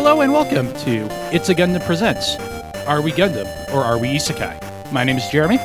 Hello 0.00 0.20
and 0.20 0.32
welcome 0.32 0.72
to 0.74 1.08
It's 1.34 1.48
a 1.48 1.54
Gundam 1.56 1.84
Presents. 1.84 2.36
Are 2.86 3.02
we 3.02 3.10
Gundam 3.10 3.46
or 3.74 3.82
are 3.82 3.98
we 3.98 4.10
Isekai? 4.10 4.92
My 4.92 5.02
name 5.02 5.16
is 5.16 5.26
Jeremy. 5.26 5.56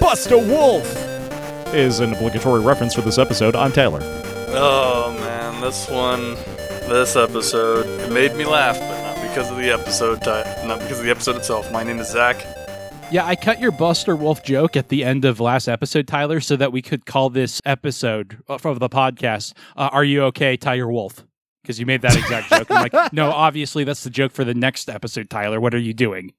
Buster 0.00 0.38
Wolf 0.38 0.86
is 1.74 2.00
an 2.00 2.14
obligatory 2.14 2.62
reference 2.62 2.94
for 2.94 3.02
this 3.02 3.18
episode. 3.18 3.54
I'm 3.56 3.72
Tyler. 3.72 4.00
Oh 4.56 5.14
man, 5.20 5.60
this 5.60 5.86
one, 5.90 6.34
this 6.88 7.14
episode, 7.14 7.84
it 8.00 8.10
made 8.10 8.34
me 8.36 8.46
laugh, 8.46 8.78
but 8.78 9.02
not 9.02 9.28
because 9.28 9.50
of 9.50 9.58
the 9.58 9.70
episode, 9.70 10.22
ti- 10.22 10.66
not 10.66 10.78
because 10.78 10.98
of 10.98 11.04
the 11.04 11.10
episode 11.10 11.36
itself. 11.36 11.70
My 11.70 11.84
name 11.84 11.98
is 11.98 12.10
Zach. 12.10 12.42
Yeah, 13.12 13.26
I 13.26 13.36
cut 13.36 13.60
your 13.60 13.70
Buster 13.70 14.16
Wolf 14.16 14.42
joke 14.42 14.78
at 14.78 14.88
the 14.88 15.04
end 15.04 15.26
of 15.26 15.40
last 15.40 15.68
episode, 15.68 16.08
Tyler, 16.08 16.40
so 16.40 16.56
that 16.56 16.72
we 16.72 16.80
could 16.80 17.04
call 17.04 17.28
this 17.28 17.60
episode 17.66 18.42
of 18.48 18.62
the 18.80 18.88
podcast 18.88 19.52
uh, 19.76 19.90
Are 19.92 20.04
You 20.04 20.22
Okay, 20.22 20.56
Tiger 20.56 20.90
Wolf? 20.90 21.22
Because 21.64 21.80
you 21.80 21.86
made 21.86 22.02
that 22.02 22.14
exact 22.14 22.50
joke. 22.50 22.70
I'm 22.70 22.82
like, 22.82 23.12
no, 23.14 23.30
obviously 23.30 23.84
that's 23.84 24.04
the 24.04 24.10
joke 24.10 24.32
for 24.32 24.44
the 24.44 24.52
next 24.52 24.90
episode, 24.90 25.30
Tyler. 25.30 25.58
What 25.58 25.72
are 25.74 25.78
you 25.78 25.94
doing? 25.94 26.34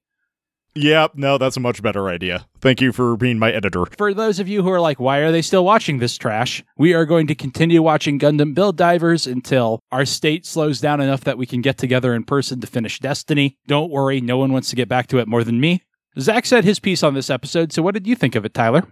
Yep, 0.76 1.12
no, 1.14 1.36
that's 1.36 1.56
a 1.56 1.60
much 1.60 1.82
better 1.82 2.08
idea. 2.08 2.46
Thank 2.60 2.80
you 2.80 2.92
for 2.92 3.16
being 3.16 3.38
my 3.38 3.50
editor. 3.50 3.86
For 3.96 4.12
those 4.12 4.38
of 4.38 4.46
you 4.46 4.62
who 4.62 4.70
are 4.70 4.80
like, 4.80 5.00
why 5.00 5.18
are 5.18 5.32
they 5.32 5.40
still 5.42 5.64
watching 5.64 5.98
this 5.98 6.16
trash? 6.16 6.62
We 6.76 6.92
are 6.92 7.06
going 7.06 7.26
to 7.28 7.34
continue 7.34 7.80
watching 7.82 8.18
Gundam 8.18 8.54
Build 8.54 8.76
Divers 8.76 9.26
until 9.26 9.80
our 9.90 10.04
state 10.04 10.44
slows 10.44 10.80
down 10.80 11.00
enough 11.00 11.22
that 11.24 11.38
we 11.38 11.46
can 11.46 11.62
get 11.62 11.78
together 11.78 12.14
in 12.14 12.24
person 12.24 12.60
to 12.60 12.66
finish 12.66 13.00
Destiny. 13.00 13.56
Don't 13.66 13.90
worry, 13.90 14.20
no 14.20 14.36
one 14.36 14.52
wants 14.52 14.68
to 14.70 14.76
get 14.76 14.88
back 14.88 15.06
to 15.08 15.18
it 15.18 15.26
more 15.26 15.42
than 15.42 15.58
me. 15.58 15.82
Zach 16.20 16.44
said 16.46 16.64
his 16.64 16.78
piece 16.78 17.02
on 17.02 17.14
this 17.14 17.30
episode, 17.30 17.72
so 17.72 17.82
what 17.82 17.94
did 17.94 18.06
you 18.06 18.14
think 18.14 18.34
of 18.34 18.44
it, 18.44 18.54
Tyler? 18.54 18.86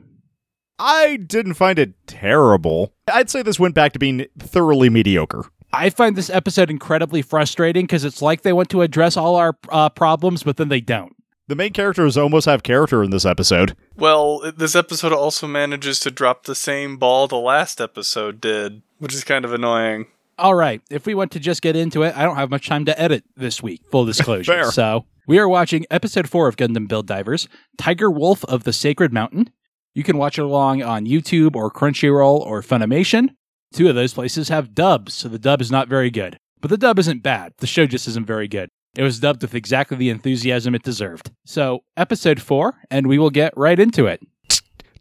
I 0.79 1.17
didn't 1.17 1.55
find 1.55 1.79
it 1.79 1.95
terrible. 2.07 2.95
I'd 3.07 3.31
say 3.31 3.43
this 3.43 3.61
went 3.61 3.75
back 3.75 3.93
to 3.93 3.99
being 3.99 4.27
thoroughly 4.39 4.89
mediocre. 4.89 5.45
I 5.75 5.91
find 5.91 6.15
this 6.15 6.31
episode 6.31 6.71
incredibly 6.71 7.21
frustrating 7.21 7.85
because 7.85 8.05
it's 8.05 8.23
like 8.23 8.43
they 8.43 8.53
want 8.53 8.69
to 8.71 8.83
address 8.83 9.17
all 9.17 9.35
our 9.37 9.57
uh, 9.71 9.89
problems, 9.89 10.45
but 10.45 10.57
then 10.57 10.69
they 10.69 10.81
don't. 10.81 11.17
The 11.49 11.57
main 11.57 11.73
characters 11.73 12.17
almost 12.17 12.47
have 12.47 12.63
character 12.63 13.03
in 13.03 13.11
this 13.11 13.27
episode. 13.27 13.77
Well, 13.97 14.53
this 14.57 14.75
episode 14.77 15.13
also 15.13 15.47
manages 15.47 15.99
to 16.01 16.11
drop 16.11 16.45
the 16.45 16.55
same 16.55 16.97
ball 16.97 17.27
the 17.27 17.37
last 17.37 17.81
episode 17.81 18.41
did, 18.41 18.83
which 18.99 19.13
is 19.13 19.25
kind 19.25 19.45
of 19.45 19.53
annoying. 19.53 20.07
All 20.39 20.55
right, 20.55 20.81
if 20.91 21.07
we 21.07 21.15
want 21.15 21.33
to 21.33 21.41
just 21.41 21.61
get 21.61 21.77
into 21.77 22.03
it, 22.03 22.17
I 22.17 22.23
don't 22.23 22.37
have 22.37 22.51
much 22.51 22.67
time 22.67 22.85
to 22.87 22.99
edit 23.01 23.25
this 23.37 23.63
week, 23.63 23.83
full 23.91 24.05
disclosure. 24.05 24.53
Fair. 24.53 24.71
So 24.71 25.05
we 25.27 25.39
are 25.39 25.49
watching 25.49 25.87
episode 25.91 26.29
four 26.29 26.49
of 26.49 26.57
Gundam 26.57 26.89
Build 26.89 27.07
Divers, 27.07 27.49
Tiger 27.79 28.11
Wolf 28.11 28.45
of 28.47 28.65
the 28.65 28.73
Sacred 28.73 29.13
Mountain. 29.13 29.51
You 29.93 30.03
can 30.03 30.19
watch 30.19 30.39
it 30.39 30.43
along 30.43 30.83
on 30.83 31.05
YouTube 31.05 31.57
or 31.57 31.71
Crunchyroll 31.71 32.41
or 32.41 32.63
Funimation. 32.63 33.35
Two 33.75 33.89
of 33.89 33.95
those 33.97 34.15
places 34.15 34.49
have 34.49 34.75
dubs, 34.75 35.13
so 35.15 35.29
the 35.29 35.39
dub 35.39 35.61
is 35.61 35.71
not 35.71 35.89
very 35.89 36.11
good. 36.11 36.39
But 36.61 36.71
the 36.71 36.77
dub 36.79 36.99
isn't 36.99 37.23
bad. 37.25 37.53
The 37.59 37.67
show 37.67 37.87
just 37.87 38.07
isn't 38.09 38.27
very 38.27 38.47
good. 38.49 38.69
It 38.97 39.03
was 39.03 39.19
dubbed 39.19 39.43
with 39.43 39.55
exactly 39.55 39.97
the 39.97 40.11
enthusiasm 40.11 40.75
it 40.77 40.83
deserved. 40.85 41.33
So, 41.45 41.83
episode 41.97 42.41
four, 42.41 42.75
and 42.91 43.09
we 43.09 43.19
will 43.19 43.31
get 43.31 43.53
right 43.57 43.79
into 43.79 44.07
it. 44.07 44.23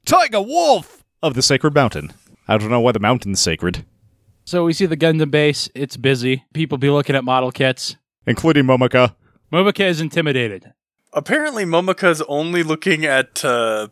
Tiger 0.06 0.42
Wolf 0.42 1.04
of 1.22 1.36
the 1.36 1.44
Sacred 1.44 1.76
Mountain. 1.76 2.14
I 2.48 2.58
don't 2.58 2.72
know 2.72 2.80
why 2.82 2.92
the 2.92 3.00
mountain's 3.00 3.40
sacred, 3.40 3.86
So, 4.44 4.66
we 4.66 4.74
see 4.74 4.88
the 4.88 4.98
Gundam 4.98 5.30
base. 5.32 5.70
It's 5.76 5.96
busy. 5.96 6.44
People 6.54 6.78
be 6.80 6.90
looking 6.90 7.16
at 7.16 7.24
model 7.24 7.52
kits. 7.52 7.96
including 8.26 8.66
Momoka. 8.66 9.16
Momoka 9.52 9.86
is 9.86 10.02
intimidated. 10.02 10.74
Apparently, 11.14 11.64
Momoka's 11.64 12.24
only 12.28 12.64
looking 12.64 13.06
at 13.06 13.46
uh, 13.46 13.90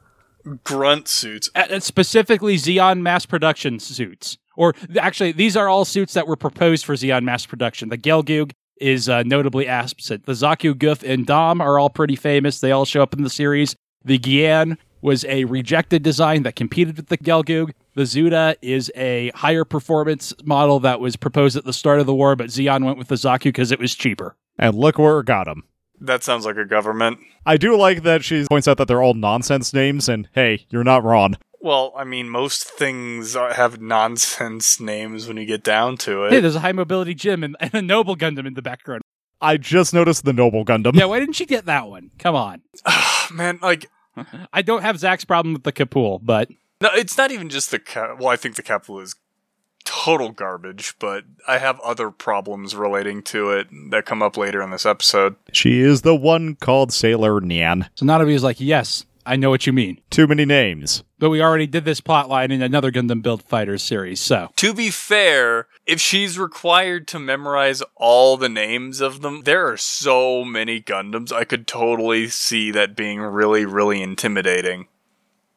grunt 0.63 1.07
suits. 1.07 1.49
At, 1.53 1.69
at 1.69 1.83
specifically 1.83 2.55
Zeon 2.57 3.01
mass 3.01 3.27
production 3.27 3.79
suits. 3.79 4.39
Or 4.61 4.75
actually, 4.99 5.31
these 5.31 5.57
are 5.57 5.67
all 5.67 5.85
suits 5.85 6.13
that 6.13 6.27
were 6.27 6.35
proposed 6.35 6.85
for 6.85 6.93
Zeon 6.93 7.23
mass 7.23 7.47
production. 7.47 7.89
The 7.89 7.97
Gelgoog 7.97 8.51
is 8.79 9.09
uh, 9.09 9.23
notably 9.23 9.67
absent. 9.67 10.27
The 10.27 10.33
Zaku, 10.33 10.75
Gouf, 10.75 11.01
and 11.01 11.25
Dom 11.25 11.61
are 11.61 11.79
all 11.79 11.89
pretty 11.89 12.15
famous. 12.15 12.59
They 12.59 12.71
all 12.71 12.85
show 12.85 13.01
up 13.01 13.11
in 13.15 13.23
the 13.23 13.29
series. 13.31 13.75
The 14.05 14.19
Gyan 14.19 14.77
was 15.01 15.25
a 15.25 15.45
rejected 15.45 16.03
design 16.03 16.43
that 16.43 16.55
competed 16.55 16.97
with 16.97 17.07
the 17.07 17.17
Gelgoog. 17.17 17.71
The 17.95 18.03
Zuda 18.03 18.53
is 18.61 18.91
a 18.95 19.31
higher 19.33 19.65
performance 19.65 20.31
model 20.43 20.79
that 20.81 20.99
was 20.99 21.15
proposed 21.15 21.57
at 21.57 21.65
the 21.65 21.73
start 21.73 21.99
of 21.99 22.05
the 22.05 22.13
war, 22.13 22.35
but 22.35 22.49
Zeon 22.49 22.85
went 22.85 22.99
with 22.99 23.07
the 23.07 23.15
Zaku 23.15 23.45
because 23.45 23.71
it 23.71 23.79
was 23.79 23.95
cheaper. 23.95 24.35
And 24.59 24.75
look 24.75 24.99
where 24.99 25.21
it 25.21 25.25
got 25.25 25.47
him. 25.47 25.63
That 25.99 26.23
sounds 26.23 26.45
like 26.45 26.57
a 26.57 26.65
government. 26.65 27.17
I 27.47 27.57
do 27.57 27.75
like 27.75 28.03
that 28.03 28.23
she 28.23 28.45
points 28.45 28.67
out 28.67 28.77
that 28.77 28.87
they're 28.87 29.01
all 29.01 29.15
nonsense 29.15 29.73
names, 29.73 30.07
and 30.07 30.29
hey, 30.33 30.67
you're 30.69 30.83
not 30.83 31.03
wrong. 31.03 31.35
Well, 31.61 31.93
I 31.95 32.03
mean, 32.03 32.27
most 32.29 32.63
things 32.63 33.35
are, 33.35 33.53
have 33.53 33.79
nonsense 33.79 34.79
names 34.79 35.27
when 35.27 35.37
you 35.37 35.45
get 35.45 35.63
down 35.63 35.97
to 35.97 36.25
it. 36.25 36.31
Hey, 36.31 36.37
it. 36.39 36.41
there's 36.41 36.55
a 36.55 36.61
high 36.61 36.71
mobility 36.71 37.13
gym 37.13 37.43
and, 37.43 37.55
and 37.59 37.73
a 37.73 37.81
Noble 37.81 38.15
Gundam 38.15 38.47
in 38.47 38.55
the 38.55 38.61
background. 38.61 39.03
I 39.41 39.57
just 39.57 39.93
noticed 39.93 40.25
the 40.25 40.33
Noble 40.33 40.65
Gundam. 40.65 40.95
Yeah, 40.95 41.05
why 41.05 41.19
didn't 41.19 41.39
you 41.39 41.45
get 41.45 41.65
that 41.65 41.87
one? 41.87 42.11
Come 42.19 42.35
on. 42.35 42.61
Man, 43.31 43.59
like, 43.61 43.87
I 44.53 44.61
don't 44.61 44.81
have 44.81 44.99
Zach's 44.99 45.25
problem 45.25 45.53
with 45.53 45.63
the 45.63 45.71
Kapul, 45.71 46.19
but 46.21 46.49
no, 46.81 46.89
it's 46.93 47.17
not 47.17 47.31
even 47.31 47.49
just 47.49 47.71
the 47.71 47.79
cap. 47.79 48.19
Well, 48.19 48.29
I 48.29 48.35
think 48.35 48.55
the 48.55 48.63
capital 48.63 48.99
is 48.99 49.15
total 49.83 50.31
garbage, 50.31 50.95
but 50.99 51.25
I 51.47 51.57
have 51.57 51.79
other 51.81 52.11
problems 52.11 52.75
relating 52.75 53.23
to 53.23 53.51
it 53.51 53.67
that 53.89 54.05
come 54.05 54.21
up 54.21 54.37
later 54.37 54.61
in 54.61 54.71
this 54.71 54.85
episode. 54.85 55.35
She 55.53 55.81
is 55.81 56.01
the 56.01 56.15
one 56.15 56.55
called 56.55 56.91
Sailor 56.91 57.39
Nyan. 57.39 57.87
so 57.95 58.05
Nanami 58.05 58.33
is 58.33 58.43
like, 58.43 58.59
yes, 58.59 59.05
I 59.25 59.35
know 59.35 59.49
what 59.49 59.67
you 59.67 59.73
mean. 59.73 60.01
Too 60.09 60.27
many 60.27 60.45
names. 60.45 61.03
But 61.19 61.29
we 61.29 61.41
already 61.41 61.67
did 61.67 61.85
this 61.85 62.01
plotline 62.01 62.51
in 62.51 62.61
another 62.61 62.91
Gundam 62.91 63.21
Build 63.21 63.43
Fighters 63.43 63.83
series, 63.83 64.19
so 64.19 64.49
To 64.55 64.73
be 64.73 64.89
fair, 64.89 65.67
if 65.85 66.01
she's 66.01 66.39
required 66.39 67.07
to 67.09 67.19
memorize 67.19 67.83
all 67.95 68.37
the 68.37 68.49
names 68.49 69.01
of 69.01 69.21
them, 69.21 69.43
there 69.43 69.67
are 69.67 69.77
so 69.77 70.43
many 70.43 70.81
Gundams. 70.81 71.31
I 71.31 71.43
could 71.43 71.67
totally 71.67 72.27
see 72.27 72.71
that 72.71 72.95
being 72.95 73.19
really, 73.19 73.65
really 73.65 74.01
intimidating. 74.01 74.87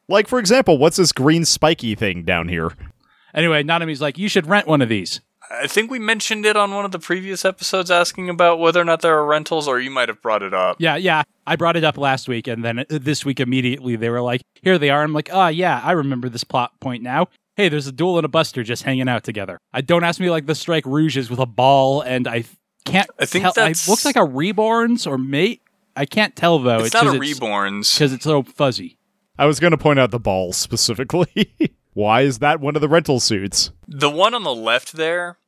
Like, 0.08 0.28
for 0.28 0.38
example, 0.38 0.76
what's 0.76 0.98
this 0.98 1.12
green 1.12 1.44
spiky 1.46 1.94
thing 1.94 2.24
down 2.24 2.48
here? 2.48 2.72
anyway, 3.34 3.62
Nanami's 3.62 4.00
like, 4.00 4.18
you 4.18 4.28
should 4.28 4.46
rent 4.46 4.66
one 4.66 4.82
of 4.82 4.88
these. 4.88 5.20
I 5.62 5.66
think 5.66 5.90
we 5.90 5.98
mentioned 5.98 6.44
it 6.46 6.56
on 6.56 6.72
one 6.74 6.84
of 6.84 6.92
the 6.92 6.98
previous 6.98 7.44
episodes 7.44 7.90
asking 7.90 8.28
about 8.28 8.58
whether 8.58 8.80
or 8.80 8.84
not 8.84 9.00
there 9.02 9.16
are 9.18 9.24
rentals, 9.26 9.66
or 9.68 9.80
you 9.80 9.90
might 9.90 10.08
have 10.08 10.20
brought 10.22 10.42
it 10.42 10.54
up. 10.54 10.76
Yeah, 10.78 10.96
yeah. 10.96 11.22
I 11.46 11.56
brought 11.56 11.76
it 11.76 11.84
up 11.84 11.96
last 11.98 12.28
week, 12.28 12.46
and 12.46 12.64
then 12.64 12.80
uh, 12.80 12.84
this 12.88 13.24
week 13.24 13.40
immediately 13.40 13.96
they 13.96 14.08
were 14.10 14.20
like, 14.20 14.42
here 14.62 14.78
they 14.78 14.90
are. 14.90 15.02
I'm 15.02 15.12
like, 15.12 15.28
oh, 15.32 15.48
yeah, 15.48 15.80
I 15.84 15.92
remember 15.92 16.28
this 16.28 16.44
plot 16.44 16.78
point 16.80 17.02
now. 17.02 17.28
Hey, 17.56 17.68
there's 17.68 17.86
a 17.86 17.92
duel 17.92 18.18
and 18.18 18.24
a 18.24 18.28
buster 18.28 18.62
just 18.62 18.82
hanging 18.82 19.08
out 19.08 19.22
together. 19.24 19.58
I 19.72 19.80
don't 19.80 20.02
ask 20.04 20.18
me 20.20 20.30
like 20.30 20.46
the 20.46 20.54
strike 20.54 20.84
rouges 20.86 21.30
with 21.30 21.38
a 21.38 21.46
ball, 21.46 22.00
and 22.00 22.26
I 22.26 22.44
can't 22.84 23.08
I 23.18 23.26
think 23.26 23.42
tell. 23.44 23.52
that's- 23.52 23.86
It 23.86 23.90
looks 23.90 24.04
like 24.04 24.16
a 24.16 24.20
reborns 24.20 25.06
or 25.06 25.18
mate. 25.18 25.62
I 25.96 26.06
can't 26.06 26.34
tell 26.34 26.58
though. 26.58 26.78
it's 26.80 26.92
not 26.94 27.06
a 27.06 27.10
'cause 27.10 27.18
Reborns. 27.20 27.94
because 27.94 28.12
it's 28.12 28.24
so 28.24 28.42
fuzzy. 28.42 28.98
I 29.38 29.46
was 29.46 29.60
going 29.60 29.70
to 29.70 29.78
point 29.78 29.98
out 30.00 30.10
the 30.10 30.18
balls 30.18 30.56
specifically. 30.56 31.54
Why 31.92 32.22
is 32.22 32.40
that 32.40 32.58
one 32.60 32.74
of 32.74 32.80
the 32.82 32.88
rental 32.88 33.20
suits? 33.20 33.70
The 33.86 34.10
one 34.10 34.34
on 34.34 34.42
the 34.42 34.54
left 34.54 34.94
there, 34.94 35.38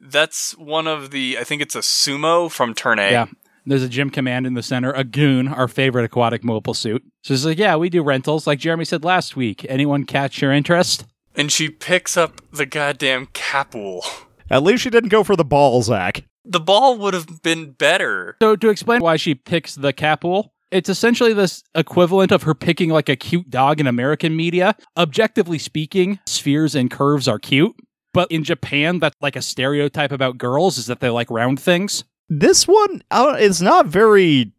that's 0.00 0.56
one 0.56 0.86
of 0.86 1.10
the, 1.10 1.38
I 1.38 1.44
think 1.44 1.62
it's 1.62 1.74
a 1.74 1.80
sumo 1.80 2.50
from 2.50 2.74
Turn 2.74 2.98
A. 2.98 3.10
Yeah. 3.10 3.26
There's 3.66 3.82
a 3.82 3.88
gym 3.88 4.08
command 4.08 4.46
in 4.46 4.54
the 4.54 4.62
center, 4.62 4.92
a 4.92 5.04
goon, 5.04 5.46
our 5.46 5.68
favorite 5.68 6.04
aquatic 6.04 6.42
mobile 6.42 6.72
suit. 6.72 7.04
So 7.22 7.34
it's 7.34 7.44
like, 7.44 7.58
yeah, 7.58 7.76
we 7.76 7.90
do 7.90 8.02
rentals, 8.02 8.46
like 8.46 8.58
Jeremy 8.58 8.86
said 8.86 9.04
last 9.04 9.36
week. 9.36 9.66
Anyone 9.68 10.04
catch 10.04 10.40
your 10.40 10.52
interest? 10.52 11.04
And 11.34 11.52
she 11.52 11.68
picks 11.68 12.16
up 12.16 12.40
the 12.50 12.64
goddamn 12.64 13.26
capul. 13.26 14.00
At 14.48 14.62
least 14.62 14.82
she 14.82 14.90
didn't 14.90 15.10
go 15.10 15.22
for 15.22 15.36
the 15.36 15.44
ball, 15.44 15.82
Zach. 15.82 16.24
The 16.46 16.60
ball 16.60 16.96
would 16.96 17.12
have 17.12 17.42
been 17.42 17.72
better. 17.72 18.36
So 18.40 18.56
to 18.56 18.70
explain 18.70 19.02
why 19.02 19.16
she 19.16 19.34
picks 19.34 19.74
the 19.74 19.92
capul, 19.92 20.54
it's 20.70 20.88
essentially 20.88 21.34
this 21.34 21.62
equivalent 21.74 22.32
of 22.32 22.44
her 22.44 22.54
picking 22.54 22.88
like 22.88 23.10
a 23.10 23.16
cute 23.16 23.50
dog 23.50 23.80
in 23.80 23.86
American 23.86 24.34
media. 24.34 24.76
Objectively 24.96 25.58
speaking, 25.58 26.18
spheres 26.26 26.74
and 26.74 26.90
curves 26.90 27.28
are 27.28 27.38
cute. 27.38 27.76
But 28.18 28.32
in 28.32 28.42
Japan, 28.42 28.98
that's 28.98 29.14
like 29.20 29.36
a 29.36 29.40
stereotype 29.40 30.10
about 30.10 30.38
girls 30.38 30.76
is 30.76 30.86
that 30.86 30.98
they 30.98 31.08
like 31.08 31.30
round 31.30 31.60
things. 31.60 32.02
This 32.28 32.66
one 32.66 33.00
uh, 33.12 33.36
is 33.38 33.62
not 33.62 33.86
very 33.86 34.50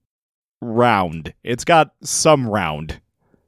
round. 0.62 1.34
It's 1.44 1.66
got 1.66 1.94
some 2.02 2.48
round. 2.48 3.02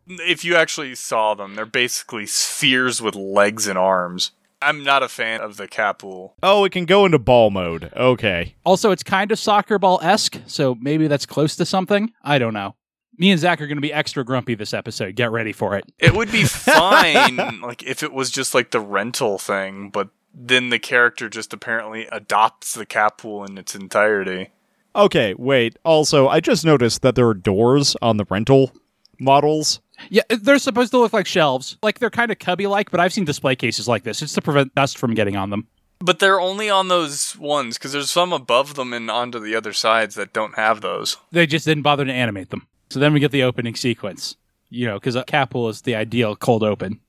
If 0.10 0.44
you 0.44 0.58
actually 0.58 0.96
saw 0.96 1.34
them, 1.34 1.56
they're 1.56 1.66
basically 1.66 2.25
spheres 2.25 3.02
with 3.02 3.16
legs 3.16 3.68
and 3.68 3.78
arms. 3.78 4.31
I'm 4.62 4.84
not 4.84 5.02
a 5.02 5.08
fan 5.08 5.40
of 5.40 5.56
the 5.56 5.69
capul. 5.69 6.34
Oh, 6.44 6.66
it 6.66 6.74
can 6.74 6.84
go 6.84 7.06
into 7.06 7.18
ball 7.18 7.50
mode. 7.50 7.90
Okay. 7.96 8.56
Also, 8.66 8.92
it's 8.92 9.04
kind 9.04 9.31
of 9.31 9.40
soccer 9.40 9.80
ball 9.80 9.98
esque, 10.04 10.42
so 10.46 10.75
maybe 10.75 11.08
that's 11.08 11.25
close 11.25 11.56
to 11.56 11.66
something. 11.66 12.12
I 12.22 12.38
don't 12.38 12.54
know. 12.54 12.75
Me 13.22 13.30
and 13.30 13.40
Zach 13.40 13.62
are 13.62 13.68
going 13.68 13.78
to 13.78 13.82
be 13.82 13.94
extra 13.94 14.26
grumpy 14.26 14.56
this 14.56 14.74
episode. 14.74 15.16
Get 15.16 15.30
ready 15.30 15.52
for 15.52 15.78
it. 15.78 15.86
It 16.00 16.16
would 16.16 16.32
be 16.32 16.44
fine 16.44 17.38
like 17.62 17.84
if 17.84 18.02
it 18.02 18.12
was 18.12 18.32
just 18.32 18.56
like 18.56 18.72
the 18.72 18.80
rental 18.80 19.38
thing, 19.38 19.92
but 19.92 20.10
then 20.34 20.70
the 20.70 20.80
character 20.80 21.30
just 21.30 21.54
apparently 21.54 22.08
adopts 22.08 22.74
the 22.74 22.84
capul 22.84 23.48
in 23.48 23.60
its 23.60 23.76
entirety. 23.76 24.50
Okay, 24.96 25.36
wait. 25.38 25.78
Also, 25.86 26.30
I 26.30 26.40
just 26.40 26.66
noticed 26.66 27.04
that 27.04 27.14
there 27.14 27.28
are 27.28 27.36
doors 27.36 27.96
on 28.02 28.18
the 28.18 28.26
rental 28.28 28.72
models. 29.20 29.82
Yeah, 30.10 30.24
uh, 30.32 30.38
they're 30.42 30.58
supposed 30.58 30.90
to 30.90 30.98
look 30.98 31.14
like 31.14 31.28
shelves. 31.28 31.78
Like 31.84 32.00
they're 32.00 32.10
kind 32.10 32.32
of 32.32 32.40
cubby 32.40 32.66
like, 32.66 32.90
but 32.90 33.00
I've 33.00 33.14
seen 33.14 33.26
display 33.26 33.56
cases 33.56 33.88
like 33.88 34.02
this. 34.02 34.24
It's 34.24 34.34
to 34.34 34.42
prevent 34.42 34.74
dust 34.74 34.98
from 34.98 35.14
getting 35.14 35.36
on 35.36 35.52
them. 35.52 35.68
But 36.00 36.18
they're 36.18 36.42
only 36.42 36.72
on 36.72 36.88
those 36.88 37.38
ones 37.38 37.78
because 37.78 37.92
there's 37.92 38.10
some 38.10 38.34
above 38.34 38.74
them 38.74 38.94
and 38.94 39.12
onto 39.12 39.40
the 39.40 39.56
other 39.56 39.74
sides 39.74 40.16
that 40.16 40.34
don't 40.34 40.56
have 40.56 40.82
those. 40.82 41.18
They 41.32 41.46
just 41.46 41.66
didn't 41.66 41.84
bother 41.84 42.04
to 42.04 42.12
animate 42.12 42.50
them. 42.50 42.66
So 42.92 43.00
then 43.00 43.14
we 43.14 43.22
get 43.22 43.32
the 43.32 43.44
opening 43.44 43.76
sequence. 43.76 44.36
You 44.70 44.86
know, 44.86 45.00
because 45.00 45.16
Capul 45.16 45.70
is 45.70 45.82
the 45.82 45.96
ideal 45.96 46.36
cold 46.36 46.62
open. 46.62 47.00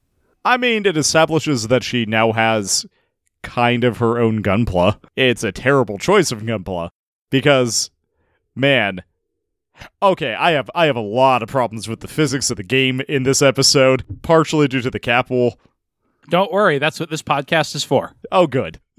I 0.45 0.57
mean, 0.57 0.87
it 0.87 0.97
establishes 0.97 1.69
that 1.69 1.83
she 1.83 2.07
now 2.07 2.33
has 2.33 2.87
kind 3.43 3.83
of 3.83 3.99
her 3.99 4.21
own 4.21 4.43
Gunpla. 4.43 5.01
It's 5.17 5.43
a 5.43 5.51
terrible 5.51 5.99
choice 5.99 6.31
of 6.31 6.43
Gunpla 6.43 6.91
because, 7.31 7.91
man, 8.55 9.03
okay, 10.01 10.35
I 10.35 10.53
have 10.53 10.71
I 10.75 10.87
have 10.87 10.97
a 10.97 11.01
lot 11.01 11.43
of 11.43 11.49
problems 11.49 11.89
with 11.89 11.99
the 11.99 12.09
physics 12.09 12.51
of 12.51 12.59
the 12.59 12.63
game 12.63 13.01
in 13.09 13.25
this 13.25 13.43
episode, 13.43 14.05
partially 14.23 14.69
due 14.69 14.83
to 14.83 14.91
the 14.91 15.01
Capul. 15.01 15.57
Don't 16.31 16.53
worry, 16.53 16.79
that's 16.79 17.01
what 17.01 17.11
this 17.11 17.23
podcast 17.23 17.75
is 17.75 17.83
for. 17.83 18.15
Oh, 18.31 18.47
good. 18.47 18.81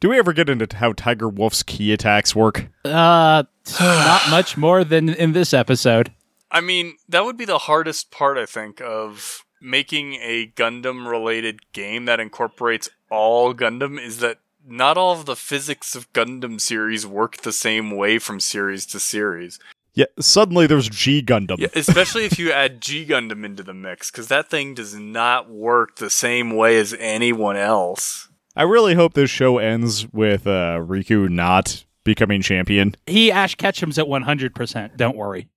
Do 0.00 0.10
we 0.10 0.18
ever 0.18 0.32
get 0.32 0.48
into 0.48 0.76
how 0.76 0.92
Tiger 0.92 1.28
Wolf's 1.28 1.62
key 1.62 1.92
attacks 1.92 2.36
work? 2.36 2.68
Uh, 2.84 3.44
not 3.80 4.22
much 4.30 4.56
more 4.56 4.84
than 4.84 5.08
in 5.08 5.32
this 5.32 5.54
episode. 5.54 6.12
I 6.50 6.60
mean, 6.60 6.96
that 7.08 7.24
would 7.24 7.36
be 7.36 7.44
the 7.44 7.58
hardest 7.58 8.10
part, 8.10 8.38
I 8.38 8.46
think, 8.46 8.80
of 8.80 9.44
making 9.60 10.14
a 10.14 10.52
Gundam 10.54 11.08
related 11.08 11.72
game 11.72 12.04
that 12.04 12.20
incorporates 12.20 12.88
all 13.10 13.54
Gundam 13.54 14.00
is 14.00 14.18
that 14.18 14.38
not 14.66 14.96
all 14.96 15.12
of 15.12 15.26
the 15.26 15.36
physics 15.36 15.94
of 15.94 16.12
Gundam 16.12 16.60
series 16.60 17.06
work 17.06 17.38
the 17.38 17.52
same 17.52 17.90
way 17.90 18.18
from 18.18 18.40
series 18.40 18.86
to 18.86 19.00
series. 19.00 19.58
Yeah, 19.94 20.06
suddenly 20.18 20.66
there's 20.66 20.88
G 20.88 21.22
Gundam. 21.22 21.58
Yeah, 21.58 21.68
especially 21.74 22.24
if 22.24 22.38
you 22.38 22.50
add 22.50 22.80
G 22.80 23.06
Gundam 23.06 23.44
into 23.44 23.62
the 23.62 23.74
mix, 23.74 24.10
because 24.10 24.28
that 24.28 24.50
thing 24.50 24.74
does 24.74 24.94
not 24.94 25.50
work 25.50 25.96
the 25.96 26.10
same 26.10 26.50
way 26.50 26.78
as 26.78 26.94
anyone 26.98 27.56
else. 27.56 28.28
I 28.56 28.62
really 28.62 28.94
hope 28.94 29.14
this 29.14 29.30
show 29.30 29.58
ends 29.58 30.12
with 30.12 30.46
uh, 30.46 30.78
Riku 30.78 31.28
not 31.28 31.84
becoming 32.04 32.42
champion. 32.42 32.94
He 33.06 33.32
Ash 33.32 33.54
Ketchum's 33.56 33.98
at 33.98 34.06
100%. 34.06 34.96
Don't 34.96 35.16
worry. 35.16 35.48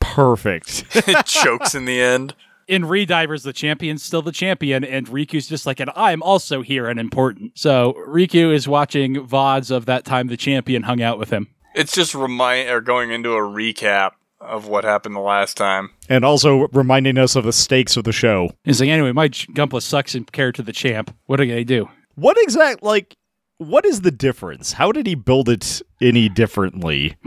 Perfect. 0.00 0.84
chokes 1.26 1.74
in 1.74 1.84
the 1.84 2.00
end. 2.00 2.34
In 2.66 2.82
Redivers, 2.82 3.44
the 3.44 3.54
champion's 3.54 4.02
still 4.02 4.20
the 4.20 4.30
champion, 4.30 4.84
and 4.84 5.06
Riku's 5.06 5.48
just 5.48 5.64
like, 5.64 5.80
and 5.80 5.90
I'm 5.96 6.22
also 6.22 6.60
here 6.60 6.86
and 6.86 7.00
important. 7.00 7.58
So 7.58 7.94
Riku 8.06 8.52
is 8.52 8.68
watching 8.68 9.14
VODs 9.26 9.70
of 9.70 9.86
that 9.86 10.04
time 10.04 10.26
the 10.26 10.36
champion 10.36 10.82
hung 10.82 11.00
out 11.00 11.18
with 11.18 11.30
him. 11.30 11.48
It's 11.74 11.92
just 11.92 12.14
remind 12.14 12.68
or 12.68 12.82
going 12.82 13.10
into 13.10 13.30
a 13.32 13.40
recap 13.40 14.12
of 14.40 14.66
what 14.68 14.84
happened 14.84 15.16
the 15.16 15.20
last 15.20 15.56
time. 15.56 15.90
and 16.08 16.24
also 16.24 16.68
reminding 16.72 17.18
us 17.18 17.36
of 17.36 17.44
the 17.44 17.52
stakes 17.52 17.96
of 17.96 18.04
the 18.04 18.12
show. 18.12 18.50
He's 18.64 18.80
like, 18.80 18.90
anyway, 18.90 19.12
my 19.12 19.28
Gunpla 19.30 19.82
sucks 19.82 20.14
in 20.14 20.24
compared 20.24 20.54
to 20.56 20.62
the 20.62 20.72
champ. 20.72 21.14
What 21.26 21.40
are 21.40 21.46
they 21.46 21.64
do? 21.64 21.88
What 22.14 22.36
exact 22.38 22.82
like 22.82 23.16
what 23.58 23.84
is 23.84 24.00
the 24.00 24.10
difference? 24.10 24.72
How 24.72 24.92
did 24.92 25.06
he 25.06 25.14
build 25.14 25.48
it 25.48 25.82
any 26.00 26.28
differently? 26.28 27.16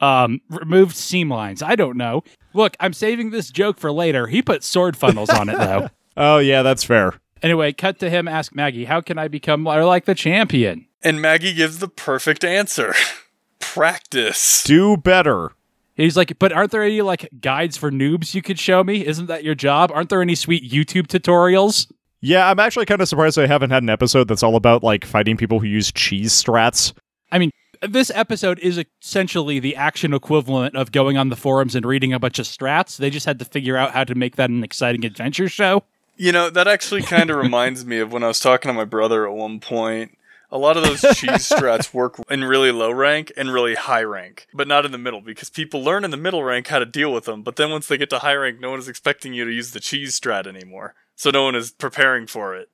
Um, 0.00 0.40
removed 0.48 0.96
seam 0.96 1.30
lines. 1.30 1.62
I 1.62 1.76
don't 1.76 1.96
know. 1.96 2.24
Look, 2.52 2.76
I'm 2.80 2.92
saving 2.92 3.30
this 3.30 3.48
joke 3.48 3.78
for 3.78 3.92
later. 3.92 4.26
He 4.26 4.42
put 4.42 4.64
sword 4.64 4.96
funnels 4.96 5.30
on 5.30 5.48
it 5.48 5.56
though. 5.56 5.88
oh 6.16 6.38
yeah, 6.38 6.62
that's 6.62 6.82
fair. 6.82 7.14
Anyway, 7.42 7.72
cut 7.72 8.00
to 8.00 8.10
him 8.10 8.26
ask 8.26 8.52
Maggie, 8.54 8.86
how 8.86 9.00
can 9.00 9.18
I 9.18 9.28
become 9.28 9.62
like 9.62 10.04
the 10.04 10.16
champion? 10.16 10.86
And 11.02 11.22
Maggie 11.22 11.54
gives 11.54 11.78
the 11.78 11.86
perfect 11.86 12.44
answer. 12.44 12.94
Practice. 13.60 14.64
Do 14.64 14.96
better. 14.96 15.52
He's 15.94 16.16
like, 16.16 16.36
but 16.38 16.52
aren't 16.52 16.72
there 16.72 16.82
any 16.82 17.02
like 17.02 17.28
guides 17.40 17.76
for 17.76 17.92
noobs 17.92 18.34
you 18.34 18.42
could 18.42 18.58
show 18.58 18.82
me? 18.82 19.06
Isn't 19.06 19.26
that 19.26 19.44
your 19.44 19.54
job? 19.54 19.92
Aren't 19.92 20.08
there 20.08 20.22
any 20.22 20.34
sweet 20.34 20.68
YouTube 20.68 21.06
tutorials? 21.06 21.90
Yeah, 22.24 22.48
I'm 22.48 22.60
actually 22.60 22.86
kind 22.86 23.00
of 23.00 23.08
surprised 23.08 23.36
I 23.36 23.48
haven't 23.48 23.70
had 23.70 23.82
an 23.82 23.90
episode 23.90 24.28
that's 24.28 24.44
all 24.44 24.54
about 24.54 24.84
like 24.84 25.04
fighting 25.04 25.36
people 25.36 25.58
who 25.58 25.66
use 25.66 25.90
cheese 25.90 26.32
strats. 26.32 26.92
I 27.32 27.38
mean, 27.40 27.50
this 27.80 28.12
episode 28.14 28.60
is 28.60 28.80
essentially 29.02 29.58
the 29.58 29.74
action 29.74 30.14
equivalent 30.14 30.76
of 30.76 30.92
going 30.92 31.18
on 31.18 31.30
the 31.30 31.36
forums 31.36 31.74
and 31.74 31.84
reading 31.84 32.12
a 32.12 32.20
bunch 32.20 32.38
of 32.38 32.46
strats. 32.46 32.96
They 32.96 33.10
just 33.10 33.26
had 33.26 33.40
to 33.40 33.44
figure 33.44 33.76
out 33.76 33.90
how 33.90 34.04
to 34.04 34.14
make 34.14 34.36
that 34.36 34.50
an 34.50 34.62
exciting 34.62 35.04
adventure 35.04 35.48
show. 35.48 35.82
You 36.16 36.30
know, 36.30 36.48
that 36.48 36.68
actually 36.68 37.02
kind 37.02 37.28
of 37.28 37.36
reminds 37.42 37.84
me 37.84 37.98
of 37.98 38.12
when 38.12 38.22
I 38.22 38.28
was 38.28 38.38
talking 38.38 38.68
to 38.68 38.72
my 38.72 38.84
brother 38.84 39.26
at 39.26 39.34
one 39.34 39.58
point. 39.58 40.16
A 40.52 40.58
lot 40.58 40.76
of 40.76 40.84
those 40.84 41.00
cheese 41.00 41.48
strats 41.50 41.92
work 41.92 42.20
in 42.30 42.44
really 42.44 42.70
low 42.70 42.92
rank 42.92 43.32
and 43.36 43.52
really 43.52 43.74
high 43.74 44.04
rank, 44.04 44.46
but 44.54 44.68
not 44.68 44.84
in 44.84 44.92
the 44.92 44.98
middle 44.98 45.22
because 45.22 45.50
people 45.50 45.82
learn 45.82 46.04
in 46.04 46.12
the 46.12 46.16
middle 46.16 46.44
rank 46.44 46.68
how 46.68 46.78
to 46.78 46.86
deal 46.86 47.12
with 47.12 47.24
them. 47.24 47.42
But 47.42 47.56
then 47.56 47.70
once 47.70 47.88
they 47.88 47.96
get 47.96 48.10
to 48.10 48.20
high 48.20 48.34
rank, 48.34 48.60
no 48.60 48.70
one 48.70 48.78
is 48.78 48.86
expecting 48.86 49.34
you 49.34 49.44
to 49.44 49.50
use 49.50 49.72
the 49.72 49.80
cheese 49.80 50.20
strat 50.20 50.46
anymore. 50.46 50.94
So 51.22 51.30
no 51.30 51.44
one 51.44 51.54
is 51.54 51.70
preparing 51.70 52.26
for 52.26 52.56
it. 52.56 52.68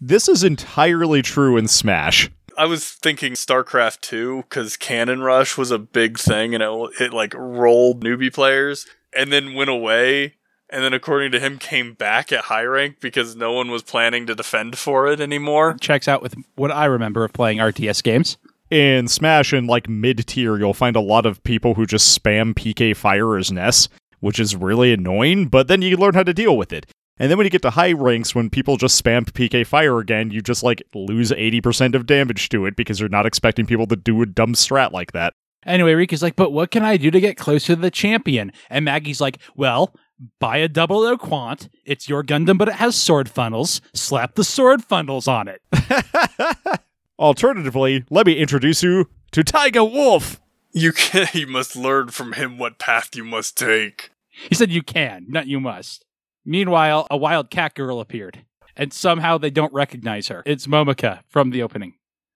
This 0.00 0.28
is 0.28 0.44
entirely 0.44 1.20
true 1.20 1.56
in 1.56 1.66
Smash. 1.66 2.30
I 2.56 2.64
was 2.64 2.88
thinking 2.88 3.32
StarCraft 3.32 4.02
2 4.02 4.44
because 4.48 4.76
Cannon 4.76 5.20
Rush 5.20 5.58
was 5.58 5.72
a 5.72 5.80
big 5.80 6.16
thing 6.16 6.54
and 6.54 6.62
it, 6.62 6.90
it 7.00 7.12
like 7.12 7.34
rolled 7.34 8.04
newbie 8.04 8.32
players 8.32 8.86
and 9.12 9.32
then 9.32 9.52
went 9.52 9.70
away. 9.70 10.36
And 10.70 10.84
then, 10.84 10.92
according 10.92 11.32
to 11.32 11.40
him, 11.40 11.58
came 11.58 11.94
back 11.94 12.30
at 12.30 12.44
high 12.44 12.62
rank 12.62 13.00
because 13.00 13.34
no 13.34 13.52
one 13.52 13.68
was 13.68 13.82
planning 13.82 14.26
to 14.26 14.34
defend 14.36 14.78
for 14.78 15.08
it 15.08 15.20
anymore. 15.20 15.76
Checks 15.80 16.06
out 16.06 16.22
with 16.22 16.36
what 16.54 16.70
I 16.70 16.84
remember 16.84 17.24
of 17.24 17.32
playing 17.32 17.58
RTS 17.58 18.04
games. 18.04 18.36
In 18.70 19.08
Smash 19.08 19.52
in 19.52 19.66
like 19.66 19.88
mid 19.88 20.24
tier, 20.24 20.56
you'll 20.56 20.72
find 20.72 20.94
a 20.94 21.00
lot 21.00 21.26
of 21.26 21.42
people 21.42 21.74
who 21.74 21.84
just 21.84 22.16
spam 22.16 22.54
PK 22.54 22.94
Fire 22.94 23.36
as 23.36 23.50
Ness, 23.50 23.88
which 24.20 24.38
is 24.38 24.54
really 24.54 24.92
annoying, 24.92 25.48
but 25.48 25.66
then 25.66 25.82
you 25.82 25.96
learn 25.96 26.14
how 26.14 26.22
to 26.22 26.32
deal 26.32 26.56
with 26.56 26.72
it. 26.72 26.86
And 27.18 27.30
then 27.30 27.38
when 27.38 27.44
you 27.44 27.50
get 27.50 27.62
to 27.62 27.70
high 27.70 27.92
ranks, 27.92 28.34
when 28.34 28.48
people 28.48 28.76
just 28.76 29.02
spam 29.02 29.24
PK 29.24 29.66
Fire 29.66 29.98
again, 29.98 30.30
you 30.30 30.40
just 30.40 30.62
like 30.62 30.82
lose 30.94 31.30
80% 31.30 31.94
of 31.94 32.06
damage 32.06 32.48
to 32.50 32.66
it 32.66 32.76
because 32.76 33.00
you're 33.00 33.08
not 33.08 33.26
expecting 33.26 33.66
people 33.66 33.86
to 33.88 33.96
do 33.96 34.22
a 34.22 34.26
dumb 34.26 34.54
strat 34.54 34.92
like 34.92 35.12
that. 35.12 35.34
Anyway, 35.66 35.92
Riku's 35.92 36.22
like, 36.22 36.36
but 36.36 36.52
what 36.52 36.70
can 36.70 36.84
I 36.84 36.96
do 36.96 37.10
to 37.10 37.20
get 37.20 37.36
closer 37.36 37.74
to 37.74 37.80
the 37.80 37.90
champion? 37.90 38.52
And 38.70 38.84
Maggie's 38.84 39.20
like, 39.20 39.38
well, 39.56 39.94
buy 40.38 40.58
a 40.58 40.68
double 40.68 41.02
O 41.02 41.18
quant. 41.18 41.68
It's 41.84 42.08
your 42.08 42.22
Gundam, 42.22 42.56
but 42.56 42.68
it 42.68 42.74
has 42.76 42.94
sword 42.94 43.28
funnels. 43.28 43.80
Slap 43.92 44.34
the 44.34 44.44
sword 44.44 44.84
funnels 44.84 45.26
on 45.26 45.48
it. 45.48 45.60
Alternatively, 47.18 48.04
let 48.10 48.26
me 48.26 48.34
introduce 48.34 48.82
you 48.82 49.10
to 49.32 49.42
Tiger 49.42 49.84
Wolf. 49.84 50.40
You 50.72 50.92
can, 50.92 51.26
you 51.34 51.48
must 51.48 51.74
learn 51.74 52.08
from 52.08 52.34
him 52.34 52.58
what 52.58 52.78
path 52.78 53.16
you 53.16 53.24
must 53.24 53.58
take. 53.58 54.10
He 54.48 54.54
said 54.54 54.70
you 54.70 54.82
can, 54.82 55.26
not 55.28 55.48
you 55.48 55.58
must. 55.58 56.04
Meanwhile, 56.48 57.06
a 57.10 57.16
wild 57.18 57.50
cat 57.50 57.74
girl 57.74 58.00
appeared, 58.00 58.42
and 58.74 58.90
somehow 58.90 59.36
they 59.36 59.50
don't 59.50 59.70
recognize 59.74 60.28
her. 60.28 60.42
It's 60.46 60.66
Momoka 60.66 61.20
from 61.28 61.50
the 61.50 61.62
opening. 61.62 61.92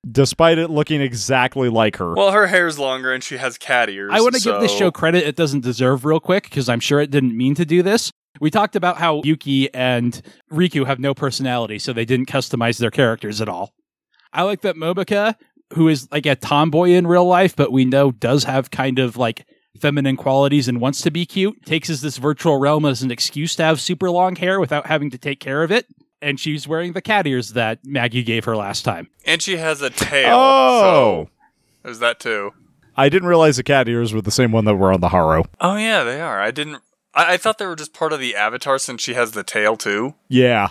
Despite 0.07 0.59
it 0.59 0.69
looking 0.69 1.00
exactly 1.00 1.71
like 1.71 1.97
her. 1.97 2.12
Well, 2.12 2.33
her 2.33 2.47
hair's 2.47 2.78
longer 2.78 3.11
and 3.14 3.25
she 3.25 3.38
has 3.38 3.57
cat 3.57 3.88
ears. 3.88 4.11
I 4.12 4.21
want 4.21 4.35
to 4.35 4.40
give 4.42 4.61
this 4.61 4.76
show 4.76 4.90
credit 4.90 5.26
it 5.26 5.35
doesn't 5.35 5.61
deserve 5.61 6.04
real 6.04 6.21
quick 6.21 6.45
because 6.45 6.69
I'm 6.69 6.81
sure 6.81 7.00
it 7.00 7.11
didn't 7.11 7.35
mean 7.35 7.54
to 7.54 7.64
do 7.64 7.83
this. 7.83 8.12
We 8.38 8.50
talked 8.50 8.76
about 8.76 8.99
how 8.99 9.23
Yuki 9.25 9.73
and 9.73 10.21
Riku 10.52 10.85
have 10.87 10.99
no 10.99 11.14
personality, 11.14 11.78
so 11.78 11.95
they 11.95 12.04
didn't 12.04 12.26
customize 12.26 12.76
their 12.78 12.90
characters 12.90 13.40
at 13.40 13.49
all. 13.49 13.73
I 14.31 14.42
like 14.42 14.61
that 14.61 14.76
Momoka, 14.76 15.37
who 15.73 15.88
is 15.88 16.07
like 16.12 16.26
a 16.26 16.37
tomboy 16.37 16.90
in 16.90 17.07
real 17.07 17.25
life, 17.25 17.57
but 17.57 17.73
we 17.73 17.87
know 17.87 18.12
does 18.12 18.45
have 18.45 18.71
kind 18.71 18.99
of 18.99 19.16
like 19.16 19.47
feminine 19.79 20.17
qualities 20.17 20.69
and 20.69 20.81
wants 20.81 21.00
to 21.02 21.11
be 21.11 21.26
cute, 21.26 21.64
takes 21.64 21.91
as 21.91 22.00
this 22.02 22.17
virtual 22.17 22.59
realm 22.59 22.85
as 22.85 23.02
an 23.02 23.11
excuse 23.11 23.57
to 23.57 23.62
have 23.62 23.81
super 23.81 24.11
long 24.11 24.37
hair 24.37 24.61
without 24.61 24.87
having 24.87 25.11
to 25.11 25.19
take 25.19 25.41
care 25.41 25.62
of 25.62 25.71
it. 25.71 25.87
And 26.21 26.38
she's 26.38 26.69
wearing 26.69 26.93
the 26.93 27.02
cat 27.02 27.26
ears 27.26 27.50
that 27.50 27.85
Maggie 27.85 28.23
gave 28.23 28.45
her 28.45 28.57
last 28.57 28.85
time. 28.85 29.09
And 29.26 29.43
she 29.43 29.57
has 29.57 29.83
a 29.83 29.91
tail. 29.91 30.37
Oh! 30.38 30.81
So 30.81 31.31
there's 31.83 31.99
that 31.99 32.21
too. 32.21 32.52
I 32.97 33.09
didn't 33.09 33.29
realize 33.29 33.57
the 33.57 33.62
cat 33.62 33.88
ears 33.88 34.12
were 34.12 34.21
the 34.21 34.31
same 34.31 34.52
one 34.52 34.64
that 34.67 34.76
were 34.76 34.93
on 34.93 35.00
the 35.00 35.09
Haro. 35.09 35.45
Oh 35.61 35.76
yeah, 35.76 36.05
they 36.05 36.21
are. 36.21 36.41
I 36.41 36.50
didn't. 36.50 36.83
I, 37.14 37.35
I 37.35 37.37
thought 37.37 37.59
they 37.59 37.67
were 37.67 37.76
just 37.76 37.95
part 37.95 38.12
of 38.12 38.21
the 38.21 38.37
avatar 38.37 38.79
since 38.79 39.02
she 39.02 39.14
has 39.14 39.33
the 39.33 39.43
tail 39.43 39.76
too. 39.76 40.14
Yeah. 40.29 40.69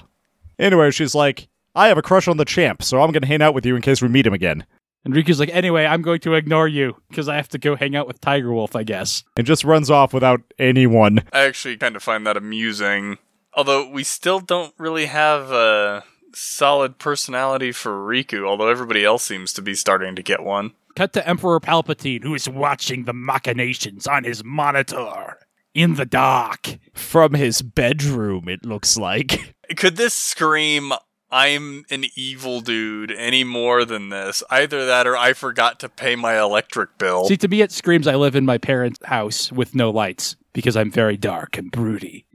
Anyway, 0.57 0.91
she's 0.91 1.15
like, 1.15 1.49
I 1.75 1.87
have 1.87 1.97
a 1.97 2.01
crush 2.01 2.27
on 2.27 2.37
the 2.37 2.45
champ, 2.45 2.83
so 2.83 3.01
I'm 3.01 3.11
going 3.11 3.21
to 3.21 3.27
hang 3.27 3.41
out 3.41 3.53
with 3.53 3.65
you 3.65 3.75
in 3.75 3.81
case 3.81 4.01
we 4.01 4.07
meet 4.07 4.27
him 4.27 4.33
again. 4.33 4.65
And 5.03 5.13
Riku's 5.13 5.39
like, 5.39 5.49
anyway, 5.49 5.85
I'm 5.85 6.01
going 6.01 6.19
to 6.21 6.35
ignore 6.35 6.67
you 6.67 6.95
because 7.09 7.27
I 7.27 7.35
have 7.35 7.49
to 7.49 7.57
go 7.57 7.75
hang 7.75 7.95
out 7.95 8.07
with 8.07 8.21
Tiger 8.21 8.53
Wolf, 8.53 8.75
I 8.75 8.83
guess. 8.83 9.23
And 9.35 9.47
just 9.47 9.63
runs 9.63 9.89
off 9.89 10.13
without 10.13 10.41
anyone. 10.59 11.23
I 11.33 11.41
actually 11.41 11.77
kind 11.77 11.95
of 11.95 12.03
find 12.03 12.25
that 12.27 12.37
amusing. 12.37 13.17
Although 13.53 13.89
we 13.89 14.03
still 14.03 14.39
don't 14.39 14.73
really 14.77 15.07
have 15.07 15.51
a 15.51 16.03
solid 16.33 16.99
personality 16.99 17.71
for 17.71 17.91
Riku, 17.91 18.45
although 18.45 18.69
everybody 18.69 19.03
else 19.03 19.23
seems 19.23 19.53
to 19.53 19.61
be 19.61 19.73
starting 19.73 20.15
to 20.15 20.23
get 20.23 20.43
one. 20.43 20.73
Cut 20.95 21.13
to 21.13 21.27
Emperor 21.27 21.59
Palpatine, 21.59 22.23
who 22.23 22.35
is 22.35 22.47
watching 22.47 23.05
the 23.05 23.13
machinations 23.13 24.07
on 24.07 24.23
his 24.23 24.43
monitor 24.43 25.37
in 25.73 25.95
the 25.95 26.05
dark. 26.05 26.77
From 26.93 27.33
his 27.33 27.61
bedroom, 27.61 28.47
it 28.47 28.65
looks 28.65 28.97
like. 28.97 29.55
Could 29.75 29.95
this 29.95 30.13
scream, 30.13 30.91
I'm 31.31 31.85
an 31.89 32.05
evil 32.15 32.59
dude 32.59 33.11
any 33.11 33.43
more 33.43 33.85
than 33.85 34.09
this? 34.09 34.43
Either 34.49 34.85
that 34.85 35.07
or 35.07 35.15
I 35.15 35.33
forgot 35.33 35.79
to 35.79 35.89
pay 35.89 36.15
my 36.15 36.39
electric 36.39 36.97
bill. 36.97 37.25
See, 37.25 37.37
to 37.37 37.47
me, 37.47 37.61
it 37.61 37.71
screams 37.71 38.05
I 38.07 38.15
live 38.15 38.35
in 38.35 38.45
my 38.45 38.57
parents' 38.57 38.99
house 39.05 39.51
with 39.51 39.73
no 39.73 39.89
lights 39.89 40.35
because 40.53 40.75
I'm 40.75 40.91
very 40.91 41.15
dark 41.15 41.57
and 41.57 41.71
broody. 41.71 42.25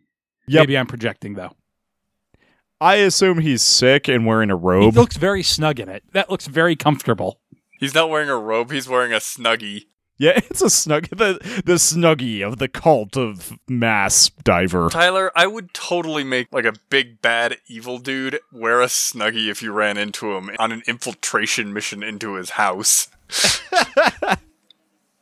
Yep. 0.46 0.62
Maybe 0.62 0.78
I'm 0.78 0.86
projecting, 0.86 1.34
though. 1.34 1.52
I 2.80 2.96
assume 2.96 3.38
he's 3.38 3.62
sick 3.62 4.08
and 4.08 4.26
wearing 4.26 4.50
a 4.50 4.56
robe. 4.56 4.80
He 4.80 4.86
robe. 4.86 4.96
looks 4.96 5.16
very 5.16 5.42
snug 5.42 5.80
in 5.80 5.88
it. 5.88 6.02
That 6.12 6.30
looks 6.30 6.46
very 6.46 6.76
comfortable. 6.76 7.40
He's 7.78 7.94
not 7.94 8.08
wearing 8.08 8.30
a 8.30 8.36
robe, 8.36 8.70
he's 8.70 8.88
wearing 8.88 9.12
a 9.12 9.16
snuggie. 9.16 9.84
Yeah, 10.18 10.32
it's 10.37 10.62
a 10.62 10.70
snug 10.70 11.08
the 11.08 11.38
the 11.64 11.75
snuggie 11.75 12.46
of 12.46 12.58
the 12.58 12.68
cult 12.68 13.16
of 13.16 13.58
mass 13.68 14.30
diver. 14.44 14.88
Tyler, 14.90 15.30
I 15.35 15.46
would 15.46 15.73
totally 15.75 16.25
make 16.25 16.52
like 16.52 16.64
a 16.64 16.75
big 16.90 17.20
bad 17.20 17.58
evil 17.66 17.99
dude 17.99 18.40
wear 18.52 18.80
a 18.80 18.87
snuggie 18.87 19.50
if 19.50 19.62
you 19.62 19.73
ran 19.73 19.96
into 19.96 20.32
him 20.37 20.50
on 20.58 20.73
an 20.73 20.82
infiltration 20.87 21.73
mission 21.73 22.02
into 22.02 22.35
his 22.35 22.50
house. 22.50 23.08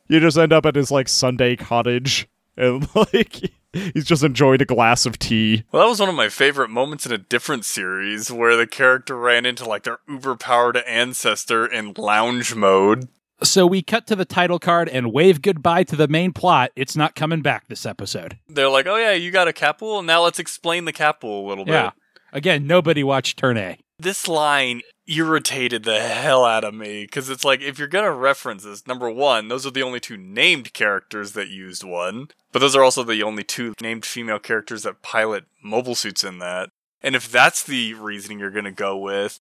You 0.07 0.19
just 0.19 0.37
end 0.37 0.53
up 0.53 0.65
at 0.65 0.75
his 0.75 0.91
like 0.91 1.09
Sunday 1.09 1.55
cottage 1.55 2.27
and 2.55 2.87
like 2.95 3.51
he's 3.73 4.05
just 4.05 4.23
enjoying 4.23 4.61
a 4.61 4.65
glass 4.65 5.05
of 5.05 5.17
tea. 5.19 5.63
Well, 5.71 5.83
that 5.83 5.89
was 5.89 5.99
one 5.99 6.09
of 6.09 6.15
my 6.15 6.29
favorite 6.29 6.69
moments 6.69 7.05
in 7.05 7.11
a 7.11 7.17
different 7.17 7.65
series 7.65 8.31
where 8.31 8.55
the 8.55 8.67
character 8.67 9.17
ran 9.17 9.45
into 9.45 9.65
like 9.65 9.83
their 9.83 9.99
uber 10.07 10.35
powered 10.35 10.77
ancestor 10.77 11.65
in 11.65 11.93
lounge 11.97 12.55
mode. 12.55 13.07
So 13.43 13.67
we 13.67 13.81
cut 13.81 14.07
to 14.07 14.15
the 14.15 14.25
title 14.25 14.59
card 14.59 14.87
and 14.87 15.11
wave 15.11 15.41
goodbye 15.41 15.83
to 15.83 15.95
the 15.95 16.07
main 16.07 16.31
plot. 16.31 16.71
It's 16.75 16.95
not 16.95 17.15
coming 17.15 17.41
back 17.41 17.67
this 17.67 17.85
episode. 17.85 18.37
They're 18.47 18.69
like, 18.69 18.87
oh 18.87 18.95
yeah, 18.95 19.11
you 19.11 19.31
got 19.31 19.47
a 19.47 19.53
capul? 19.53 20.03
Now 20.03 20.23
let's 20.23 20.39
explain 20.39 20.85
the 20.85 20.93
capul 20.93 21.45
a 21.45 21.47
little 21.47 21.65
bit. 21.65 21.73
Yeah. 21.73 21.91
Again, 22.31 22.65
nobody 22.67 23.03
watched 23.03 23.37
Turn 23.37 23.57
A. 23.57 23.77
This 23.97 24.27
line 24.27 24.81
irritated 25.07 25.83
the 25.83 25.99
hell 25.99 26.43
out 26.43 26.63
of 26.63 26.73
me 26.73 27.03
because 27.03 27.29
it's 27.29 27.45
like 27.45 27.61
if 27.61 27.77
you're 27.79 27.87
gonna 27.87 28.11
reference 28.11 28.63
this, 28.63 28.87
number 28.87 29.09
one, 29.09 29.47
those 29.47 29.65
are 29.65 29.71
the 29.71 29.83
only 29.83 29.99
two 29.99 30.17
named 30.17 30.73
characters 30.73 31.33
that 31.33 31.47
used 31.47 31.83
one, 31.83 32.27
but 32.51 32.59
those 32.59 32.75
are 32.75 32.83
also 32.83 33.03
the 33.03 33.23
only 33.23 33.43
two 33.43 33.73
named 33.81 34.05
female 34.05 34.39
characters 34.39 34.83
that 34.83 35.01
pilot 35.01 35.45
mobile 35.63 35.95
suits 35.95 36.23
in 36.23 36.39
that. 36.39 36.69
And 37.01 37.15
if 37.15 37.31
that's 37.31 37.63
the 37.63 37.93
reasoning 37.93 38.39
you're 38.39 38.49
gonna 38.49 38.71
go 38.71 38.97
with, 38.97 39.39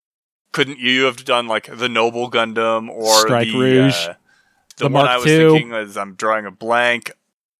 couldn't 0.55 0.79
you 0.79 1.05
have 1.05 1.25
done 1.25 1.47
like 1.47 1.67
the 1.77 1.89
Noble 1.89 2.31
Gundam 2.31 2.89
or 2.89 3.13
Strike 3.21 3.49
the 3.49 3.59
Rouge, 3.59 4.07
uh, 4.07 4.15
the, 4.79 4.85
the 4.85 4.85
one 4.85 4.93
Mark 4.93 5.09
I 5.11 5.17
was 5.19 5.27
II. 5.27 5.51
thinking 5.51 5.71
was 5.71 5.97
I'm 5.97 6.15
drawing 6.15 6.47
a 6.47 6.51
blank. 6.51 7.11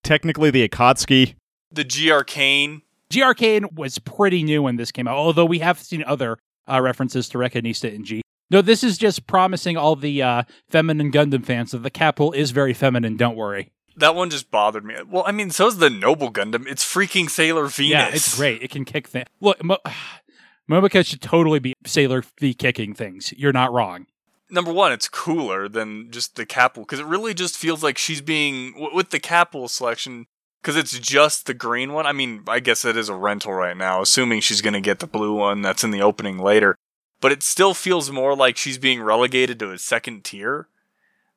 Technically 0.03 0.51
the 0.51 0.67
Akatsuki. 0.67 1.35
The 1.73 1.85
G 1.85 2.11
Arcane. 2.11 2.83
G 3.11 3.23
Arcane 3.23 3.67
was 3.75 3.99
pretty 3.99 4.43
new 4.43 4.63
when 4.63 4.77
this 4.77 4.91
came 4.93 5.07
out, 5.09 5.17
although 5.17 5.45
we 5.45 5.59
have 5.59 5.79
seen 5.81 6.05
other 6.07 6.39
uh, 6.71 6.81
references 6.81 7.29
to 7.31 7.39
Reconguista 7.39 7.95
and 7.95 8.05
G. 8.05 8.23
No, 8.51 8.63
this 8.63 8.85
is 8.85 8.97
just 8.97 9.27
promising 9.27 9.77
all 9.77 9.97
the 9.97 10.23
uh, 10.23 10.43
feminine 10.69 11.11
Gundam 11.11 11.45
fans 11.45 11.73
that 11.73 11.79
the 11.79 11.91
Capul 11.91 12.35
is 12.35 12.53
very 12.53 12.73
feminine. 12.75 13.17
Don't 13.17 13.37
worry. 13.37 13.73
That 13.97 14.15
one 14.15 14.31
just 14.31 14.51
bothered 14.51 14.85
me. 14.85 14.95
Well, 15.09 15.25
I 15.27 15.33
mean, 15.33 15.51
so's 15.51 15.79
the 15.79 15.91
Noble 15.91 16.33
Gundam. 16.33 16.67
It's 16.67 16.85
freaking 16.85 17.31
Sailor 17.31 17.67
Venus. 17.67 17.91
Yeah, 17.91 18.09
it's 18.09 18.37
great. 18.37 18.63
It 18.63 18.71
can 18.71 18.85
kick 18.85 19.09
things. 19.09 19.27
Look, 19.41 19.63
Mo- 19.65 19.79
Momoka 20.71 21.05
should 21.07 21.21
totally 21.21 21.59
be 21.59 21.75
Sailor 21.85 22.25
V 22.41 22.55
kicking 22.55 22.95
things. 22.95 23.33
You're 23.37 23.53
not 23.53 23.73
wrong. 23.73 24.07
number 24.51 24.73
one, 24.73 24.93
it's 24.93 25.09
cooler 25.09 25.69
than 25.69 26.11
just 26.11 26.37
the 26.37 26.47
Capul 26.47 26.83
because 26.83 27.01
it 27.01 27.07
really 27.07 27.35
just 27.35 27.57
feels 27.57 27.83
like 27.83 27.99
she's 27.99 28.21
being 28.21 28.89
with 28.95 29.11
the 29.11 29.21
Capul 29.21 29.69
selection 29.69 30.27
because 30.63 30.77
it's 30.77 30.99
just 30.99 31.47
the 31.47 31.55
green 31.55 31.93
one. 31.93 32.07
I 32.07 32.13
mean, 32.13 32.43
I 32.49 32.61
guess 32.61 32.85
it 32.85 32.97
is 32.97 33.11
a 33.11 33.15
rental 33.15 33.53
right 33.53 33.77
now, 33.77 34.01
assuming 34.01 34.41
she's 34.41 34.63
going 34.63 34.75
to 34.75 34.81
get 34.81 35.01
the 35.01 35.07
blue 35.07 35.35
one 35.35 35.61
that's 35.61 35.85
in 35.85 35.91
the 35.91 36.03
opening 36.03 36.39
later. 36.39 36.77
But 37.21 37.33
it 37.33 37.43
still 37.43 37.75
feels 37.75 38.11
more 38.11 38.35
like 38.35 38.57
she's 38.57 38.79
being 38.79 39.03
relegated 39.03 39.59
to 39.59 39.73
a 39.73 39.79
second 39.79 40.25
tier 40.25 40.69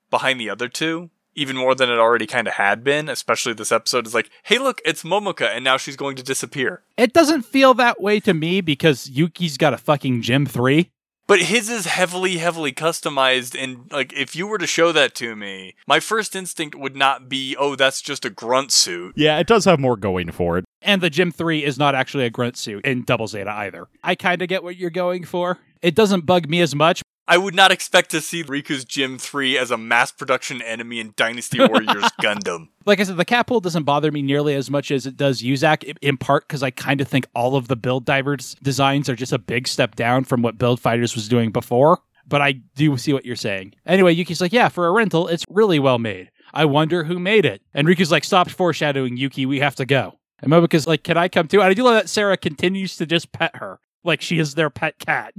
behind 0.09 0.39
the 0.39 0.49
other 0.49 0.69
two, 0.69 1.09
even 1.37 1.55
more 1.55 1.75
than 1.75 1.89
it 1.89 1.99
already 1.99 2.27
kind 2.27 2.47
of 2.47 2.55
had 2.55 2.83
been. 2.83 3.07
Especially 3.07 3.53
this 3.53 3.71
episode 3.71 4.05
is 4.05 4.13
like, 4.13 4.29
hey, 4.43 4.57
look, 4.57 4.81
it's 4.83 5.03
Momoka, 5.03 5.47
and 5.47 5.63
now 5.63 5.77
she's 5.77 5.95
going 5.95 6.17
to 6.17 6.23
disappear. 6.23 6.81
It 6.97 7.13
doesn't 7.13 7.43
feel 7.43 7.73
that 7.75 8.01
way 8.01 8.19
to 8.21 8.33
me 8.33 8.59
because 8.59 9.09
Yuki's 9.09 9.57
got 9.57 9.73
a 9.73 9.77
fucking 9.77 10.23
Gym 10.23 10.45
3. 10.45 10.89
But 11.27 11.41
his 11.41 11.69
is 11.69 11.85
heavily, 11.85 12.37
heavily 12.37 12.71
customized, 12.71 13.61
and 13.61 13.91
like 13.91 14.13
if 14.13 14.33
you 14.33 14.47
were 14.47 14.57
to 14.57 14.65
show 14.65 14.93
that 14.93 15.13
to 15.15 15.35
me, 15.35 15.75
my 15.85 15.99
first 15.99 16.37
instinct 16.37 16.73
would 16.73 16.95
not 16.95 17.27
be, 17.27 17.53
oh, 17.59 17.75
that's 17.75 18.01
just 18.01 18.23
a 18.23 18.29
grunt 18.29 18.71
suit. 18.71 19.13
Yeah, 19.17 19.37
it 19.37 19.45
does 19.45 19.65
have 19.65 19.77
more 19.77 19.97
going 19.97 20.31
for 20.31 20.57
it. 20.57 20.63
And 20.81 21.01
the 21.01 21.09
Gym 21.09 21.33
3 21.33 21.65
is 21.65 21.77
not 21.77 21.95
actually 21.95 22.23
a 22.23 22.29
grunt 22.29 22.55
suit 22.55 22.85
in 22.85 23.03
Double 23.03 23.27
Zeta 23.27 23.51
either. 23.51 23.87
I 24.03 24.15
kind 24.15 24.41
of 24.41 24.47
get 24.47 24.63
what 24.63 24.77
you're 24.77 24.89
going 24.89 25.25
for. 25.25 25.59
It 25.81 25.95
doesn't 25.95 26.25
bug 26.25 26.47
me 26.47 26.61
as 26.61 26.73
much. 26.73 27.01
I 27.29 27.37
would 27.37 27.53
not 27.53 27.71
expect 27.71 28.11
to 28.11 28.21
see 28.21 28.43
Riku's 28.43 28.85
Gym 28.85 29.17
3 29.17 29.57
as 29.57 29.69
a 29.69 29.77
mass 29.77 30.11
production 30.11 30.61
enemy 30.61 30.99
in 31.01 31.13
Dynasty 31.17 31.59
Warriors 31.59 32.03
Gundam. 32.21 32.69
Like 32.85 33.01
I 33.01 33.03
said, 33.03 33.17
the 33.17 33.25
Capul 33.25 33.61
doesn't 33.61 33.83
bother 33.83 34.11
me 34.11 34.21
nearly 34.21 34.55
as 34.55 34.71
much 34.71 34.91
as 34.91 35.05
it 35.05 35.17
does 35.17 35.41
Yuzak, 35.41 35.97
in 36.01 36.17
part 36.17 36.47
because 36.47 36.63
I 36.63 36.71
kind 36.71 37.01
of 37.01 37.07
think 37.07 37.27
all 37.35 37.57
of 37.57 37.67
the 37.67 37.75
Build 37.75 38.05
Divers 38.05 38.55
designs 38.63 39.09
are 39.09 39.15
just 39.15 39.33
a 39.33 39.39
big 39.39 39.67
step 39.67 39.95
down 39.95 40.23
from 40.23 40.41
what 40.41 40.57
Build 40.57 40.79
Fighters 40.79 41.15
was 41.15 41.27
doing 41.27 41.51
before. 41.51 41.99
But 42.25 42.41
I 42.41 42.53
do 42.75 42.97
see 42.97 43.11
what 43.11 43.25
you're 43.25 43.35
saying. 43.35 43.73
Anyway, 43.85 44.13
Yuki's 44.13 44.41
like, 44.41 44.53
yeah, 44.53 44.69
for 44.69 44.87
a 44.87 44.91
rental, 44.91 45.27
it's 45.27 45.45
really 45.49 45.79
well 45.79 45.99
made. 45.99 46.31
I 46.53 46.65
wonder 46.65 47.03
who 47.03 47.19
made 47.19 47.45
it. 47.45 47.61
And 47.73 47.87
Riku's 47.87 48.11
like, 48.11 48.23
stop 48.23 48.49
foreshadowing, 48.49 49.17
Yuki, 49.17 49.45
we 49.45 49.59
have 49.59 49.75
to 49.75 49.85
go. 49.85 50.19
And 50.39 50.51
Momoka's 50.51 50.87
like, 50.87 51.03
can 51.03 51.17
I 51.17 51.27
come 51.27 51.47
too? 51.47 51.61
And 51.61 51.69
I 51.69 51.73
do 51.73 51.83
love 51.83 51.95
that 51.95 52.09
Sarah 52.09 52.37
continues 52.37 52.95
to 52.97 53.05
just 53.05 53.31
pet 53.31 53.55
her 53.57 53.79
like 54.03 54.21
she 54.21 54.39
is 54.39 54.55
their 54.55 54.69
pet 54.69 54.97
cat. 54.99 55.33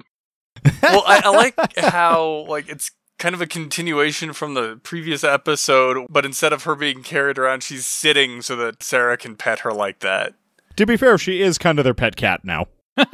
well, 0.82 1.04
I, 1.06 1.22
I 1.24 1.28
like 1.30 1.54
how 1.78 2.46
like 2.48 2.68
it's 2.68 2.90
kind 3.18 3.34
of 3.34 3.40
a 3.40 3.46
continuation 3.46 4.32
from 4.32 4.54
the 4.54 4.80
previous 4.82 5.24
episode, 5.24 6.06
but 6.08 6.24
instead 6.24 6.52
of 6.52 6.64
her 6.64 6.74
being 6.74 7.02
carried 7.02 7.38
around, 7.38 7.62
she's 7.62 7.86
sitting 7.86 8.42
so 8.42 8.56
that 8.56 8.82
Sarah 8.82 9.16
can 9.16 9.36
pet 9.36 9.60
her 9.60 9.72
like 9.72 10.00
that. 10.00 10.34
To 10.76 10.86
be 10.86 10.96
fair, 10.96 11.18
she 11.18 11.42
is 11.42 11.58
kind 11.58 11.78
of 11.78 11.84
their 11.84 11.94
pet 11.94 12.16
cat 12.16 12.44
now. 12.44 12.66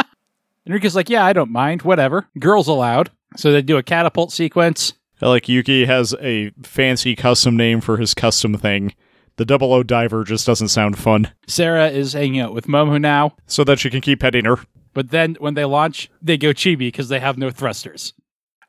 And 0.66 0.72
Riku's 0.72 0.94
like, 0.94 1.10
yeah, 1.10 1.24
I 1.24 1.32
don't 1.32 1.50
mind, 1.50 1.82
whatever. 1.82 2.26
Girls 2.38 2.68
allowed. 2.68 3.10
So 3.36 3.52
they 3.52 3.62
do 3.62 3.76
a 3.76 3.82
catapult 3.82 4.32
sequence. 4.32 4.94
Like 5.20 5.48
Yuki 5.48 5.84
has 5.84 6.14
a 6.20 6.50
fancy 6.62 7.14
custom 7.14 7.56
name 7.56 7.80
for 7.80 7.98
his 7.98 8.14
custom 8.14 8.56
thing. 8.56 8.94
The 9.36 9.44
double 9.44 9.72
O 9.72 9.82
diver 9.82 10.24
just 10.24 10.46
doesn't 10.46 10.68
sound 10.68 10.98
fun. 10.98 11.32
Sarah 11.46 11.88
is 11.88 12.12
hanging 12.12 12.40
out 12.40 12.54
with 12.54 12.66
Momo 12.66 13.00
now. 13.00 13.36
So 13.46 13.64
that 13.64 13.78
she 13.78 13.90
can 13.90 14.00
keep 14.00 14.20
petting 14.20 14.44
her. 14.44 14.58
But 14.94 15.10
then 15.10 15.36
when 15.40 15.54
they 15.54 15.64
launch, 15.64 16.10
they 16.22 16.38
go 16.38 16.50
chibi 16.50 16.78
because 16.78 17.08
they 17.08 17.20
have 17.20 17.36
no 17.36 17.50
thrusters. 17.50 18.14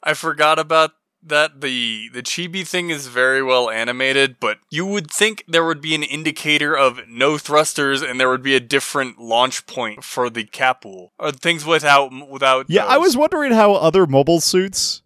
I 0.03 0.13
forgot 0.13 0.60
about 0.60 0.91
that. 1.24 1.62
The 1.62 2.10
the 2.13 2.22
chibi 2.22 2.67
thing 2.67 2.89
is 2.89 3.08
very 3.08 3.41
well 3.41 3.70
animated, 3.70 4.38
but 4.39 4.58
you 4.70 4.86
would 4.86 5.10
think 5.10 5.44
there 5.48 5.65
would 5.65 5.82
be 5.82 5.96
an 5.96 6.03
indicator 6.03 6.75
of 6.77 7.00
no 7.08 7.38
thrusters 7.38 8.01
and 8.01 8.20
there 8.20 8.29
would 8.29 8.44
be 8.44 8.55
a 8.55 8.60
different 8.60 9.20
launch 9.20 9.65
point 9.65 10.03
for 10.03 10.29
the 10.29 10.44
capul 10.44 11.13
or 11.17 11.27
uh, 11.27 11.32
things 11.32 11.65
without 11.65 12.12
without. 12.29 12.65
Yeah, 12.70 12.86
I 12.86 12.98
was 12.98 13.15
wondering 13.15 13.53
how 13.53 13.74
other 13.74 14.05
mobile 14.05 14.41
suits 14.41 15.01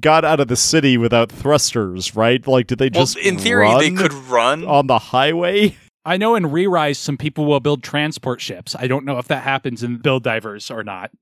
got 0.00 0.24
out 0.24 0.40
of 0.40 0.48
the 0.48 0.56
city 0.56 0.96
without 0.96 1.30
thrusters, 1.30 2.16
right? 2.16 2.46
Like, 2.46 2.66
did 2.66 2.78
they 2.78 2.90
Well, 2.92 3.02
just 3.04 3.16
in 3.18 3.38
theory, 3.38 3.70
they 3.78 3.90
could 3.90 4.12
run. 4.12 4.64
on 4.64 4.86
the 4.86 4.98
highway? 4.98 5.76
I 6.04 6.16
know 6.16 6.34
in 6.34 6.50
Re-Rise, 6.50 6.98
some 6.98 7.16
people 7.16 7.44
will 7.46 7.60
build 7.60 7.82
transport 7.82 8.40
ships. 8.40 8.74
I 8.76 8.86
don't 8.86 9.04
know 9.04 9.18
if 9.18 9.28
that 9.28 9.44
happens 9.44 9.82
in 9.82 9.98
Build 9.98 10.24
Divers 10.24 10.70
or 10.70 10.82
not. 10.82 11.12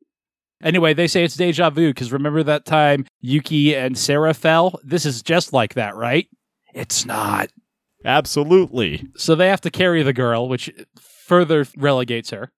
Anyway, 0.62 0.94
they 0.94 1.06
say 1.06 1.24
it's 1.24 1.36
deja 1.36 1.70
vu 1.70 1.88
because 1.88 2.12
remember 2.12 2.42
that 2.42 2.66
time 2.66 3.06
Yuki 3.20 3.74
and 3.74 3.96
Sarah 3.96 4.34
fell? 4.34 4.78
This 4.84 5.06
is 5.06 5.22
just 5.22 5.52
like 5.52 5.74
that, 5.74 5.96
right? 5.96 6.28
It's 6.74 7.04
not. 7.04 7.50
Absolutely. 8.04 9.08
So 9.16 9.34
they 9.34 9.48
have 9.48 9.60
to 9.62 9.70
carry 9.70 10.02
the 10.02 10.12
girl, 10.12 10.48
which 10.48 10.70
further 10.98 11.66
relegates 11.76 12.30
her. 12.30 12.50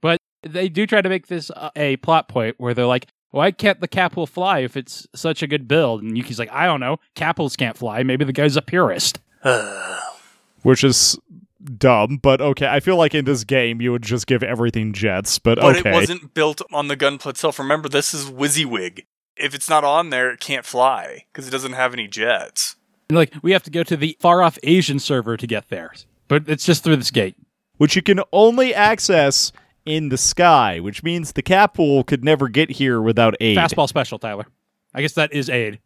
But 0.00 0.18
they 0.42 0.68
do 0.68 0.86
try 0.86 1.02
to 1.02 1.08
make 1.08 1.26
this 1.26 1.50
a 1.76 1.96
plot 1.98 2.28
point 2.28 2.56
where 2.58 2.74
they're 2.74 2.86
like, 2.86 3.06
why 3.30 3.50
can't 3.52 3.80
the 3.80 3.88
Capul 3.88 4.28
fly 4.28 4.60
if 4.60 4.76
it's 4.76 5.06
such 5.14 5.42
a 5.42 5.46
good 5.46 5.68
build? 5.68 6.02
And 6.02 6.16
Yuki's 6.16 6.38
like, 6.38 6.50
I 6.50 6.66
don't 6.66 6.80
know. 6.80 6.96
Capuls 7.14 7.56
can't 7.56 7.76
fly. 7.76 8.02
Maybe 8.02 8.24
the 8.24 8.32
guy's 8.32 8.56
a 8.56 8.62
purist. 8.62 9.20
Which 10.62 10.84
is 10.84 11.18
dumb, 11.64 12.18
but 12.22 12.40
okay. 12.40 12.66
I 12.66 12.80
feel 12.80 12.96
like 12.96 13.14
in 13.14 13.24
this 13.24 13.44
game 13.44 13.80
you 13.80 13.92
would 13.92 14.02
just 14.02 14.26
give 14.26 14.42
everything 14.42 14.92
jets, 14.92 15.38
but, 15.38 15.58
But 15.60 15.76
okay. 15.78 15.90
it 15.90 15.92
wasn't 15.92 16.34
built 16.34 16.62
on 16.72 16.88
the 16.88 16.96
gunpla 16.96 17.30
itself. 17.30 17.58
Remember, 17.58 17.88
this 17.88 18.14
is 18.14 18.30
WYSIWYG. 18.30 19.04
If 19.36 19.54
it's 19.54 19.68
not 19.70 19.84
on 19.84 20.10
there, 20.10 20.30
it 20.30 20.40
can't 20.40 20.66
fly 20.66 21.24
because 21.32 21.48
it 21.48 21.50
doesn't 21.50 21.72
have 21.72 21.92
any 21.94 22.06
jets. 22.08 22.76
And 23.08 23.16
like, 23.16 23.32
we 23.42 23.52
have 23.52 23.62
to 23.64 23.70
go 23.70 23.82
to 23.82 23.96
the 23.96 24.16
far 24.20 24.42
off 24.42 24.58
Asian 24.62 24.98
server 24.98 25.36
to 25.36 25.46
get 25.46 25.68
there. 25.68 25.92
But 26.28 26.48
it's 26.48 26.64
just 26.64 26.84
through 26.84 26.96
this 26.96 27.10
gate. 27.10 27.36
which 27.78 27.96
you 27.96 28.02
can 28.02 28.20
only 28.30 28.74
access 28.74 29.52
in 29.86 30.10
the 30.10 30.18
sky, 30.18 30.78
which 30.80 31.02
means 31.02 31.32
the 31.32 31.42
Capul 31.42 32.06
could 32.06 32.22
never 32.22 32.48
get 32.50 32.70
here 32.72 33.00
without 33.00 33.34
aid. 33.40 33.56
Fastball 33.56 33.88
special, 33.88 34.18
Tyler. 34.18 34.46
I 34.94 35.00
guess 35.00 35.14
that 35.14 35.32
is 35.32 35.48
aid. 35.48 35.80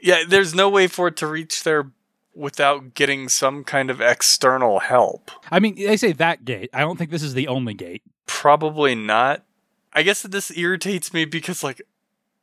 Yeah, 0.00 0.22
there's 0.28 0.54
no 0.54 0.68
way 0.68 0.86
for 0.86 1.08
it 1.08 1.16
to 1.16 1.26
reach 1.26 1.64
there 1.64 1.90
without 2.38 2.94
getting 2.94 3.28
some 3.28 3.64
kind 3.64 3.90
of 3.90 4.00
external 4.00 4.78
help. 4.78 5.30
I 5.50 5.58
mean, 5.60 5.74
they 5.74 5.96
say 5.96 6.12
that 6.12 6.44
gate. 6.44 6.70
I 6.72 6.80
don't 6.80 6.96
think 6.96 7.10
this 7.10 7.22
is 7.22 7.34
the 7.34 7.48
only 7.48 7.74
gate. 7.74 8.02
Probably 8.26 8.94
not. 8.94 9.44
I 9.92 10.02
guess 10.02 10.22
that 10.22 10.30
this 10.30 10.56
irritates 10.56 11.12
me 11.12 11.24
because, 11.24 11.64
like, 11.64 11.82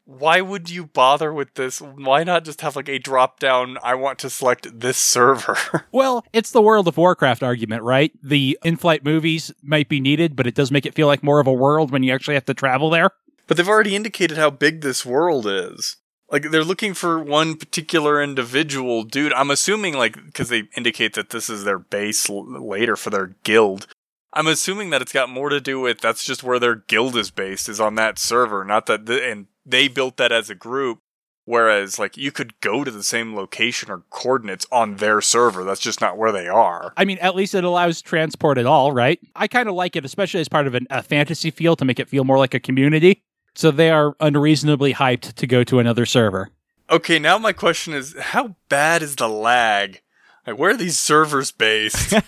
why 0.04 0.42
would 0.42 0.70
you 0.70 0.86
bother 0.86 1.34
with 1.34 1.54
this? 1.56 1.80
Why 1.82 2.24
not 2.24 2.44
just 2.46 2.62
have 2.62 2.76
like 2.76 2.90
a 2.90 3.00
drop 3.00 3.40
down? 3.40 3.78
I 3.82 3.96
want 3.96 4.20
to 4.20 4.30
select 4.30 4.80
this 4.80 4.98
server. 4.98 5.58
Well, 5.92 6.26
it's 6.34 6.52
the 6.52 6.62
World 6.62 6.88
of 6.90 6.98
Warcraft 6.98 7.42
argument, 7.42 7.82
right? 7.84 8.12
The 8.22 8.60
in 8.66 8.76
flight 8.76 9.06
movies 9.06 9.52
might 9.64 9.88
be 9.88 10.02
needed, 10.02 10.36
but 10.36 10.46
it 10.46 10.54
does 10.54 10.72
make 10.72 10.86
it 10.86 10.94
feel 10.94 11.08
like 11.08 11.24
more 11.24 11.40
of 11.40 11.48
a 11.48 11.54
world 11.54 11.90
when 11.92 12.04
you 12.04 12.14
actually 12.14 12.34
have 12.34 12.46
to 12.46 12.54
travel 12.54 12.90
there. 12.90 13.12
but 13.48 13.56
they've 13.56 13.70
already 13.70 13.96
indicated 13.96 14.38
how 14.38 14.50
big 14.50 14.82
this 14.82 15.06
world 15.06 15.48
is. 15.48 15.96
Like 16.32 16.50
they're 16.52 16.64
looking 16.64 16.94
for 16.94 17.20
one 17.20 17.56
particular 17.56 18.22
individual 18.22 19.04
dude. 19.04 19.34
I'm 19.34 19.52
assuming 19.52 19.94
like 19.94 20.16
because 20.26 20.50
they 20.50 20.64
indicate 20.76 21.14
that 21.14 21.30
this 21.30 21.50
is 21.50 21.64
their 21.64 21.80
base 21.80 22.30
l- 22.30 22.46
later 22.46 22.96
for 22.96 23.10
their 23.10 23.36
guild. 23.44 23.88
I'm 24.34 24.48
assuming 24.48 24.90
that 24.90 25.02
it's 25.02 25.14
got 25.14 25.30
more 25.30 25.50
to 25.50 25.62
do 25.62 25.80
with 25.80 26.02
that's 26.02 26.24
just 26.24 26.44
where 26.44 26.60
their 26.60 26.76
guild 26.76 27.16
is 27.16 27.32
based 27.32 27.70
is 27.70 27.80
on 27.80 27.96
that 27.96 28.18
server, 28.20 28.66
not 28.66 28.86
that 28.88 29.06
th- 29.06 29.22
and 29.24 29.48
they 29.66 29.88
built 29.88 30.18
that 30.18 30.32
as 30.32 30.50
a 30.50 30.56
group. 30.56 31.00
Whereas 31.48 32.00
like 32.00 32.18
you 32.18 32.32
could 32.32 32.60
go 32.60 32.84
to 32.84 32.90
the 32.90 33.04
same 33.04 33.36
location 33.36 33.92
or 33.92 34.02
coordinates 34.10 34.66
on 34.72 34.96
their 34.96 35.22
server. 35.22 35.64
That's 35.64 35.80
just 35.80 36.02
not 36.02 36.18
where 36.18 36.32
they 36.32 36.48
are. 36.48 36.92
I 36.98 37.06
mean, 37.06 37.20
at 37.20 37.36
least 37.36 37.54
it 37.54 37.64
allows 37.64 38.02
transport 38.02 38.58
at 38.58 38.66
all, 38.66 38.92
right? 38.92 39.20
I 39.36 39.48
kind 39.48 39.70
of 39.70 39.76
like 39.76 39.96
it, 39.96 40.06
especially 40.06 40.42
as 40.42 40.50
part 40.50 40.66
of 40.66 40.74
an, 40.74 40.88
a 40.90 41.04
fantasy 41.04 41.52
feel 41.52 41.76
to 41.76 41.86
make 41.86 42.00
it 42.00 42.10
feel 42.10 42.24
more 42.24 42.40
like 42.40 42.56
a 42.56 42.60
community. 42.60 43.22
So 43.56 43.72
they 43.72 43.90
are 43.90 44.16
unreasonably 44.20 44.94
hyped 44.94 45.34
to 45.34 45.48
go 45.48 45.64
to 45.64 45.80
another 45.80 46.06
server. 46.06 46.50
Okay, 46.90 47.18
now 47.20 47.38
my 47.38 47.54
question 47.54 47.94
is 47.94 48.16
how 48.20 48.56
bad 48.70 49.02
is 49.02 49.16
the 49.16 49.28
lag? 49.28 50.02
Like 50.46 50.60
where 50.60 50.72
are 50.72 50.78
these 50.78 51.00
servers 51.00 51.52
based? 51.52 52.14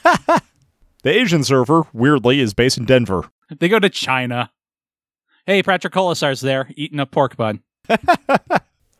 The 1.03 1.15
Asian 1.15 1.43
server, 1.43 1.83
weirdly, 1.93 2.41
is 2.41 2.53
based 2.53 2.77
in 2.77 2.85
Denver. 2.85 3.29
They 3.59 3.69
go 3.69 3.79
to 3.79 3.89
China. 3.89 4.51
Hey, 5.45 5.63
Patrick 5.63 5.93
Colasour's 5.93 6.41
there 6.41 6.69
eating 6.75 6.99
a 6.99 7.05
pork 7.05 7.37
bun. 7.37 7.61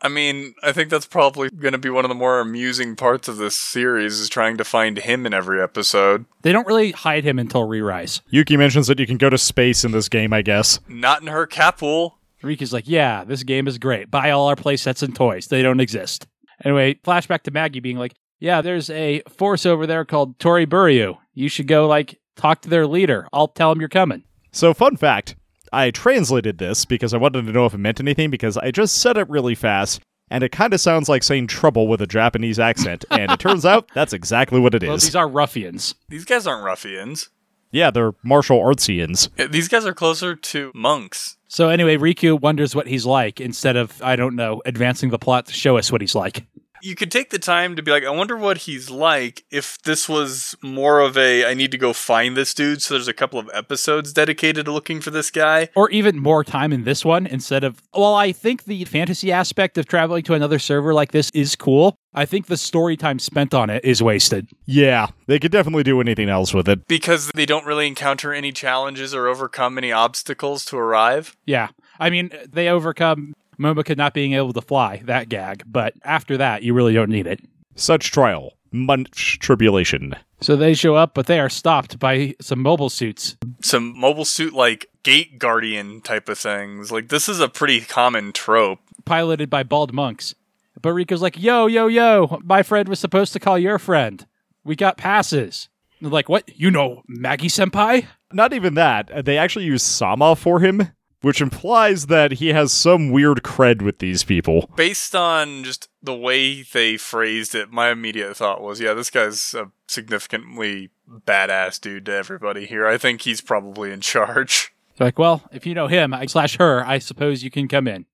I 0.00 0.08
mean, 0.08 0.54
I 0.62 0.72
think 0.72 0.90
that's 0.90 1.06
probably 1.06 1.50
going 1.50 1.72
to 1.72 1.78
be 1.78 1.90
one 1.90 2.04
of 2.04 2.08
the 2.08 2.14
more 2.14 2.38
amusing 2.38 2.96
parts 2.96 3.26
of 3.26 3.36
this 3.36 3.60
series 3.60 4.20
is 4.20 4.28
trying 4.28 4.56
to 4.56 4.64
find 4.64 4.96
him 4.96 5.26
in 5.26 5.34
every 5.34 5.60
episode. 5.60 6.24
They 6.42 6.52
don't 6.52 6.66
really 6.66 6.92
hide 6.92 7.24
him 7.24 7.38
until 7.38 7.64
Re-Rise. 7.64 8.22
Yuki 8.30 8.56
mentions 8.56 8.86
that 8.86 9.00
you 9.00 9.06
can 9.06 9.18
go 9.18 9.28
to 9.28 9.36
space 9.36 9.84
in 9.84 9.90
this 9.90 10.08
game, 10.08 10.32
I 10.32 10.42
guess. 10.42 10.78
Not 10.88 11.20
in 11.20 11.26
her 11.26 11.46
capsule. 11.46 12.17
Riku's 12.42 12.72
like, 12.72 12.88
yeah, 12.88 13.24
this 13.24 13.42
game 13.42 13.66
is 13.66 13.78
great. 13.78 14.10
Buy 14.10 14.30
all 14.30 14.48
our 14.48 14.56
playsets 14.56 15.02
and 15.02 15.14
toys. 15.14 15.48
They 15.48 15.62
don't 15.62 15.80
exist. 15.80 16.26
Anyway, 16.64 16.94
flashback 17.04 17.42
to 17.42 17.50
Maggie 17.50 17.80
being 17.80 17.98
like, 17.98 18.14
yeah, 18.40 18.60
there's 18.60 18.90
a 18.90 19.22
force 19.28 19.66
over 19.66 19.86
there 19.86 20.04
called 20.04 20.38
Tori 20.38 20.66
Buryu. 20.66 21.18
You 21.34 21.48
should 21.48 21.66
go, 21.66 21.86
like, 21.86 22.20
talk 22.36 22.62
to 22.62 22.68
their 22.68 22.86
leader. 22.86 23.28
I'll 23.32 23.48
tell 23.48 23.70
them 23.70 23.80
you're 23.80 23.88
coming. 23.88 24.22
So, 24.52 24.72
fun 24.74 24.96
fact 24.96 25.34
I 25.72 25.90
translated 25.90 26.58
this 26.58 26.84
because 26.84 27.12
I 27.12 27.18
wanted 27.18 27.46
to 27.46 27.52
know 27.52 27.66
if 27.66 27.74
it 27.74 27.78
meant 27.78 28.00
anything 28.00 28.30
because 28.30 28.56
I 28.56 28.70
just 28.70 28.96
said 28.98 29.16
it 29.16 29.28
really 29.28 29.54
fast. 29.54 30.00
And 30.30 30.44
it 30.44 30.52
kind 30.52 30.74
of 30.74 30.80
sounds 30.80 31.08
like 31.08 31.22
saying 31.22 31.46
trouble 31.46 31.88
with 31.88 32.02
a 32.02 32.06
Japanese 32.06 32.58
accent. 32.58 33.04
And 33.10 33.30
it 33.30 33.40
turns 33.40 33.64
out 33.66 33.90
that's 33.94 34.12
exactly 34.12 34.60
what 34.60 34.74
it 34.74 34.82
is. 34.82 34.88
Well, 34.88 34.96
these 34.98 35.16
are 35.16 35.28
ruffians. 35.28 35.94
These 36.08 36.24
guys 36.26 36.46
aren't 36.46 36.64
ruffians. 36.64 37.30
Yeah, 37.70 37.90
they're 37.90 38.12
martial 38.22 38.58
artsians. 38.58 39.28
These 39.50 39.68
guys 39.68 39.84
are 39.86 39.94
closer 39.94 40.34
to 40.34 40.72
monks. 40.74 41.36
So 41.48 41.68
anyway, 41.68 41.96
Riku 41.96 42.40
wonders 42.40 42.74
what 42.74 42.86
he's 42.86 43.06
like 43.06 43.40
instead 43.40 43.76
of, 43.76 44.02
I 44.02 44.16
don't 44.16 44.36
know, 44.36 44.62
advancing 44.66 45.10
the 45.10 45.18
plot 45.18 45.46
to 45.46 45.52
show 45.52 45.78
us 45.78 45.90
what 45.90 46.00
he's 46.00 46.14
like. 46.14 46.46
You 46.82 46.94
could 46.94 47.10
take 47.10 47.30
the 47.30 47.38
time 47.38 47.76
to 47.76 47.82
be 47.82 47.90
like, 47.90 48.04
I 48.04 48.10
wonder 48.10 48.36
what 48.36 48.58
he's 48.58 48.90
like 48.90 49.44
if 49.50 49.80
this 49.82 50.08
was 50.08 50.56
more 50.62 51.00
of 51.00 51.16
a 51.16 51.44
I 51.44 51.54
need 51.54 51.70
to 51.72 51.78
go 51.78 51.92
find 51.92 52.36
this 52.36 52.54
dude. 52.54 52.82
So 52.82 52.94
there's 52.94 53.08
a 53.08 53.12
couple 53.12 53.38
of 53.38 53.50
episodes 53.52 54.12
dedicated 54.12 54.66
to 54.66 54.72
looking 54.72 55.00
for 55.00 55.10
this 55.10 55.30
guy. 55.30 55.68
Or 55.74 55.90
even 55.90 56.18
more 56.18 56.44
time 56.44 56.72
in 56.72 56.84
this 56.84 57.04
one 57.04 57.26
instead 57.26 57.64
of, 57.64 57.82
well, 57.94 58.14
I 58.14 58.32
think 58.32 58.64
the 58.64 58.84
fantasy 58.84 59.32
aspect 59.32 59.78
of 59.78 59.86
traveling 59.86 60.22
to 60.24 60.34
another 60.34 60.58
server 60.58 60.94
like 60.94 61.12
this 61.12 61.30
is 61.34 61.56
cool. 61.56 61.96
I 62.14 62.24
think 62.24 62.46
the 62.46 62.56
story 62.56 62.96
time 62.96 63.18
spent 63.18 63.54
on 63.54 63.70
it 63.70 63.84
is 63.84 64.02
wasted. 64.02 64.48
Yeah, 64.66 65.08
they 65.26 65.38
could 65.38 65.52
definitely 65.52 65.82
do 65.84 66.00
anything 66.00 66.28
else 66.28 66.54
with 66.54 66.68
it. 66.68 66.86
Because 66.88 67.30
they 67.34 67.46
don't 67.46 67.66
really 67.66 67.86
encounter 67.86 68.32
any 68.32 68.50
challenges 68.50 69.14
or 69.14 69.28
overcome 69.28 69.78
any 69.78 69.92
obstacles 69.92 70.64
to 70.66 70.76
arrive. 70.76 71.36
Yeah. 71.46 71.68
I 72.00 72.10
mean, 72.10 72.30
they 72.50 72.68
overcome 72.68 73.34
Momoka 73.60 73.96
not 73.96 74.14
being 74.14 74.34
able 74.34 74.52
to 74.52 74.60
fly, 74.60 75.02
that 75.04 75.28
gag, 75.28 75.64
but 75.66 75.94
after 76.04 76.36
that, 76.36 76.62
you 76.62 76.74
really 76.74 76.92
don't 76.94 77.10
need 77.10 77.26
it. 77.26 77.40
Such 77.74 78.10
trial, 78.10 78.54
much 78.70 79.38
tribulation. 79.40 80.14
So 80.40 80.54
they 80.56 80.74
show 80.74 80.94
up, 80.94 81.14
but 81.14 81.26
they 81.26 81.40
are 81.40 81.48
stopped 81.48 81.98
by 81.98 82.34
some 82.40 82.60
mobile 82.60 82.90
suits. 82.90 83.36
Some 83.62 83.98
mobile 83.98 84.24
suit 84.24 84.52
like 84.54 84.86
gate 85.02 85.38
guardian 85.38 86.00
type 86.00 86.28
of 86.28 86.38
things. 86.38 86.92
Like 86.92 87.08
this 87.08 87.28
is 87.28 87.40
a 87.40 87.48
pretty 87.48 87.80
common 87.80 88.32
trope. 88.32 88.78
piloted 89.04 89.50
by 89.50 89.62
bald 89.64 89.92
monks. 89.92 90.34
But 90.80 90.90
Riku's 90.90 91.22
like, 91.22 91.36
yo, 91.36 91.66
yo, 91.66 91.88
yo, 91.88 92.38
my 92.44 92.62
friend 92.62 92.88
was 92.88 93.00
supposed 93.00 93.32
to 93.32 93.40
call 93.40 93.58
your 93.58 93.80
friend. 93.80 94.24
We 94.62 94.76
got 94.76 94.96
passes. 94.96 95.68
They're 96.00 96.10
like, 96.10 96.28
what? 96.28 96.48
You 96.56 96.70
know 96.70 97.02
Maggie 97.08 97.48
Senpai? 97.48 98.06
Not 98.32 98.52
even 98.52 98.74
that. 98.74 99.24
They 99.24 99.38
actually 99.38 99.64
use 99.64 99.82
Sama 99.82 100.36
for 100.36 100.60
him, 100.60 100.90
which 101.22 101.40
implies 101.40 102.06
that 102.06 102.32
he 102.32 102.48
has 102.48 102.72
some 102.72 103.10
weird 103.10 103.42
cred 103.42 103.82
with 103.82 103.98
these 103.98 104.22
people. 104.24 104.70
Based 104.76 105.14
on 105.14 105.64
just 105.64 105.88
the 106.02 106.14
way 106.14 106.62
they 106.62 106.96
phrased 106.96 107.54
it, 107.54 107.70
my 107.70 107.90
immediate 107.90 108.36
thought 108.36 108.62
was, 108.62 108.80
yeah, 108.80 108.94
this 108.94 109.10
guy's 109.10 109.54
a 109.54 109.70
significantly 109.88 110.90
badass 111.08 111.80
dude 111.80 112.06
to 112.06 112.12
everybody 112.14 112.66
here. 112.66 112.86
I 112.86 112.98
think 112.98 113.22
he's 113.22 113.40
probably 113.40 113.90
in 113.92 114.00
charge. 114.00 114.72
They're 114.96 115.06
like, 115.08 115.18
well, 115.18 115.42
if 115.52 115.66
you 115.66 115.74
know 115.74 115.86
him 115.86 116.12
I- 116.14 116.26
slash 116.26 116.56
her, 116.58 116.84
I 116.84 116.98
suppose 116.98 117.42
you 117.42 117.50
can 117.50 117.68
come 117.68 117.88
in. 117.88 118.06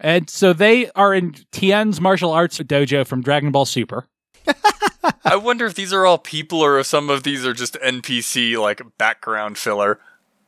And 0.00 0.28
so 0.28 0.52
they 0.52 0.90
are 0.92 1.14
in 1.14 1.34
Tien's 1.52 2.00
martial 2.00 2.32
arts 2.32 2.58
dojo 2.58 3.06
from 3.06 3.22
Dragon 3.22 3.52
Ball 3.52 3.64
Super. 3.64 4.06
I 5.24 5.36
wonder 5.36 5.66
if 5.66 5.74
these 5.74 5.92
are 5.92 6.04
all 6.04 6.18
people 6.18 6.60
or 6.60 6.78
if 6.78 6.86
some 6.86 7.10
of 7.10 7.22
these 7.22 7.46
are 7.46 7.52
just 7.52 7.74
NPC 7.74 8.58
like 8.58 8.82
background 8.98 9.56
filler. 9.56 10.00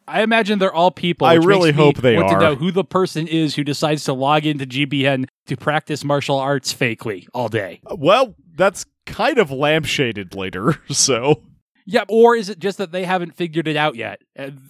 I 0.09 0.23
imagine 0.23 0.59
they're 0.59 0.73
all 0.73 0.90
people. 0.90 1.27
I 1.27 1.35
really 1.35 1.73
hope 1.73 1.97
they 1.99 2.16
want 2.16 2.33
are. 2.33 2.38
to 2.38 2.45
know 2.45 2.55
who 2.55 2.71
the 2.71 2.85
person 2.85 3.27
is 3.27 3.55
who 3.55 3.64
decides 3.64 4.05
to 4.05 4.12
log 4.12 4.47
into 4.47 4.66
GBN 4.66 5.27
to 5.47 5.57
practice 5.57 6.05
martial 6.05 6.38
arts 6.38 6.73
fakely 6.73 7.27
all 7.35 7.49
day. 7.49 7.81
Well, 7.90 8.35
that's 8.55 8.87
kind 9.05 9.38
of 9.38 9.51
lampshaded 9.51 10.35
later, 10.35 10.81
so. 10.90 11.42
Yeah, 11.88 12.05
or 12.09 12.35
is 12.35 12.49
it 12.49 12.59
just 12.59 12.79
that 12.79 12.90
they 12.90 13.05
haven't 13.05 13.37
figured 13.37 13.69
it 13.69 13.77
out 13.77 13.95
yet? 13.95 14.21
And 14.35 14.61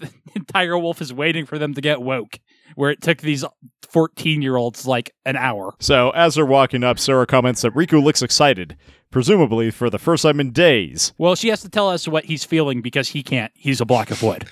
Tiger 0.48 0.78
Wolf 0.78 1.00
is 1.00 1.12
waiting 1.14 1.46
for 1.46 1.58
them 1.58 1.72
to 1.74 1.80
get 1.80 2.02
woke, 2.02 2.38
where 2.74 2.90
it 2.90 3.00
took 3.00 3.18
these 3.18 3.42
14 3.88 4.42
year 4.42 4.56
olds 4.56 4.86
like 4.86 5.14
an 5.24 5.36
hour. 5.36 5.74
So, 5.80 6.10
as 6.10 6.34
they're 6.34 6.44
walking 6.44 6.84
up, 6.84 6.98
Sarah 6.98 7.26
comments 7.26 7.62
that 7.62 7.72
Riku 7.72 8.02
looks 8.02 8.20
excited, 8.20 8.76
presumably 9.10 9.70
for 9.70 9.88
the 9.88 9.98
first 9.98 10.24
time 10.24 10.40
in 10.40 10.50
days. 10.50 11.14
Well, 11.16 11.36
she 11.36 11.48
has 11.48 11.62
to 11.62 11.70
tell 11.70 11.88
us 11.88 12.06
what 12.06 12.26
he's 12.26 12.44
feeling 12.44 12.82
because 12.82 13.08
he 13.08 13.22
can't. 13.22 13.52
He's 13.54 13.80
a 13.80 13.86
block 13.86 14.10
of 14.10 14.22
wood. 14.22 14.46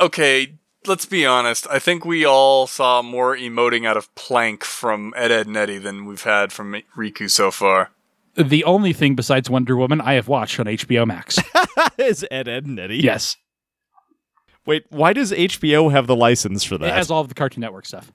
Okay, 0.00 0.54
let's 0.86 1.06
be 1.06 1.24
honest. 1.26 1.66
I 1.70 1.78
think 1.78 2.04
we 2.04 2.24
all 2.24 2.66
saw 2.66 3.02
more 3.02 3.36
emoting 3.36 3.86
out 3.86 3.96
of 3.96 4.12
Plank 4.14 4.64
from 4.64 5.12
Ed, 5.16 5.30
Ed, 5.30 5.46
and 5.46 5.56
Eddy 5.56 5.78
than 5.78 6.06
we've 6.06 6.22
had 6.24 6.52
from 6.52 6.74
Riku 6.96 7.30
so 7.30 7.50
far. 7.50 7.90
The 8.34 8.64
only 8.64 8.92
thing 8.92 9.14
besides 9.14 9.50
Wonder 9.50 9.76
Woman 9.76 10.00
I 10.00 10.14
have 10.14 10.26
watched 10.28 10.58
on 10.58 10.66
HBO 10.66 11.06
Max. 11.06 11.38
Is 11.98 12.26
Ed, 12.30 12.48
Ed, 12.48 12.64
and 12.64 12.80
Eddy? 12.80 12.96
yes, 12.98 13.36
Wait, 14.64 14.84
why 14.90 15.12
does 15.12 15.32
HBO 15.32 15.90
have 15.90 16.06
the 16.06 16.14
license 16.14 16.62
for 16.62 16.78
that? 16.78 16.86
it 16.86 16.94
has 16.94 17.10
all 17.10 17.20
of 17.20 17.28
the 17.28 17.34
Cartoon 17.34 17.60
Network 17.62 17.84
stuff 17.84 18.12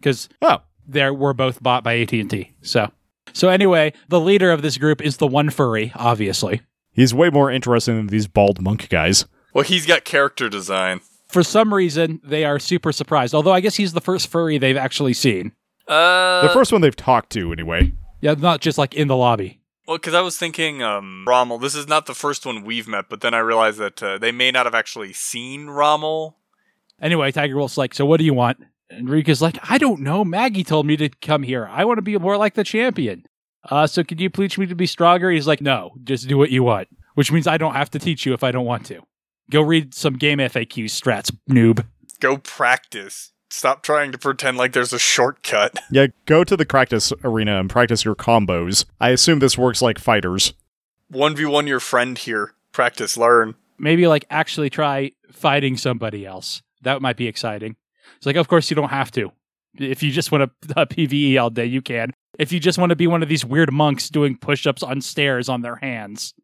because 0.00 0.28
oh, 0.40 0.62
they 0.88 1.10
were 1.10 1.34
both 1.34 1.62
bought 1.62 1.84
by 1.84 1.98
AT 1.98 2.12
and 2.12 2.30
T. 2.30 2.52
So, 2.62 2.90
so 3.34 3.48
anyway, 3.50 3.92
the 4.08 4.20
leader 4.20 4.50
of 4.50 4.62
this 4.62 4.78
group 4.78 5.02
is 5.02 5.18
the 5.18 5.26
one 5.26 5.50
furry, 5.50 5.92
obviously. 5.94 6.62
he's 6.92 7.12
way 7.12 7.28
more 7.28 7.50
interesting 7.50 7.96
than 7.96 8.06
these 8.06 8.26
bald 8.26 8.60
monk 8.60 8.88
guys. 8.88 9.26
Well, 9.56 9.64
he's 9.64 9.86
got 9.86 10.04
character 10.04 10.50
design. 10.50 11.00
For 11.28 11.42
some 11.42 11.72
reason, 11.72 12.20
they 12.22 12.44
are 12.44 12.58
super 12.58 12.92
surprised. 12.92 13.34
Although 13.34 13.54
I 13.54 13.60
guess 13.60 13.76
he's 13.76 13.94
the 13.94 14.02
first 14.02 14.28
furry 14.28 14.58
they've 14.58 14.76
actually 14.76 15.14
seen. 15.14 15.52
Uh, 15.88 16.42
The 16.46 16.52
first 16.52 16.72
one 16.72 16.82
they've 16.82 16.94
talked 16.94 17.30
to, 17.30 17.52
anyway. 17.52 17.90
Yeah, 18.20 18.34
not 18.34 18.60
just 18.60 18.76
like 18.76 18.92
in 18.92 19.08
the 19.08 19.16
lobby. 19.16 19.60
well, 19.88 19.96
because 19.96 20.12
I 20.12 20.20
was 20.20 20.36
thinking, 20.36 20.82
um, 20.82 21.24
Rommel. 21.26 21.56
This 21.56 21.74
is 21.74 21.88
not 21.88 22.04
the 22.04 22.12
first 22.12 22.44
one 22.44 22.64
we've 22.64 22.86
met, 22.86 23.06
but 23.08 23.22
then 23.22 23.32
I 23.32 23.38
realized 23.38 23.78
that 23.78 24.02
uh, 24.02 24.18
they 24.18 24.30
may 24.30 24.50
not 24.50 24.66
have 24.66 24.74
actually 24.74 25.14
seen 25.14 25.68
Rommel. 25.68 26.36
Anyway, 27.00 27.32
Tiger 27.32 27.56
Wolf's 27.56 27.78
like, 27.78 27.94
"So 27.94 28.04
what 28.04 28.18
do 28.18 28.24
you 28.24 28.34
want?" 28.34 28.58
And 28.90 29.08
Riku's 29.08 29.40
like, 29.40 29.56
"I 29.70 29.78
don't 29.78 30.02
know. 30.02 30.22
Maggie 30.22 30.64
told 30.64 30.84
me 30.84 30.98
to 30.98 31.08
come 31.08 31.42
here. 31.42 31.66
I 31.72 31.86
want 31.86 31.96
to 31.96 32.02
be 32.02 32.18
more 32.18 32.36
like 32.36 32.54
the 32.56 32.64
champion. 32.64 33.24
Uh, 33.64 33.86
so 33.86 34.04
could 34.04 34.20
you 34.20 34.28
teach 34.28 34.58
me 34.58 34.66
to 34.66 34.74
be 34.74 34.86
stronger?" 34.86 35.30
He's 35.30 35.46
like, 35.46 35.62
"No, 35.62 35.92
just 36.04 36.28
do 36.28 36.36
what 36.36 36.50
you 36.50 36.62
want." 36.62 36.88
Which 37.14 37.32
means 37.32 37.46
I 37.46 37.56
don't 37.56 37.72
have 37.74 37.90
to 37.92 37.98
teach 37.98 38.26
you 38.26 38.34
if 38.34 38.44
I 38.44 38.50
don't 38.52 38.66
want 38.66 38.84
to. 38.86 39.00
Go 39.50 39.62
read 39.62 39.94
some 39.94 40.14
game 40.14 40.38
FAQ 40.38 40.86
strats, 40.86 41.34
noob. 41.48 41.84
Go 42.20 42.38
practice. 42.38 43.32
Stop 43.48 43.82
trying 43.82 44.10
to 44.10 44.18
pretend 44.18 44.56
like 44.56 44.72
there's 44.72 44.92
a 44.92 44.98
shortcut. 44.98 45.78
Yeah, 45.90 46.08
go 46.26 46.42
to 46.42 46.56
the 46.56 46.66
practice 46.66 47.12
arena 47.22 47.60
and 47.60 47.70
practice 47.70 48.04
your 48.04 48.16
combos. 48.16 48.84
I 49.00 49.10
assume 49.10 49.38
this 49.38 49.56
works 49.56 49.80
like 49.80 49.98
fighters. 49.98 50.52
1v1 51.12 51.68
your 51.68 51.78
friend 51.78 52.18
here. 52.18 52.54
Practice, 52.72 53.16
learn. 53.16 53.54
Maybe 53.78 54.08
like 54.08 54.26
actually 54.30 54.68
try 54.68 55.12
fighting 55.30 55.76
somebody 55.76 56.26
else. 56.26 56.62
That 56.82 57.00
might 57.00 57.16
be 57.16 57.28
exciting. 57.28 57.76
It's 58.16 58.26
like, 58.26 58.36
of 58.36 58.48
course 58.48 58.68
you 58.68 58.74
don't 58.74 58.90
have 58.90 59.12
to. 59.12 59.30
If 59.78 60.02
you 60.02 60.10
just 60.10 60.32
want 60.32 60.50
to 60.62 60.80
uh, 60.80 60.86
PVE 60.86 61.40
all 61.40 61.50
day, 61.50 61.66
you 61.66 61.82
can. 61.82 62.12
If 62.38 62.50
you 62.52 62.58
just 62.58 62.78
want 62.78 62.90
to 62.90 62.96
be 62.96 63.06
one 63.06 63.22
of 63.22 63.28
these 63.28 63.44
weird 63.44 63.72
monks 63.72 64.08
doing 64.08 64.36
push 64.36 64.66
ups 64.66 64.82
on 64.82 65.00
stairs 65.00 65.48
on 65.48 65.62
their 65.62 65.76
hands, 65.76 66.34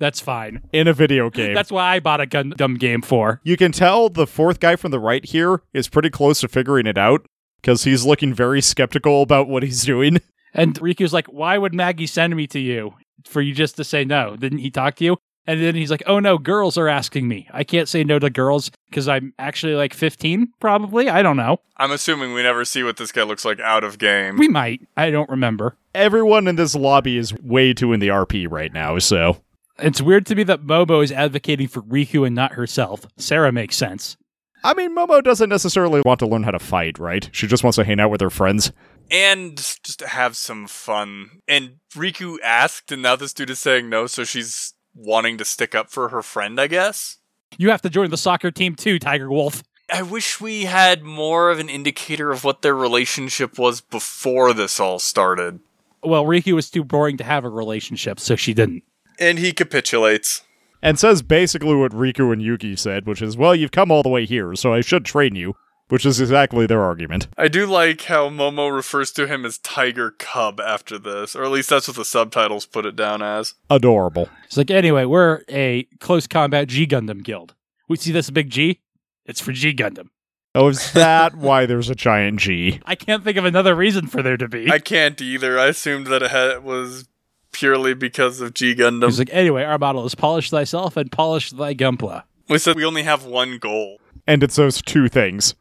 that's 0.00 0.18
fine. 0.18 0.62
In 0.72 0.88
a 0.88 0.92
video 0.92 1.30
game. 1.30 1.54
That's 1.54 1.70
why 1.70 1.94
I 1.94 2.00
bought 2.00 2.20
a 2.20 2.26
Gundam 2.26 2.78
game 2.78 3.02
for. 3.02 3.40
you 3.44 3.56
can 3.56 3.70
tell 3.70 4.08
the 4.08 4.26
fourth 4.26 4.58
guy 4.58 4.74
from 4.74 4.90
the 4.90 4.98
right 4.98 5.24
here 5.24 5.62
is 5.72 5.88
pretty 5.88 6.10
close 6.10 6.40
to 6.40 6.48
figuring 6.48 6.86
it 6.88 6.98
out 6.98 7.24
because 7.62 7.84
he's 7.84 8.04
looking 8.04 8.34
very 8.34 8.60
skeptical 8.60 9.22
about 9.22 9.46
what 9.48 9.62
he's 9.62 9.84
doing. 9.84 10.20
And 10.52 10.74
Riku's 10.80 11.12
like, 11.12 11.28
why 11.28 11.56
would 11.58 11.72
Maggie 11.72 12.08
send 12.08 12.34
me 12.34 12.48
to 12.48 12.58
you 12.58 12.94
for 13.24 13.40
you 13.40 13.54
just 13.54 13.76
to 13.76 13.84
say 13.84 14.04
no? 14.04 14.34
Didn't 14.34 14.58
he 14.58 14.68
talk 14.68 14.96
to 14.96 15.04
you? 15.04 15.16
And 15.46 15.62
then 15.62 15.76
he's 15.76 15.92
like, 15.92 16.02
oh 16.08 16.18
no, 16.18 16.38
girls 16.38 16.76
are 16.76 16.88
asking 16.88 17.28
me. 17.28 17.48
I 17.52 17.62
can't 17.62 17.88
say 17.88 18.02
no 18.02 18.18
to 18.18 18.30
girls 18.30 18.72
because 18.88 19.06
I'm 19.06 19.32
actually 19.38 19.74
like 19.74 19.94
15, 19.94 20.48
probably. 20.58 21.08
I 21.08 21.22
don't 21.22 21.36
know. 21.36 21.60
I'm 21.76 21.92
assuming 21.92 22.34
we 22.34 22.42
never 22.42 22.64
see 22.64 22.82
what 22.82 22.96
this 22.96 23.12
guy 23.12 23.22
looks 23.22 23.44
like 23.44 23.60
out 23.60 23.84
of 23.84 23.98
game. 23.98 24.38
We 24.38 24.48
might. 24.48 24.80
I 24.96 25.10
don't 25.12 25.30
remember. 25.30 25.76
Everyone 25.94 26.48
in 26.48 26.56
this 26.56 26.74
lobby 26.74 27.16
is 27.16 27.32
way 27.34 27.72
too 27.72 27.92
in 27.92 28.00
the 28.00 28.08
RP 28.08 28.50
right 28.50 28.72
now, 28.72 28.98
so. 28.98 29.40
It's 29.82 30.00
weird 30.02 30.26
to 30.26 30.34
me 30.34 30.42
that 30.44 30.62
Momo 30.62 31.02
is 31.02 31.12
advocating 31.12 31.68
for 31.68 31.82
Riku 31.82 32.26
and 32.26 32.34
not 32.34 32.52
herself. 32.52 33.06
Sarah 33.16 33.52
makes 33.52 33.76
sense. 33.76 34.16
I 34.62 34.74
mean, 34.74 34.94
Momo 34.94 35.22
doesn't 35.22 35.48
necessarily 35.48 36.02
want 36.04 36.18
to 36.20 36.26
learn 36.26 36.42
how 36.42 36.50
to 36.50 36.58
fight, 36.58 36.98
right? 36.98 37.28
She 37.32 37.46
just 37.46 37.64
wants 37.64 37.76
to 37.76 37.84
hang 37.84 37.98
out 38.00 38.10
with 38.10 38.20
her 38.20 38.30
friends. 38.30 38.72
and 39.10 39.56
just 39.82 40.02
have 40.02 40.36
some 40.36 40.66
fun. 40.68 41.40
And 41.48 41.76
Riku 41.94 42.36
asked, 42.44 42.92
and 42.92 43.02
now 43.02 43.16
this 43.16 43.32
dude 43.32 43.50
is 43.50 43.58
saying 43.58 43.88
no, 43.88 44.06
so 44.06 44.22
she's 44.22 44.74
wanting 44.94 45.36
to 45.38 45.44
stick 45.44 45.74
up 45.74 45.90
for 45.90 46.10
her 46.10 46.22
friend, 46.22 46.60
I 46.60 46.66
guess. 46.68 47.16
You 47.58 47.70
have 47.70 47.82
to 47.82 47.90
join 47.90 48.10
the 48.10 48.16
soccer 48.16 48.50
team 48.52 48.76
too, 48.76 48.98
Tiger 49.00 49.28
Wolf. 49.30 49.64
I 49.92 50.02
wish 50.02 50.40
we 50.40 50.66
had 50.66 51.02
more 51.02 51.50
of 51.50 51.58
an 51.58 51.68
indicator 51.68 52.30
of 52.30 52.44
what 52.44 52.62
their 52.62 52.74
relationship 52.76 53.58
was 53.58 53.80
before 53.80 54.52
this 54.52 54.78
all 54.78 55.00
started. 55.00 55.58
Well, 56.04 56.24
Riku 56.24 56.52
was 56.52 56.70
too 56.70 56.84
boring 56.84 57.16
to 57.16 57.24
have 57.24 57.44
a 57.44 57.48
relationship, 57.48 58.20
so 58.20 58.36
she 58.36 58.54
didn't. 58.54 58.84
And 59.20 59.38
he 59.38 59.52
capitulates. 59.52 60.42
And 60.82 60.98
says 60.98 61.22
basically 61.22 61.74
what 61.74 61.92
Riku 61.92 62.32
and 62.32 62.42
Yuki 62.42 62.74
said, 62.74 63.06
which 63.06 63.20
is, 63.20 63.36
well, 63.36 63.54
you've 63.54 63.70
come 63.70 63.90
all 63.92 64.02
the 64.02 64.08
way 64.08 64.24
here, 64.24 64.54
so 64.56 64.72
I 64.72 64.80
should 64.80 65.04
train 65.04 65.34
you. 65.36 65.54
Which 65.88 66.06
is 66.06 66.20
exactly 66.20 66.66
their 66.66 66.82
argument. 66.82 67.26
I 67.36 67.48
do 67.48 67.66
like 67.66 68.02
how 68.02 68.28
Momo 68.28 68.72
refers 68.72 69.10
to 69.10 69.26
him 69.26 69.44
as 69.44 69.58
Tiger 69.58 70.12
Cub 70.12 70.60
after 70.60 71.00
this, 71.00 71.34
or 71.34 71.42
at 71.42 71.50
least 71.50 71.68
that's 71.68 71.88
what 71.88 71.96
the 71.96 72.04
subtitles 72.04 72.64
put 72.64 72.86
it 72.86 72.94
down 72.94 73.22
as. 73.22 73.54
Adorable. 73.68 74.28
It's 74.44 74.56
like, 74.56 74.70
anyway, 74.70 75.04
we're 75.04 75.42
a 75.48 75.88
close 75.98 76.28
combat 76.28 76.68
G 76.68 76.86
Gundam 76.86 77.24
guild. 77.24 77.56
We 77.88 77.96
see 77.96 78.12
this 78.12 78.30
big 78.30 78.50
G? 78.50 78.78
It's 79.26 79.40
for 79.40 79.50
G 79.50 79.74
Gundam. 79.74 80.10
Oh, 80.54 80.68
is 80.68 80.92
that 80.92 81.34
why 81.34 81.66
there's 81.66 81.90
a 81.90 81.96
giant 81.96 82.38
G? 82.38 82.80
I 82.86 82.94
can't 82.94 83.24
think 83.24 83.36
of 83.36 83.44
another 83.44 83.74
reason 83.74 84.06
for 84.06 84.22
there 84.22 84.36
to 84.36 84.46
be. 84.46 84.70
I 84.70 84.78
can't 84.78 85.20
either. 85.20 85.58
I 85.58 85.66
assumed 85.66 86.06
that 86.06 86.22
it 86.22 86.30
had, 86.30 86.62
was 86.62 87.08
purely 87.52 87.94
because 87.94 88.40
of 88.40 88.54
G 88.54 88.74
Gundam. 88.74 89.06
He's 89.06 89.18
like, 89.18 89.30
anyway, 89.32 89.64
our 89.64 89.78
model 89.78 90.04
is 90.04 90.14
polish 90.14 90.50
thyself 90.50 90.96
and 90.96 91.10
polish 91.10 91.50
thy 91.50 91.74
Gunpla. 91.74 92.24
We 92.48 92.58
said 92.58 92.76
we 92.76 92.84
only 92.84 93.02
have 93.04 93.24
one 93.24 93.58
goal. 93.58 93.98
And 94.26 94.42
it's 94.42 94.56
those 94.56 94.82
two 94.82 95.08
things. 95.08 95.54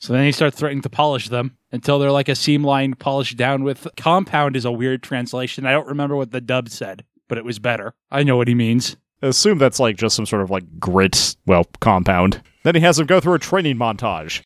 So 0.00 0.12
then 0.12 0.24
he 0.24 0.32
starts 0.32 0.58
threatening 0.58 0.82
to 0.82 0.90
polish 0.90 1.28
them 1.28 1.56
until 1.72 1.98
they're 1.98 2.10
like 2.10 2.28
a 2.28 2.34
seam 2.34 2.62
line 2.62 2.94
polished 2.94 3.36
down 3.36 3.64
with 3.64 3.88
compound 3.96 4.56
is 4.56 4.64
a 4.64 4.72
weird 4.72 5.02
translation. 5.02 5.64
I 5.64 5.72
don't 5.72 5.86
remember 5.86 6.16
what 6.16 6.30
the 6.30 6.40
dub 6.40 6.68
said, 6.68 7.04
but 7.28 7.38
it 7.38 7.44
was 7.44 7.58
better. 7.58 7.94
I 8.10 8.22
know 8.22 8.36
what 8.36 8.48
he 8.48 8.54
means. 8.54 8.96
Assume 9.22 9.58
that's 9.58 9.80
like 9.80 9.96
just 9.96 10.14
some 10.16 10.26
sort 10.26 10.42
of 10.42 10.50
like 10.50 10.78
grit, 10.78 11.36
well, 11.46 11.64
compound. 11.80 12.42
Then 12.64 12.74
he 12.74 12.80
has 12.82 12.98
them 12.98 13.06
go 13.06 13.20
through 13.20 13.34
a 13.34 13.38
training 13.38 13.76
montage. 13.76 14.42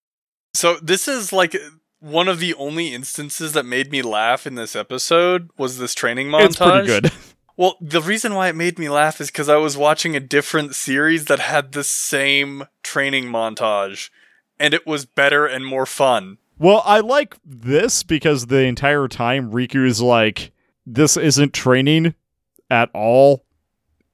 So 0.55 0.77
this 0.83 1.09
is 1.09 1.33
like 1.33 1.57
one 2.01 2.29
of 2.29 2.39
the 2.39 2.55
only 2.55 2.95
instances 2.95 3.53
that 3.53 3.67
made 3.67 3.91
me 3.91 4.03
laugh 4.03 4.47
in 4.47 4.55
this 4.55 4.77
episode 4.77 5.51
was 5.59 5.79
this 5.79 5.95
training 5.95 6.29
montage. 6.29 6.45
It's 6.47 6.57
pretty 6.57 6.87
good. 6.87 7.13
Well, 7.59 7.77
the 7.81 8.01
reason 8.01 8.37
why 8.37 8.47
it 8.47 8.55
made 8.55 8.79
me 8.79 8.89
laugh 8.89 9.21
is 9.21 9.33
because 9.33 9.49
I 9.49 9.57
was 9.57 9.77
watching 9.77 10.15
a 10.15 10.21
different 10.21 10.77
series 10.77 11.25
that 11.25 11.41
had 11.41 11.73
the 11.73 11.83
same 11.83 12.69
training 12.85 13.25
montage, 13.25 14.11
and 14.61 14.73
it 14.73 14.87
was 14.87 15.07
better 15.07 15.45
and 15.45 15.67
more 15.67 15.85
fun. 15.85 16.39
Well, 16.61 16.83
I 16.85 17.01
like 17.01 17.37
this 17.45 18.05
because 18.05 18.47
the 18.47 18.63
entire 18.63 19.09
time 19.09 19.51
Riku's 19.51 20.01
like, 20.01 20.53
this 20.87 21.17
isn't 21.17 21.53
training 21.53 22.15
at 22.71 22.91
all. 22.95 23.45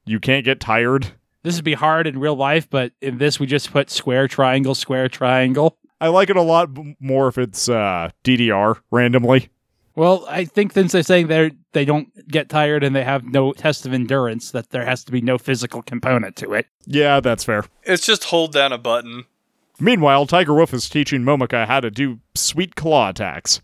You 0.07 0.20
can't 0.20 0.47
get 0.47 0.59
tired. 0.59 1.12
This 1.42 1.57
would 1.57 1.64
be 1.64 1.75
hard 1.75 2.07
in 2.07 2.18
real 2.18 2.37
life, 2.37 2.70
but 2.70 2.92
in 3.03 3.18
this 3.18 3.38
we 3.38 3.47
just 3.47 3.70
put 3.70 3.90
square, 3.90 4.27
triangle, 4.27 4.75
square, 4.75 5.11
triangle. 5.11 5.77
I 6.05 6.09
like 6.09 6.29
it 6.29 6.37
a 6.37 6.43
lot 6.43 6.69
more 7.01 7.29
if 7.29 7.38
it's 7.38 7.67
uh, 7.67 8.11
DDR 8.25 8.79
randomly. 8.90 9.49
Well, 9.97 10.27
I 10.29 10.45
think 10.45 10.73
since 10.75 10.93
they're 10.93 11.03
saying 11.03 11.29
they 11.29 11.53
they 11.73 11.87
don't 11.87 12.09
get 12.29 12.51
tired 12.51 12.85
and 12.85 12.95
they 12.95 13.05
have 13.05 13.25
no 13.25 13.55
test 13.55 13.87
of 13.87 13.95
endurance, 13.95 14.51
that 14.51 14.69
there 14.69 14.85
has 14.85 15.03
to 15.05 15.12
be 15.12 15.23
no 15.23 15.38
physical 15.38 15.81
component 15.81 16.37
to 16.37 16.53
it. 16.53 16.67
Yeah, 16.85 17.21
that's 17.21 17.45
fair. 17.45 17.64
It's 17.85 18.05
just 18.05 18.25
hold 18.25 18.53
down 18.53 18.71
a 18.71 18.77
button. 18.77 19.25
Meanwhile, 19.81 20.27
Tiger 20.27 20.53
Wolf 20.53 20.75
is 20.75 20.90
teaching 20.90 21.23
Momoka 21.23 21.67
how 21.67 21.81
to 21.81 21.90
do 21.90 22.21
sweet 22.35 22.75
claw 22.77 23.09
attacks. 23.09 23.62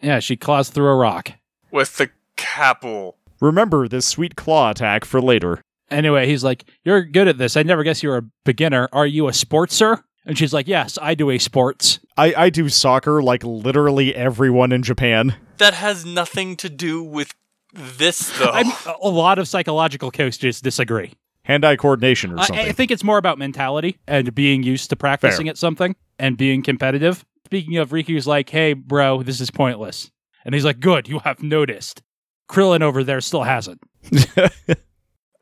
Yeah, 0.00 0.20
she 0.20 0.36
claws 0.36 0.70
through 0.70 0.86
a 0.86 0.94
rock. 0.94 1.32
with 1.72 1.96
the 1.96 2.10
capul. 2.36 3.16
Remember 3.40 3.88
this 3.88 4.06
sweet 4.06 4.36
claw 4.36 4.70
attack 4.70 5.04
for 5.04 5.20
later. 5.20 5.60
Anyway, 5.90 6.28
he's 6.28 6.44
like, 6.44 6.66
"You're 6.84 7.02
good 7.02 7.26
at 7.26 7.38
this. 7.38 7.56
I 7.56 7.64
never 7.64 7.82
guess 7.82 8.00
you're 8.00 8.18
a 8.18 8.22
beginner. 8.44 8.88
Are 8.92 9.08
you 9.08 9.26
a 9.26 9.32
sportser?" 9.32 10.04
And 10.26 10.38
she's 10.38 10.52
like, 10.52 10.66
"Yes, 10.66 10.98
I 11.00 11.14
do 11.14 11.30
a 11.30 11.38
sports." 11.38 12.00
I, 12.16 12.34
I 12.34 12.50
do 12.50 12.68
soccer 12.68 13.22
like 13.22 13.44
literally 13.44 14.14
everyone 14.14 14.72
in 14.72 14.82
Japan. 14.82 15.36
That 15.58 15.74
has 15.74 16.04
nothing 16.04 16.56
to 16.56 16.68
do 16.68 17.02
with 17.02 17.34
this, 17.72 18.36
though. 18.38 18.50
I'm, 18.50 18.72
a 19.02 19.08
lot 19.08 19.38
of 19.38 19.48
psychological 19.48 20.10
coaches 20.10 20.60
disagree. 20.60 21.12
Hand-eye 21.42 21.76
coordination 21.76 22.32
or 22.32 22.38
I, 22.38 22.46
something. 22.46 22.66
I 22.66 22.72
think 22.72 22.90
it's 22.90 23.04
more 23.04 23.18
about 23.18 23.36
mentality 23.38 23.98
and 24.06 24.34
being 24.34 24.62
used 24.62 24.90
to 24.90 24.96
practicing 24.96 25.48
at 25.48 25.58
something 25.58 25.94
and 26.18 26.36
being 26.38 26.62
competitive. 26.62 27.24
Speaking 27.44 27.76
of, 27.76 27.90
Riku's 27.90 28.26
like, 28.26 28.48
"Hey, 28.48 28.72
bro, 28.72 29.22
this 29.22 29.40
is 29.40 29.50
pointless," 29.50 30.10
and 30.44 30.54
he's 30.54 30.64
like, 30.64 30.80
"Good, 30.80 31.08
you 31.08 31.18
have 31.20 31.42
noticed." 31.42 32.02
Krillin 32.48 32.82
over 32.82 33.04
there 33.04 33.20
still 33.20 33.42
hasn't. 33.42 33.82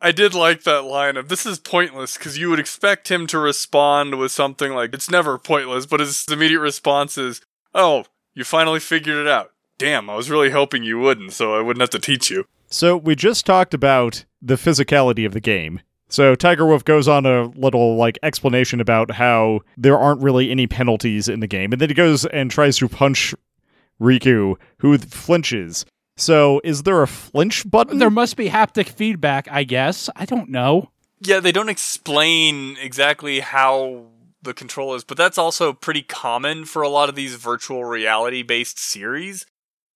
I 0.05 0.11
did 0.11 0.35
like 0.35 0.65
that 0.65 0.83
line 0.83 1.17
of 1.17 1.29
this 1.29 1.47
is 1.47 1.61
pointless 1.61 2.17
because 2.17 2.37
you 2.37 2.51
would 2.51 2.59
expect 2.59 3.09
him 3.09 3.29
to 3.29 3.39
respond 3.39 4.19
with 4.19 4.33
something 4.33 4.73
like 4.73 4.93
it's 4.93 5.09
never 5.09 5.39
pointless, 5.39 5.87
but 5.87 6.01
his 6.01 6.27
immediate 6.29 6.59
response 6.59 7.17
is, 7.17 7.41
"Oh, 7.73 8.07
you 8.35 8.43
finally 8.43 8.81
figured 8.81 9.17
it 9.17 9.29
out." 9.29 9.53
Damn, 9.79 10.11
I 10.11 10.17
was 10.17 10.29
really 10.29 10.51
hoping 10.51 10.83
you 10.83 10.99
wouldn't, 10.99 11.33
so 11.33 11.55
I 11.55 11.61
wouldn't 11.61 11.81
have 11.83 11.91
to 11.91 12.01
teach 12.01 12.31
you. 12.31 12.47
So 12.69 12.97
we 12.97 13.15
just 13.15 13.47
talked 13.47 13.75
about 13.75 14.25
the 14.41 14.57
physicality 14.57 15.25
of 15.25 15.35
the 15.35 15.41
game. 15.41 15.81
So 16.09 16.35
Tiger 16.35 16.67
Wolf 16.67 16.85
goes 16.85 17.07
on 17.07 17.25
a 17.25 17.45
little 17.55 17.95
like 17.97 18.19
explanation 18.25 18.81
about 18.81 19.13
how 19.13 19.61
there 19.77 19.99
aren't 19.99 20.21
really 20.21 20.51
any 20.51 20.67
penalties 20.67 21.29
in 21.29 21.39
the 21.39 21.47
game, 21.47 21.73
and 21.73 21.81
then 21.81 21.91
he 21.91 21.95
goes 21.95 22.27
and 22.27 22.51
tries 22.51 22.77
to 22.79 22.89
punch 22.89 23.37
Riku, 24.01 24.57
who 24.79 24.99
flinches. 24.99 25.87
So 26.17 26.61
is 26.63 26.83
there 26.83 27.03
a 27.03 27.09
flinch 27.09 27.69
button? 27.69 27.99
There 27.99 28.11
must 28.11 28.37
be 28.37 28.49
haptic 28.49 28.89
feedback, 28.89 29.49
I 29.51 29.65
guess. 29.65 30.11
I 30.15 30.25
don't 30.25 30.51
know. 30.51 30.91
Yeah, 31.21 31.41
they 31.41 31.53
don't 31.53 31.69
explain 31.69 32.77
exactly 32.81 33.41
how 33.41 34.07
the 34.43 34.55
control 34.55 34.95
is, 34.95 35.05
but 35.05 35.17
that's 35.17 35.39
also 35.39 35.73
pretty 35.73 36.03
common 36.03 36.65
for 36.65 36.83
a 36.83 36.89
lot 36.89 37.09
of 37.09 37.15
these 37.15 37.37
virtual 37.37 37.85
reality 37.85 38.43
based 38.43 38.79
series. 38.79 39.47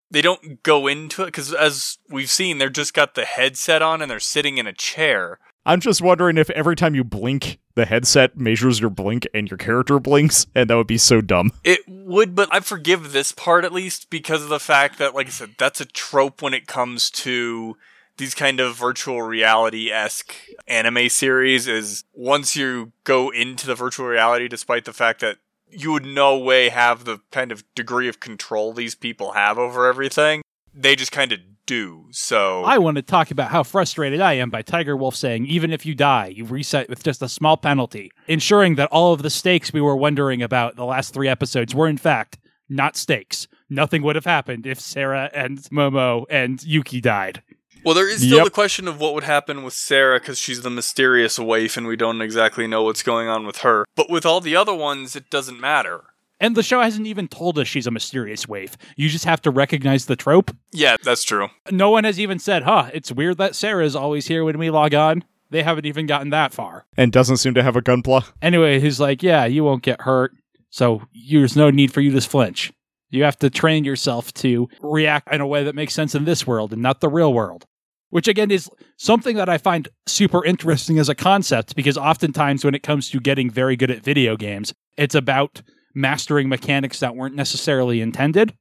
They 0.08 0.22
don't 0.22 0.62
go 0.62 0.86
into 0.86 1.22
it 1.22 1.26
because, 1.26 1.52
as 1.52 1.98
we've 2.08 2.30
seen, 2.30 2.58
they're 2.58 2.70
just 2.70 2.94
got 2.94 3.14
the 3.14 3.24
headset 3.24 3.82
on 3.82 4.00
and 4.00 4.10
they're 4.10 4.20
sitting 4.20 4.56
in 4.56 4.68
a 4.68 4.72
chair. 4.72 5.40
I'm 5.66 5.80
just 5.80 6.00
wondering 6.00 6.38
if 6.38 6.48
every 6.50 6.76
time 6.76 6.94
you 6.94 7.02
blink, 7.02 7.58
the 7.74 7.86
headset 7.86 8.38
measures 8.38 8.78
your 8.78 8.88
blink 8.88 9.26
and 9.34 9.50
your 9.50 9.58
character 9.58 9.98
blinks, 9.98 10.46
and 10.54 10.70
that 10.70 10.76
would 10.76 10.86
be 10.86 10.96
so 10.96 11.20
dumb. 11.20 11.50
It 11.64 11.80
would, 11.88 12.36
but 12.36 12.48
I 12.52 12.60
forgive 12.60 13.12
this 13.12 13.32
part 13.32 13.64
at 13.64 13.72
least 13.72 14.08
because 14.08 14.44
of 14.44 14.48
the 14.48 14.60
fact 14.60 14.98
that, 14.98 15.12
like 15.12 15.26
I 15.26 15.30
said, 15.30 15.56
that's 15.58 15.80
a 15.80 15.84
trope 15.84 16.40
when 16.40 16.54
it 16.54 16.68
comes 16.68 17.10
to 17.10 17.76
these 18.16 18.32
kind 18.32 18.60
of 18.60 18.76
virtual 18.76 19.22
reality 19.22 19.90
esque 19.90 20.32
anime 20.68 21.08
series. 21.08 21.66
Is 21.66 22.04
once 22.14 22.54
you 22.54 22.92
go 23.02 23.30
into 23.30 23.66
the 23.66 23.74
virtual 23.74 24.06
reality, 24.06 24.46
despite 24.46 24.84
the 24.84 24.92
fact 24.92 25.20
that 25.20 25.38
you 25.68 25.90
would 25.90 26.06
no 26.06 26.38
way 26.38 26.68
have 26.68 27.04
the 27.04 27.18
kind 27.32 27.50
of 27.50 27.64
degree 27.74 28.08
of 28.08 28.20
control 28.20 28.72
these 28.72 28.94
people 28.94 29.32
have 29.32 29.58
over 29.58 29.88
everything, 29.88 30.42
they 30.76 30.94
just 30.96 31.12
kind 31.12 31.32
of 31.32 31.40
do. 31.66 32.06
So 32.12 32.62
I 32.62 32.78
want 32.78 32.96
to 32.96 33.02
talk 33.02 33.30
about 33.32 33.50
how 33.50 33.62
frustrated 33.64 34.20
I 34.20 34.34
am 34.34 34.50
by 34.50 34.62
Tiger 34.62 34.96
Wolf 34.96 35.16
saying, 35.16 35.46
even 35.46 35.72
if 35.72 35.84
you 35.84 35.94
die, 35.94 36.28
you 36.28 36.44
reset 36.44 36.88
with 36.88 37.02
just 37.02 37.22
a 37.22 37.28
small 37.28 37.56
penalty, 37.56 38.12
ensuring 38.28 38.76
that 38.76 38.88
all 38.92 39.12
of 39.12 39.22
the 39.22 39.30
stakes 39.30 39.72
we 39.72 39.80
were 39.80 39.96
wondering 39.96 40.42
about 40.42 40.76
the 40.76 40.84
last 40.84 41.12
three 41.12 41.28
episodes 41.28 41.74
were, 41.74 41.88
in 41.88 41.98
fact, 41.98 42.38
not 42.68 42.96
stakes. 42.96 43.48
Nothing 43.68 44.02
would 44.02 44.14
have 44.14 44.24
happened 44.26 44.64
if 44.66 44.78
Sarah 44.78 45.28
and 45.34 45.58
Momo 45.72 46.24
and 46.30 46.62
Yuki 46.62 47.00
died. 47.00 47.42
Well, 47.84 47.94
there 47.94 48.08
is 48.08 48.18
still 48.22 48.38
Yep. 48.38 48.44
the 48.46 48.50
question 48.50 48.88
of 48.88 48.98
what 48.98 49.14
would 49.14 49.24
happen 49.24 49.62
with 49.62 49.74
Sarah 49.74 50.18
because 50.18 50.38
she's 50.38 50.62
the 50.62 50.70
mysterious 50.70 51.38
waif 51.38 51.76
and 51.76 51.86
we 51.86 51.96
don't 51.96 52.20
exactly 52.20 52.66
know 52.66 52.82
what's 52.82 53.02
going 53.02 53.28
on 53.28 53.46
with 53.46 53.58
her. 53.58 53.84
But 53.94 54.10
with 54.10 54.26
all 54.26 54.40
the 54.40 54.56
other 54.56 54.74
ones, 54.74 55.14
it 55.14 55.30
doesn't 55.30 55.60
matter. 55.60 56.02
And 56.38 56.54
the 56.54 56.62
show 56.62 56.82
hasn't 56.82 57.06
even 57.06 57.28
told 57.28 57.58
us 57.58 57.66
she's 57.66 57.86
a 57.86 57.90
mysterious 57.90 58.46
waif. 58.46 58.76
You 58.96 59.08
just 59.08 59.24
have 59.24 59.40
to 59.42 59.50
recognize 59.50 60.06
the 60.06 60.16
trope. 60.16 60.54
Yeah, 60.72 60.96
that's 61.02 61.24
true. 61.24 61.48
No 61.70 61.90
one 61.90 62.04
has 62.04 62.20
even 62.20 62.38
said, 62.38 62.64
huh, 62.64 62.90
it's 62.92 63.10
weird 63.10 63.38
that 63.38 63.54
Sarah's 63.54 63.96
always 63.96 64.26
here 64.26 64.44
when 64.44 64.58
we 64.58 64.70
log 64.70 64.94
on. 64.94 65.24
They 65.50 65.62
haven't 65.62 65.86
even 65.86 66.06
gotten 66.06 66.30
that 66.30 66.52
far. 66.52 66.86
And 66.96 67.12
doesn't 67.12 67.38
seem 67.38 67.54
to 67.54 67.62
have 67.62 67.76
a 67.76 67.82
gunpla. 67.82 68.32
Anyway, 68.42 68.80
he's 68.80 69.00
like, 69.00 69.22
yeah, 69.22 69.44
you 69.44 69.64
won't 69.64 69.82
get 69.82 70.02
hurt. 70.02 70.32
So 70.70 71.02
there's 71.30 71.56
no 71.56 71.70
need 71.70 71.92
for 71.92 72.00
you 72.00 72.10
to 72.10 72.20
flinch. 72.20 72.72
You 73.10 73.24
have 73.24 73.38
to 73.38 73.48
train 73.48 73.84
yourself 73.84 74.32
to 74.34 74.68
react 74.82 75.32
in 75.32 75.40
a 75.40 75.46
way 75.46 75.64
that 75.64 75.74
makes 75.74 75.94
sense 75.94 76.14
in 76.14 76.24
this 76.24 76.46
world 76.46 76.72
and 76.72 76.82
not 76.82 77.00
the 77.00 77.08
real 77.08 77.32
world. 77.32 77.64
Which 78.10 78.28
again 78.28 78.50
is 78.50 78.70
something 78.96 79.36
that 79.36 79.48
I 79.48 79.58
find 79.58 79.88
super 80.06 80.44
interesting 80.44 80.98
as 80.98 81.08
a 81.08 81.14
concept 81.14 81.74
because 81.74 81.96
oftentimes 81.96 82.64
when 82.64 82.74
it 82.74 82.82
comes 82.82 83.10
to 83.10 83.20
getting 83.20 83.50
very 83.50 83.76
good 83.76 83.90
at 83.90 84.02
video 84.02 84.36
games, 84.36 84.72
it's 84.96 85.14
about 85.14 85.62
mastering 85.96 86.48
mechanics 86.48 87.00
that 87.00 87.16
weren't 87.16 87.34
necessarily 87.34 88.00
intended. 88.00 88.54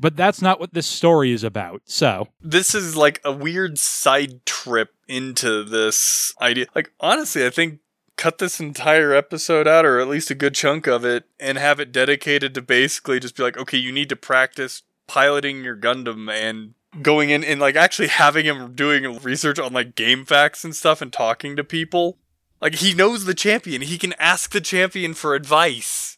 But 0.00 0.16
that's 0.16 0.40
not 0.40 0.60
what 0.60 0.74
this 0.74 0.86
story 0.86 1.32
is 1.32 1.42
about. 1.42 1.82
So, 1.84 2.28
This 2.40 2.72
is 2.72 2.96
like 2.96 3.20
a 3.24 3.32
weird 3.32 3.78
side 3.78 4.46
trip 4.46 4.94
into 5.08 5.64
this 5.64 6.32
idea. 6.40 6.66
Like, 6.74 6.92
honestly, 7.00 7.44
I 7.44 7.50
think 7.50 7.80
cut 8.16 8.38
this 8.38 8.60
entire 8.60 9.12
episode 9.12 9.66
out, 9.66 9.84
or 9.84 9.98
at 9.98 10.06
least 10.06 10.30
a 10.30 10.36
good 10.36 10.54
chunk 10.54 10.86
of 10.86 11.04
it, 11.04 11.24
and 11.40 11.58
have 11.58 11.80
it 11.80 11.90
dedicated 11.90 12.54
to 12.54 12.62
basically 12.62 13.18
just 13.18 13.36
be 13.36 13.42
like, 13.42 13.58
okay, 13.58 13.76
you 13.76 13.90
need 13.90 14.08
to 14.10 14.16
practice 14.16 14.82
piloting 15.08 15.64
your 15.64 15.76
Gundam 15.76 16.30
and 16.30 16.74
going 17.02 17.30
in 17.30 17.42
and 17.42 17.60
like 17.60 17.76
actually 17.76 18.08
having 18.08 18.44
him 18.44 18.74
doing 18.74 19.18
research 19.20 19.58
on 19.58 19.72
like 19.72 19.94
game 19.94 20.24
facts 20.24 20.64
and 20.64 20.74
stuff 20.76 21.02
and 21.02 21.12
talking 21.12 21.56
to 21.56 21.64
people. 21.64 22.18
Like, 22.60 22.76
he 22.76 22.94
knows 22.94 23.24
the 23.24 23.34
champion, 23.34 23.82
he 23.82 23.98
can 23.98 24.14
ask 24.18 24.52
the 24.52 24.60
champion 24.60 25.14
for 25.14 25.34
advice. 25.34 26.17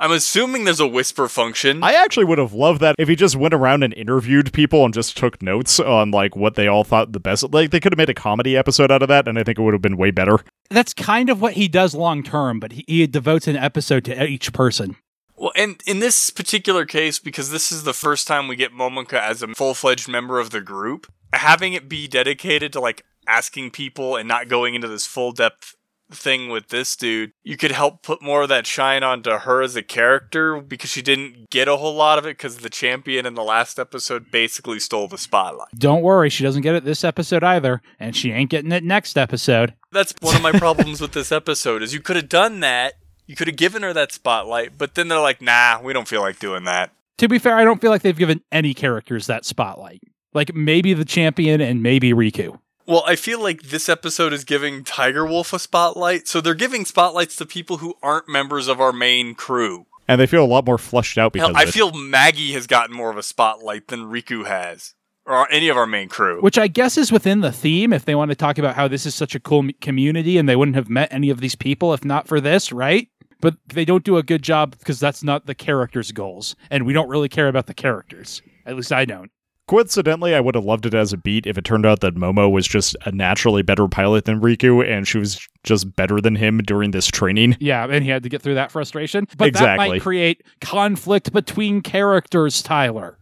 I'm 0.00 0.12
assuming 0.12 0.64
there's 0.64 0.80
a 0.80 0.86
whisper 0.86 1.28
function. 1.28 1.84
I 1.84 1.92
actually 1.92 2.24
would 2.24 2.38
have 2.38 2.54
loved 2.54 2.80
that 2.80 2.96
if 2.98 3.06
he 3.06 3.14
just 3.14 3.36
went 3.36 3.52
around 3.52 3.82
and 3.82 3.92
interviewed 3.92 4.50
people 4.54 4.82
and 4.86 4.94
just 4.94 5.14
took 5.14 5.42
notes 5.42 5.78
on 5.78 6.10
like 6.10 6.34
what 6.34 6.54
they 6.54 6.66
all 6.66 6.84
thought 6.84 7.12
the 7.12 7.20
best. 7.20 7.52
Like 7.52 7.70
they 7.70 7.80
could 7.80 7.92
have 7.92 7.98
made 7.98 8.08
a 8.08 8.14
comedy 8.14 8.56
episode 8.56 8.90
out 8.90 9.02
of 9.02 9.08
that, 9.08 9.28
and 9.28 9.38
I 9.38 9.44
think 9.44 9.58
it 9.58 9.62
would 9.62 9.74
have 9.74 9.82
been 9.82 9.98
way 9.98 10.10
better. 10.10 10.38
that's 10.70 10.94
kind 10.94 11.28
of 11.28 11.42
what 11.42 11.52
he 11.52 11.68
does 11.68 11.94
long 11.94 12.22
term, 12.22 12.60
but 12.60 12.72
he, 12.72 12.84
he 12.88 13.06
devotes 13.06 13.46
an 13.46 13.56
episode 13.56 14.06
to 14.06 14.24
each 14.24 14.54
person. 14.54 14.96
Well, 15.36 15.52
and 15.54 15.82
in 15.86 15.98
this 15.98 16.30
particular 16.30 16.86
case, 16.86 17.18
because 17.18 17.50
this 17.50 17.70
is 17.70 17.84
the 17.84 17.92
first 17.92 18.26
time 18.26 18.48
we 18.48 18.56
get 18.56 18.72
Momoka 18.72 19.20
as 19.20 19.42
a 19.42 19.48
full 19.48 19.74
fledged 19.74 20.08
member 20.08 20.40
of 20.40 20.48
the 20.48 20.62
group, 20.62 21.12
having 21.34 21.74
it 21.74 21.90
be 21.90 22.08
dedicated 22.08 22.72
to 22.72 22.80
like 22.80 23.04
asking 23.28 23.72
people 23.72 24.16
and 24.16 24.26
not 24.26 24.48
going 24.48 24.74
into 24.74 24.88
this 24.88 25.06
full 25.06 25.32
depth 25.32 25.76
thing 26.14 26.48
with 26.48 26.68
this 26.68 26.96
dude, 26.96 27.32
you 27.42 27.56
could 27.56 27.70
help 27.70 28.02
put 28.02 28.22
more 28.22 28.42
of 28.42 28.48
that 28.48 28.66
shine 28.66 29.02
onto 29.02 29.30
her 29.30 29.62
as 29.62 29.76
a 29.76 29.82
character 29.82 30.60
because 30.60 30.90
she 30.90 31.02
didn't 31.02 31.50
get 31.50 31.68
a 31.68 31.76
whole 31.76 31.94
lot 31.94 32.18
of 32.18 32.24
it 32.26 32.36
because 32.36 32.58
the 32.58 32.70
champion 32.70 33.26
in 33.26 33.34
the 33.34 33.42
last 33.42 33.78
episode 33.78 34.30
basically 34.30 34.78
stole 34.80 35.08
the 35.08 35.18
spotlight. 35.18 35.68
Don't 35.76 36.02
worry, 36.02 36.30
she 36.30 36.44
doesn't 36.44 36.62
get 36.62 36.74
it 36.74 36.84
this 36.84 37.04
episode 37.04 37.44
either, 37.44 37.80
and 37.98 38.14
she 38.16 38.32
ain't 38.32 38.50
getting 38.50 38.72
it 38.72 38.84
next 38.84 39.16
episode. 39.16 39.74
That's 39.92 40.14
one 40.20 40.36
of 40.36 40.42
my 40.42 40.52
problems 40.52 41.00
with 41.00 41.12
this 41.12 41.32
episode 41.32 41.82
is 41.82 41.94
you 41.94 42.00
could 42.00 42.16
have 42.16 42.28
done 42.28 42.60
that. 42.60 42.94
You 43.26 43.36
could 43.36 43.46
have 43.46 43.56
given 43.56 43.82
her 43.82 43.92
that 43.92 44.12
spotlight, 44.12 44.76
but 44.76 44.94
then 44.96 45.08
they're 45.08 45.20
like, 45.20 45.40
"Nah, 45.40 45.80
we 45.80 45.92
don't 45.92 46.08
feel 46.08 46.20
like 46.20 46.38
doing 46.40 46.64
that." 46.64 46.90
To 47.18 47.28
be 47.28 47.38
fair, 47.38 47.56
I 47.56 47.64
don't 47.64 47.80
feel 47.80 47.90
like 47.90 48.02
they've 48.02 48.16
given 48.16 48.42
any 48.50 48.74
characters 48.74 49.26
that 49.26 49.44
spotlight. 49.44 50.02
Like 50.32 50.54
maybe 50.54 50.94
the 50.94 51.04
champion 51.04 51.60
and 51.60 51.82
maybe 51.82 52.12
Riku. 52.12 52.58
Well, 52.90 53.04
I 53.06 53.14
feel 53.14 53.40
like 53.40 53.62
this 53.62 53.88
episode 53.88 54.32
is 54.32 54.42
giving 54.42 54.82
Tiger 54.82 55.24
Wolf 55.24 55.52
a 55.52 55.60
spotlight, 55.60 56.26
so 56.26 56.40
they're 56.40 56.54
giving 56.54 56.84
spotlights 56.84 57.36
to 57.36 57.46
people 57.46 57.76
who 57.76 57.94
aren't 58.02 58.28
members 58.28 58.66
of 58.66 58.80
our 58.80 58.92
main 58.92 59.36
crew. 59.36 59.86
And 60.08 60.20
they 60.20 60.26
feel 60.26 60.42
a 60.42 60.44
lot 60.44 60.66
more 60.66 60.76
fleshed 60.76 61.16
out 61.16 61.32
because 61.32 61.50
Hell, 61.50 61.56
I 61.56 61.62
of 61.62 61.68
it. 61.68 61.72
feel 61.72 61.92
Maggie 61.92 62.50
has 62.50 62.66
gotten 62.66 62.96
more 62.96 63.08
of 63.08 63.16
a 63.16 63.22
spotlight 63.22 63.86
than 63.86 64.10
Riku 64.10 64.44
has, 64.44 64.94
or 65.24 65.48
any 65.52 65.68
of 65.68 65.76
our 65.76 65.86
main 65.86 66.08
crew. 66.08 66.40
Which 66.40 66.58
I 66.58 66.66
guess 66.66 66.98
is 66.98 67.12
within 67.12 67.42
the 67.42 67.52
theme 67.52 67.92
if 67.92 68.06
they 68.06 68.16
want 68.16 68.32
to 68.32 68.34
talk 68.34 68.58
about 68.58 68.74
how 68.74 68.88
this 68.88 69.06
is 69.06 69.14
such 69.14 69.36
a 69.36 69.40
cool 69.40 69.68
community 69.80 70.36
and 70.36 70.48
they 70.48 70.56
wouldn't 70.56 70.74
have 70.74 70.90
met 70.90 71.12
any 71.12 71.30
of 71.30 71.40
these 71.40 71.54
people 71.54 71.94
if 71.94 72.04
not 72.04 72.26
for 72.26 72.40
this, 72.40 72.72
right? 72.72 73.06
But 73.40 73.54
they 73.68 73.84
don't 73.84 74.02
do 74.02 74.16
a 74.16 74.24
good 74.24 74.42
job 74.42 74.76
because 74.76 74.98
that's 74.98 75.22
not 75.22 75.46
the 75.46 75.54
characters' 75.54 76.10
goals. 76.10 76.56
And 76.72 76.84
we 76.84 76.92
don't 76.92 77.08
really 77.08 77.28
care 77.28 77.46
about 77.46 77.66
the 77.66 77.74
characters. 77.74 78.42
At 78.66 78.74
least 78.74 78.92
I 78.92 79.04
don't. 79.04 79.30
Coincidentally, 79.70 80.34
I 80.34 80.40
would 80.40 80.56
have 80.56 80.64
loved 80.64 80.84
it 80.84 80.94
as 80.94 81.12
a 81.12 81.16
beat 81.16 81.46
if 81.46 81.56
it 81.56 81.62
turned 81.62 81.86
out 81.86 82.00
that 82.00 82.16
Momo 82.16 82.50
was 82.50 82.66
just 82.66 82.96
a 83.04 83.12
naturally 83.12 83.62
better 83.62 83.86
pilot 83.86 84.24
than 84.24 84.40
Riku, 84.40 84.84
and 84.84 85.06
she 85.06 85.16
was 85.16 85.46
just 85.62 85.94
better 85.94 86.20
than 86.20 86.34
him 86.34 86.58
during 86.58 86.90
this 86.90 87.06
training. 87.06 87.56
Yeah, 87.60 87.86
and 87.88 88.02
he 88.02 88.10
had 88.10 88.24
to 88.24 88.28
get 88.28 88.42
through 88.42 88.56
that 88.56 88.72
frustration. 88.72 89.28
But 89.36 89.54
that 89.54 89.76
might 89.76 90.02
create 90.02 90.42
conflict 90.60 91.32
between 91.32 91.82
characters, 91.82 92.62
Tyler, 92.62 93.16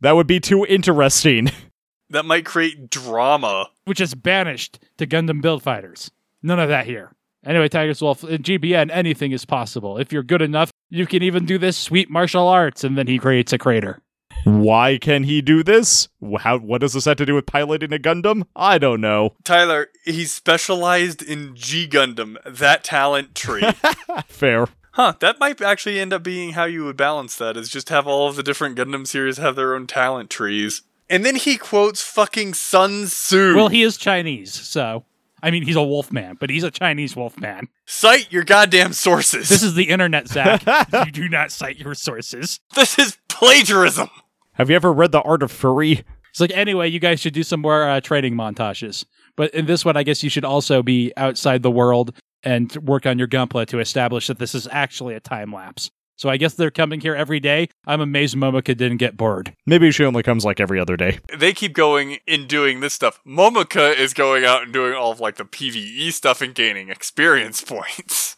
That 0.00 0.12
would 0.12 0.26
be 0.26 0.40
too 0.40 0.64
interesting. 0.64 1.50
that 2.08 2.24
might 2.24 2.46
create 2.46 2.88
drama. 2.88 3.68
which 3.84 4.00
is 4.00 4.14
banished 4.14 4.78
to 4.96 5.06
Gundam 5.06 5.42
Build 5.42 5.62
Fighters. 5.62 6.10
None 6.42 6.58
of 6.58 6.70
that 6.70 6.86
here. 6.86 7.12
Anyway, 7.44 7.68
Tigers 7.68 8.00
Wolf, 8.00 8.24
in 8.24 8.42
GBN, 8.42 8.88
anything 8.90 9.32
is 9.32 9.44
possible. 9.44 9.98
If 9.98 10.10
you're 10.10 10.22
good 10.22 10.40
enough, 10.40 10.70
you 10.88 11.06
can 11.06 11.22
even 11.22 11.44
do 11.44 11.58
this 11.58 11.76
sweet 11.76 12.08
martial 12.08 12.48
arts, 12.48 12.82
and 12.82 12.96
then 12.96 13.08
he 13.08 13.18
creates 13.18 13.52
a 13.52 13.58
crater. 13.58 14.00
Why 14.44 14.98
can 14.98 15.24
he 15.24 15.40
do 15.42 15.62
this? 15.62 16.08
How? 16.40 16.58
What 16.58 16.80
does 16.80 16.92
this 16.94 17.04
have 17.04 17.16
to 17.18 17.26
do 17.26 17.34
with 17.34 17.46
piloting 17.46 17.92
a 17.92 17.98
Gundam? 17.98 18.44
I 18.56 18.78
don't 18.78 19.00
know. 19.00 19.34
Tyler, 19.44 19.88
he's 20.04 20.32
specialized 20.32 21.22
in 21.22 21.54
G 21.54 21.86
Gundam, 21.88 22.36
that 22.44 22.84
talent 22.84 23.34
tree. 23.34 23.62
Fair. 24.26 24.66
huh, 24.92 25.14
that 25.20 25.38
might 25.38 25.60
actually 25.60 26.00
end 26.00 26.12
up 26.12 26.22
being 26.22 26.52
how 26.52 26.64
you 26.64 26.84
would 26.84 26.96
balance 26.96 27.36
that, 27.36 27.56
is 27.56 27.68
just 27.68 27.88
have 27.88 28.06
all 28.06 28.28
of 28.28 28.36
the 28.36 28.42
different 28.42 28.76
Gundam 28.76 29.06
series 29.06 29.36
have 29.38 29.56
their 29.56 29.74
own 29.74 29.86
talent 29.86 30.30
trees. 30.30 30.82
And 31.08 31.24
then 31.26 31.36
he 31.36 31.56
quotes 31.58 32.02
fucking 32.02 32.54
Sun 32.54 33.04
Tzu. 33.06 33.54
Well, 33.54 33.68
he 33.68 33.82
is 33.82 33.96
Chinese, 33.96 34.52
so. 34.52 35.04
I 35.42 35.50
mean, 35.50 35.64
he's 35.64 35.76
a 35.76 35.82
wolf 35.82 36.12
man, 36.12 36.36
but 36.38 36.50
he's 36.50 36.62
a 36.62 36.70
Chinese 36.70 37.16
wolf 37.16 37.36
man. 37.38 37.68
Cite 37.84 38.30
your 38.30 38.44
goddamn 38.44 38.92
sources. 38.92 39.48
This 39.48 39.62
is 39.62 39.74
the 39.74 39.88
internet, 39.88 40.28
Zach. 40.28 40.62
you 41.06 41.10
do 41.10 41.28
not 41.28 41.50
cite 41.50 41.78
your 41.78 41.94
sources. 41.94 42.60
this 42.76 42.96
is 42.98 43.18
plagiarism. 43.28 44.08
Have 44.54 44.68
you 44.68 44.76
ever 44.76 44.92
read 44.92 45.12
The 45.12 45.22
Art 45.22 45.42
of 45.42 45.50
Furry? 45.50 46.04
It's 46.28 46.40
like, 46.40 46.50
anyway, 46.52 46.88
you 46.88 46.98
guys 46.98 47.20
should 47.20 47.32
do 47.32 47.42
some 47.42 47.60
more 47.60 47.88
uh, 47.88 48.00
training 48.00 48.34
montages. 48.34 49.06
But 49.34 49.54
in 49.54 49.64
this 49.64 49.82
one, 49.82 49.96
I 49.96 50.02
guess 50.02 50.22
you 50.22 50.28
should 50.28 50.44
also 50.44 50.82
be 50.82 51.10
outside 51.16 51.62
the 51.62 51.70
world 51.70 52.14
and 52.42 52.74
work 52.76 53.06
on 53.06 53.18
your 53.18 53.28
Gunpla 53.28 53.66
to 53.68 53.78
establish 53.78 54.26
that 54.26 54.38
this 54.38 54.54
is 54.54 54.68
actually 54.70 55.14
a 55.14 55.20
time 55.20 55.52
lapse. 55.52 55.90
So 56.16 56.28
I 56.28 56.36
guess 56.36 56.54
they're 56.54 56.70
coming 56.70 57.00
here 57.00 57.14
every 57.14 57.40
day. 57.40 57.68
I'm 57.86 58.02
amazed 58.02 58.36
Momoka 58.36 58.76
didn't 58.76 58.98
get 58.98 59.16
bored. 59.16 59.54
Maybe 59.64 59.90
she 59.90 60.04
only 60.04 60.22
comes 60.22 60.44
like 60.44 60.60
every 60.60 60.78
other 60.78 60.96
day. 60.96 61.18
They 61.36 61.52
keep 61.54 61.72
going 61.72 62.18
and 62.28 62.46
doing 62.46 62.80
this 62.80 62.92
stuff. 62.92 63.20
Momoka 63.26 63.96
is 63.96 64.12
going 64.12 64.44
out 64.44 64.62
and 64.62 64.72
doing 64.72 64.92
all 64.92 65.12
of 65.12 65.20
like 65.20 65.36
the 65.36 65.44
PvE 65.44 66.12
stuff 66.12 66.42
and 66.42 66.54
gaining 66.54 66.90
experience 66.90 67.60
points. 67.66 68.36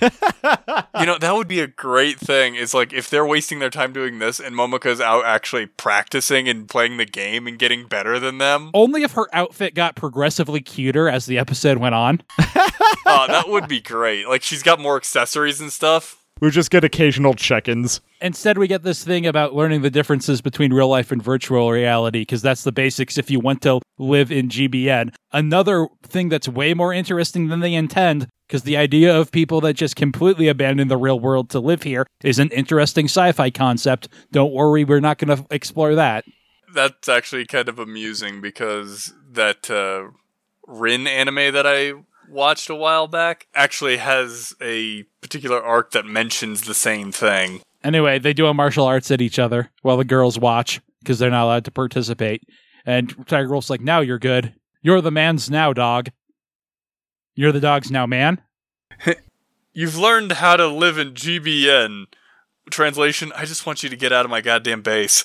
You 0.00 1.06
know, 1.06 1.18
that 1.18 1.32
would 1.34 1.48
be 1.48 1.60
a 1.60 1.66
great 1.66 2.18
thing. 2.18 2.54
Is 2.54 2.74
like 2.74 2.92
if 2.92 3.10
they're 3.10 3.26
wasting 3.26 3.58
their 3.58 3.70
time 3.70 3.92
doing 3.92 4.18
this 4.18 4.40
and 4.40 4.54
Momoka's 4.54 5.00
out 5.00 5.24
actually 5.24 5.66
practicing 5.66 6.48
and 6.48 6.68
playing 6.68 6.96
the 6.96 7.04
game 7.04 7.46
and 7.46 7.58
getting 7.58 7.86
better 7.86 8.18
than 8.18 8.38
them. 8.38 8.70
Only 8.74 9.02
if 9.02 9.12
her 9.12 9.28
outfit 9.32 9.74
got 9.74 9.96
progressively 9.96 10.60
cuter 10.60 11.08
as 11.08 11.26
the 11.26 11.38
episode 11.38 11.78
went 11.78 11.94
on. 11.94 12.22
Uh, 12.38 12.46
that 13.26 13.44
would 13.48 13.68
be 13.68 13.80
great. 13.80 14.28
Like 14.28 14.42
she's 14.42 14.62
got 14.62 14.80
more 14.80 14.96
accessories 14.96 15.60
and 15.60 15.72
stuff. 15.72 16.24
We 16.40 16.50
just 16.50 16.70
get 16.70 16.84
occasional 16.84 17.34
check-ins. 17.34 18.00
Instead, 18.20 18.58
we 18.58 18.68
get 18.68 18.84
this 18.84 19.02
thing 19.02 19.26
about 19.26 19.54
learning 19.54 19.82
the 19.82 19.90
differences 19.90 20.40
between 20.40 20.72
real 20.72 20.88
life 20.88 21.10
and 21.10 21.22
virtual 21.22 21.70
reality, 21.70 22.20
because 22.20 22.42
that's 22.42 22.62
the 22.62 22.72
basics 22.72 23.18
if 23.18 23.30
you 23.30 23.40
want 23.40 23.62
to 23.62 23.80
live 23.98 24.30
in 24.30 24.48
GBN. 24.48 25.14
Another 25.32 25.88
thing 26.04 26.28
that's 26.28 26.48
way 26.48 26.74
more 26.74 26.92
interesting 26.92 27.48
than 27.48 27.60
they 27.60 27.74
intend, 27.74 28.28
because 28.46 28.62
the 28.62 28.76
idea 28.76 29.16
of 29.16 29.32
people 29.32 29.60
that 29.62 29.74
just 29.74 29.96
completely 29.96 30.46
abandon 30.46 30.88
the 30.88 30.96
real 30.96 31.18
world 31.18 31.50
to 31.50 31.60
live 31.60 31.82
here 31.82 32.06
is 32.22 32.38
an 32.38 32.50
interesting 32.50 33.06
sci 33.06 33.32
fi 33.32 33.50
concept. 33.50 34.08
Don't 34.30 34.52
worry, 34.52 34.84
we're 34.84 35.00
not 35.00 35.18
going 35.18 35.36
to 35.36 35.44
explore 35.50 35.96
that. 35.96 36.24
That's 36.72 37.08
actually 37.08 37.46
kind 37.46 37.68
of 37.68 37.78
amusing 37.78 38.40
because 38.40 39.12
that 39.32 39.70
uh, 39.70 40.12
Rin 40.68 41.06
anime 41.06 41.52
that 41.54 41.66
I 41.66 41.94
watched 42.30 42.70
a 42.70 42.74
while 42.74 43.06
back 43.06 43.46
actually 43.54 43.96
has 43.98 44.54
a 44.60 45.04
particular 45.20 45.62
arc 45.62 45.92
that 45.92 46.06
mentions 46.06 46.62
the 46.62 46.74
same 46.74 47.12
thing. 47.12 47.60
Anyway, 47.84 48.18
they 48.18 48.32
do 48.32 48.46
a 48.46 48.54
martial 48.54 48.86
arts 48.86 49.10
at 49.10 49.20
each 49.20 49.38
other 49.38 49.70
while 49.82 49.96
the 49.96 50.04
girls 50.04 50.38
watch, 50.38 50.80
because 51.00 51.18
they're 51.18 51.30
not 51.30 51.44
allowed 51.44 51.64
to 51.64 51.70
participate. 51.70 52.42
And 52.84 53.14
Tiger 53.26 53.48
Wolf's 53.48 53.70
like, 53.70 53.80
now 53.80 54.00
you're 54.00 54.18
good. 54.18 54.54
You're 54.82 55.00
the 55.00 55.10
man's 55.10 55.50
now, 55.50 55.72
dog. 55.72 56.08
You're 57.34 57.52
the 57.52 57.60
dog's 57.60 57.90
now, 57.90 58.06
man. 58.06 58.40
You've 59.72 59.96
learned 59.96 60.32
how 60.32 60.56
to 60.56 60.66
live 60.66 60.98
in 60.98 61.14
GBN. 61.14 62.06
Translation, 62.70 63.32
I 63.36 63.44
just 63.44 63.64
want 63.64 63.82
you 63.82 63.88
to 63.88 63.96
get 63.96 64.12
out 64.12 64.24
of 64.24 64.30
my 64.30 64.40
goddamn 64.40 64.82
base. 64.82 65.24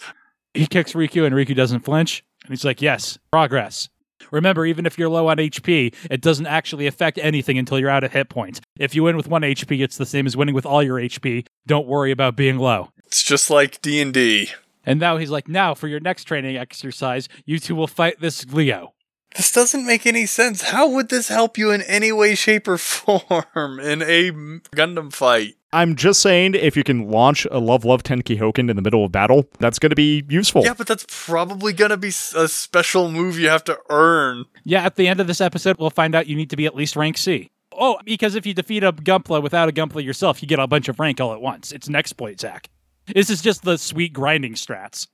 he 0.53 0.67
kicks 0.67 0.93
Riku 0.93 1.25
and 1.25 1.33
Riku 1.33 1.55
doesn't 1.55 1.81
flinch. 1.81 2.23
And 2.43 2.51
he's 2.51 2.65
like, 2.65 2.81
yes, 2.81 3.17
progress. 3.31 3.89
Remember, 4.33 4.65
even 4.65 4.87
if 4.87 4.97
you're 4.97 5.09
low 5.09 5.27
on 5.27 5.37
HP, 5.37 5.93
it 6.09 6.19
doesn't 6.19 6.47
actually 6.47 6.87
affect 6.87 7.19
anything 7.19 7.59
until 7.59 7.77
you're 7.77 7.91
out 7.91 8.03
of 8.03 8.11
hit 8.11 8.29
points. 8.29 8.59
If 8.79 8.95
you 8.95 9.03
win 9.03 9.15
with 9.15 9.27
1 9.27 9.43
HP, 9.43 9.83
it's 9.83 9.97
the 9.97 10.07
same 10.07 10.25
as 10.25 10.35
winning 10.35 10.55
with 10.55 10.65
all 10.65 10.81
your 10.81 10.97
HP. 10.97 11.45
Don't 11.67 11.85
worry 11.85 12.09
about 12.09 12.35
being 12.35 12.57
low. 12.57 12.89
It's 13.05 13.21
just 13.21 13.51
like 13.51 13.79
D&D. 13.83 14.49
And 14.85 14.99
now 14.99 15.17
he's 15.17 15.29
like, 15.29 15.47
now 15.47 15.75
for 15.75 15.87
your 15.87 15.99
next 15.99 16.23
training 16.23 16.57
exercise, 16.57 17.29
you 17.45 17.59
two 17.59 17.75
will 17.75 17.87
fight 17.87 18.19
this 18.21 18.51
Leo. 18.51 18.95
This 19.35 19.51
doesn't 19.51 19.85
make 19.85 20.07
any 20.07 20.25
sense. 20.25 20.63
How 20.63 20.89
would 20.89 21.09
this 21.09 21.27
help 21.27 21.57
you 21.57 21.71
in 21.71 21.83
any 21.83 22.11
way, 22.11 22.33
shape, 22.33 22.67
or 22.67 22.77
form 22.79 23.79
in 23.79 24.01
a 24.01 24.31
Gundam 24.75 25.13
fight? 25.13 25.55
I'm 25.73 25.95
just 25.95 26.21
saying, 26.21 26.53
if 26.53 26.77
you 26.77 26.83
can 26.83 27.09
launch 27.09 27.47
a 27.51 27.59
Love 27.59 27.83
Love 27.83 28.03
Tenki 28.03 28.39
Hoken 28.39 28.69
in 28.69 28.75
the 28.75 28.81
middle 28.81 29.03
of 29.03 29.11
battle, 29.11 29.49
that's 29.59 29.79
going 29.79 29.89
to 29.89 29.95
be 29.95 30.23
useful. 30.29 30.63
Yeah, 30.63 30.75
but 30.75 30.85
that's 30.85 31.05
probably 31.09 31.73
gonna 31.73 31.97
be 31.97 32.09
a 32.09 32.47
special 32.47 33.09
move 33.11 33.39
you 33.39 33.49
have 33.49 33.63
to 33.65 33.77
earn. 33.89 34.45
Yeah, 34.63 34.85
at 34.85 34.95
the 34.95 35.07
end 35.07 35.19
of 35.19 35.27
this 35.27 35.41
episode, 35.41 35.77
we'll 35.79 35.89
find 35.89 36.13
out 36.13 36.27
you 36.27 36.35
need 36.35 36.51
to 36.51 36.55
be 36.55 36.67
at 36.67 36.75
least 36.75 36.95
rank 36.95 37.17
C. 37.17 37.49
Oh, 37.71 37.97
because 38.05 38.35
if 38.35 38.45
you 38.45 38.53
defeat 38.53 38.83
a 38.83 38.93
Gunpla 38.93 39.41
without 39.41 39.67
a 39.67 39.71
Gunpla 39.71 40.03
yourself, 40.03 40.41
you 40.43 40.47
get 40.47 40.59
a 40.59 40.67
bunch 40.67 40.89
of 40.89 40.99
rank 40.99 41.19
all 41.19 41.33
at 41.33 41.41
once. 41.41 41.71
It's 41.71 41.87
an 41.87 41.95
exploit, 41.95 42.39
Zach. 42.39 42.69
This 43.07 43.31
is 43.31 43.41
just 43.41 43.63
the 43.63 43.77
sweet 43.77 44.13
grinding 44.13 44.53
strats. 44.53 45.07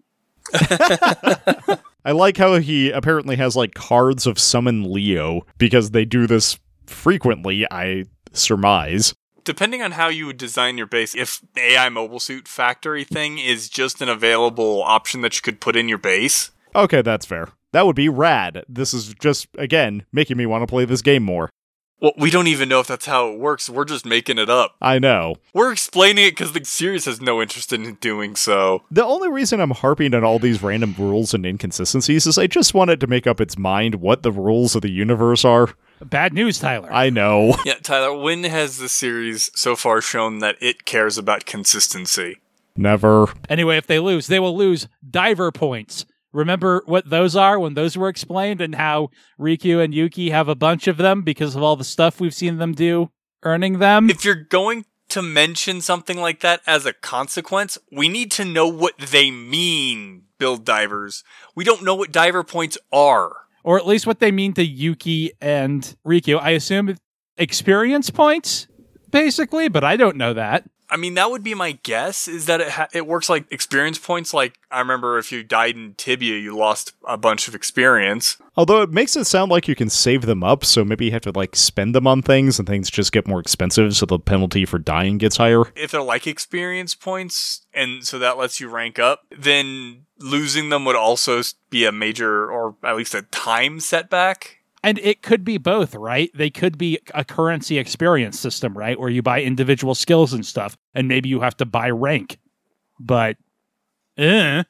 I 2.06 2.12
like 2.12 2.38
how 2.38 2.56
he 2.60 2.91
apparently 2.91 3.36
has 3.38 3.56
like 3.56 3.74
cards 3.76 4.28
of 4.28 4.38
summon 4.38 4.91
Leo 4.91 5.45
because 5.58 5.91
they 5.91 6.06
do 6.06 6.28
this 6.28 6.60
frequently, 6.86 7.65
I 7.72 8.06
surmise. 8.34 9.13
Depending 9.49 9.81
on 9.81 9.93
how 9.93 10.09
you 10.09 10.27
would 10.27 10.38
design 10.38 10.77
your 10.77 10.85
base, 10.85 11.15
if 11.15 11.41
the 11.55 11.71
AI 11.71 11.89
mobile 11.89 12.19
suit 12.19 12.47
factory 12.47 13.03
thing 13.03 13.39
is 13.39 13.67
just 13.67 13.99
an 13.99 14.07
available 14.07 14.83
option 14.83 15.21
that 15.21 15.35
you 15.35 15.41
could 15.41 15.59
put 15.59 15.75
in 15.75 15.89
your 15.89 15.97
base, 15.97 16.51
Okay, 16.75 17.01
that's 17.01 17.25
fair. 17.25 17.49
That 17.71 17.88
would 17.88 17.95
be 17.95 18.09
rad. 18.09 18.63
This 18.69 18.93
is 18.93 19.15
just, 19.15 19.47
again, 19.57 20.05
making 20.12 20.38
me 20.38 20.45
want 20.45 20.62
to 20.62 20.67
play 20.67 20.85
this 20.85 21.01
game 21.01 21.23
more. 21.23 21.49
well, 21.99 22.12
we 22.15 22.29
don't 22.29 22.45
even 22.45 22.69
know 22.69 22.79
if 22.79 22.85
that's 22.85 23.07
how 23.07 23.29
it 23.29 23.39
works. 23.39 23.67
We're 23.71 23.85
just 23.85 24.05
making 24.05 24.38
it 24.38 24.51
up. 24.51 24.75
I 24.83 24.99
know. 24.99 25.38
We're 25.51 25.71
explaining 25.71 26.25
it 26.27 26.31
because 26.33 26.51
the 26.51 26.63
series 26.63 27.05
has 27.05 27.19
no 27.19 27.41
interest 27.41 27.73
in 27.73 27.95
doing 27.95 28.35
so. 28.35 28.83
The 28.91 29.03
only 29.03 29.29
reason 29.29 29.59
I'm 29.59 29.71
harping 29.71 30.13
on 30.13 30.23
all 30.23 30.38
these 30.38 30.62
random 30.62 30.93
rules 30.95 31.33
and 31.33 31.43
inconsistencies 31.43 32.27
is 32.27 32.38
I 32.38 32.45
just 32.45 32.75
wanted 32.75 32.99
to 32.99 33.07
make 33.07 33.25
up 33.25 33.41
its 33.41 33.57
mind 33.57 33.95
what 33.95 34.21
the 34.21 34.31
rules 34.31 34.75
of 34.75 34.83
the 34.83 34.91
universe 34.91 35.43
are. 35.43 35.73
Bad 36.01 36.33
news, 36.33 36.59
Tyler. 36.59 36.91
I 36.91 37.09
know. 37.09 37.55
Yeah, 37.65 37.75
Tyler, 37.75 38.17
when 38.17 38.45
has 38.45 38.77
the 38.77 38.89
series 38.89 39.51
so 39.53 39.75
far 39.75 40.01
shown 40.01 40.39
that 40.39 40.55
it 40.62 40.85
cares 40.85 41.17
about 41.17 41.45
consistency? 41.45 42.38
Never. 42.75 43.27
Anyway, 43.49 43.77
if 43.77 43.85
they 43.85 43.99
lose, 43.99 44.27
they 44.27 44.39
will 44.39 44.55
lose 44.55 44.88
diver 45.07 45.51
points. 45.51 46.05
Remember 46.31 46.83
what 46.85 47.09
those 47.09 47.35
are 47.35 47.59
when 47.59 47.73
those 47.73 47.97
were 47.97 48.07
explained 48.07 48.62
and 48.62 48.75
how 48.75 49.09
Riku 49.39 49.83
and 49.83 49.93
Yuki 49.93 50.29
have 50.29 50.47
a 50.47 50.55
bunch 50.55 50.88
of 50.88 50.97
them 50.97 51.21
because 51.23 51.55
of 51.55 51.63
all 51.63 51.75
the 51.75 51.83
stuff 51.83 52.19
we've 52.19 52.33
seen 52.33 52.57
them 52.57 52.73
do 52.73 53.12
earning 53.43 53.79
them? 53.79 54.09
If 54.09 54.23
you're 54.23 54.35
going 54.35 54.85
to 55.09 55.21
mention 55.21 55.81
something 55.81 56.17
like 56.17 56.39
that 56.41 56.62
as 56.65 56.85
a 56.85 56.93
consequence, 56.93 57.77
we 57.91 58.07
need 58.07 58.31
to 58.31 58.45
know 58.45 58.67
what 58.67 58.97
they 58.97 59.31
mean, 59.31 60.23
build 60.38 60.65
divers. 60.65 61.23
We 61.55 61.63
don't 61.63 61.83
know 61.83 61.95
what 61.95 62.12
diver 62.12 62.43
points 62.43 62.77
are. 62.91 63.35
Or 63.63 63.78
at 63.78 63.88
least 63.88 64.08
what 64.08 64.19
they 64.19 64.32
mean 64.32 64.54
to 64.54 64.65
Yuki 64.65 65.32
and 65.41 65.95
Riku. 66.06 66.39
I 66.41 66.52
assume 66.52 66.95
experience 67.38 68.10
points, 68.10 68.67
basically, 69.10 69.67
but 69.67 69.84
I 69.84 69.98
don't 69.98 70.17
know 70.17 70.34
that. 70.34 70.65
I 70.91 70.98
mean, 70.98 71.13
that 71.13 71.30
would 71.30 71.43
be 71.43 71.54
my 71.54 71.74
guess. 71.84 72.28
Is 72.28 72.48
that 72.48 72.62
it? 72.62 72.69
Ha- 72.69 72.88
it 72.93 73.06
works 73.06 73.30
like 73.30 73.45
experience 73.52 74.00
points. 74.00 74.34
Like 74.34 74.58
I 74.72 74.80
remember, 74.80 75.19
if 75.19 75.32
you 75.32 75.43
died 75.43 75.76
in 75.76 75.93
Tibia, 75.95 76.38
you 76.38 76.58
lost 76.58 76.93
a 77.08 77.17
bunch 77.17 77.48
of 77.48 77.54
experience. 77.54 78.38
Although 78.58 78.82
it 78.82 78.89
makes 78.89 79.15
it 79.15 79.26
sound 79.26 79.52
like 79.52 79.67
you 79.67 79.76
can 79.76 79.89
save 79.89 80.24
them 80.24 80.43
up, 80.43 80.65
so 80.65 80.84
maybe 80.84 81.06
you 81.06 81.12
have 81.12 81.22
to 81.22 81.32
like 81.32 81.56
spend 81.56 81.93
them 81.93 82.08
on 82.08 82.22
things 82.22 82.58
and 82.58 82.67
things 82.67 82.89
just 82.89 83.12
get 83.12 83.28
more 83.28 83.39
expensive, 83.39 83.95
so 83.95 84.06
the 84.06 84.19
penalty 84.19 84.65
for 84.65 84.80
dying 84.80 85.17
gets 85.17 85.38
higher. 85.38 85.63
If 85.76 85.91
they're 85.91 86.02
like 86.02 86.26
experience 86.26 86.95
points, 86.95 87.65
and 87.74 88.04
so 88.04 88.17
that 88.19 88.38
lets 88.38 88.60
you 88.60 88.67
rank 88.67 88.98
up, 88.98 89.22
then 89.38 90.06
losing 90.19 90.69
them 90.69 90.86
would 90.86 90.95
also 90.95 91.41
be 91.69 91.86
a 91.86 91.91
major, 91.91 92.49
or 92.51 92.75
at 92.84 92.95
least 92.95 93.13
a 93.15 93.23
time 93.23 93.79
setback. 93.79 94.58
And 94.84 94.97
it 94.99 95.21
could 95.21 95.43
be 95.43 95.58
both, 95.58 95.93
right? 95.95 96.32
They 96.34 96.49
could 96.49 96.77
be 96.77 96.99
a 97.13 97.25
currency 97.25 97.77
experience 97.77 98.39
system, 98.39 98.77
right? 98.77 98.99
Where 98.99 99.10
you 99.10 99.21
buy 99.21 99.41
individual 99.41 99.93
skills 99.93 100.34
and 100.34 100.45
stuff, 100.45 100.77
and 100.93 101.08
maybe 101.08 101.27
you 101.27 101.41
have 101.41 101.58
to 101.58 101.65
buy 101.65 101.89
rank. 101.89 102.38
But, 102.99 103.38
eh. 104.17 104.63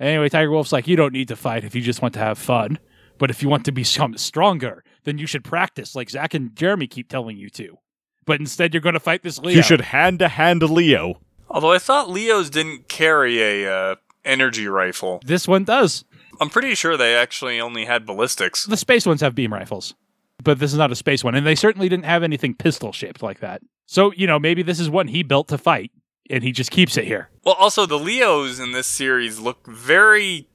Anyway, 0.00 0.28
Tiger 0.28 0.50
Wolf's 0.50 0.72
like, 0.72 0.88
you 0.88 0.96
don't 0.96 1.12
need 1.12 1.28
to 1.28 1.36
fight 1.36 1.64
if 1.64 1.74
you 1.74 1.82
just 1.82 2.00
want 2.00 2.14
to 2.14 2.20
have 2.20 2.38
fun. 2.38 2.78
But 3.18 3.30
if 3.30 3.42
you 3.42 3.48
want 3.48 3.64
to 3.66 3.72
become 3.72 4.16
stronger, 4.16 4.82
then 5.04 5.18
you 5.18 5.26
should 5.26 5.44
practice, 5.44 5.94
like 5.94 6.10
Zach 6.10 6.34
and 6.34 6.56
Jeremy 6.56 6.86
keep 6.86 7.08
telling 7.08 7.36
you 7.36 7.50
to. 7.50 7.76
But 8.24 8.40
instead, 8.40 8.72
you're 8.72 8.80
going 8.80 8.94
to 8.94 9.00
fight 9.00 9.22
this 9.22 9.38
Leo. 9.38 9.56
You 9.56 9.62
should 9.62 9.80
hand 9.80 10.18
to 10.20 10.28
hand 10.28 10.62
Leo. 10.62 11.20
Although 11.48 11.72
I 11.72 11.78
thought 11.78 12.08
Leo's 12.08 12.48
didn't 12.48 12.88
carry 12.88 13.42
a 13.42 13.70
uh, 13.70 13.94
energy 14.24 14.66
rifle. 14.66 15.20
This 15.24 15.48
one 15.48 15.64
does. 15.64 16.04
I'm 16.40 16.50
pretty 16.50 16.74
sure 16.74 16.96
they 16.96 17.14
actually 17.14 17.60
only 17.60 17.84
had 17.84 18.06
ballistics. 18.06 18.64
The 18.64 18.76
space 18.76 19.06
ones 19.06 19.20
have 19.20 19.34
beam 19.34 19.52
rifles, 19.52 19.94
but 20.42 20.58
this 20.58 20.72
is 20.72 20.78
not 20.78 20.90
a 20.90 20.96
space 20.96 21.22
one, 21.22 21.34
and 21.34 21.46
they 21.46 21.54
certainly 21.54 21.88
didn't 21.88 22.06
have 22.06 22.22
anything 22.22 22.54
pistol 22.54 22.92
shaped 22.92 23.22
like 23.22 23.40
that. 23.40 23.62
So 23.86 24.12
you 24.12 24.26
know, 24.26 24.38
maybe 24.38 24.62
this 24.62 24.80
is 24.80 24.88
one 24.88 25.08
he 25.08 25.22
built 25.22 25.48
to 25.48 25.58
fight, 25.58 25.90
and 26.30 26.42
he 26.42 26.52
just 26.52 26.70
keeps 26.70 26.96
it 26.96 27.04
here. 27.04 27.28
Well, 27.44 27.54
also 27.58 27.86
the 27.86 27.98
Leos 27.98 28.58
in 28.58 28.72
this 28.72 28.86
series 28.86 29.38
look 29.38 29.66
very. 29.66 30.48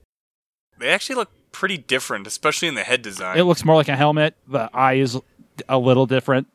They 0.80 0.90
actually 0.90 1.16
look 1.16 1.32
pretty 1.52 1.78
different, 1.78 2.28
especially 2.28 2.68
in 2.68 2.76
the 2.76 2.84
head 2.84 3.02
design. 3.02 3.38
It 3.38 3.44
looks 3.44 3.66
more 3.66 3.76
like 3.76 3.88
a 3.88 3.96
helmet. 3.96 4.36
The 4.48 4.70
eye 4.74 4.96
is 4.96 5.20
a 5.68 5.78
little 5.78 6.06
different, 6.06 6.48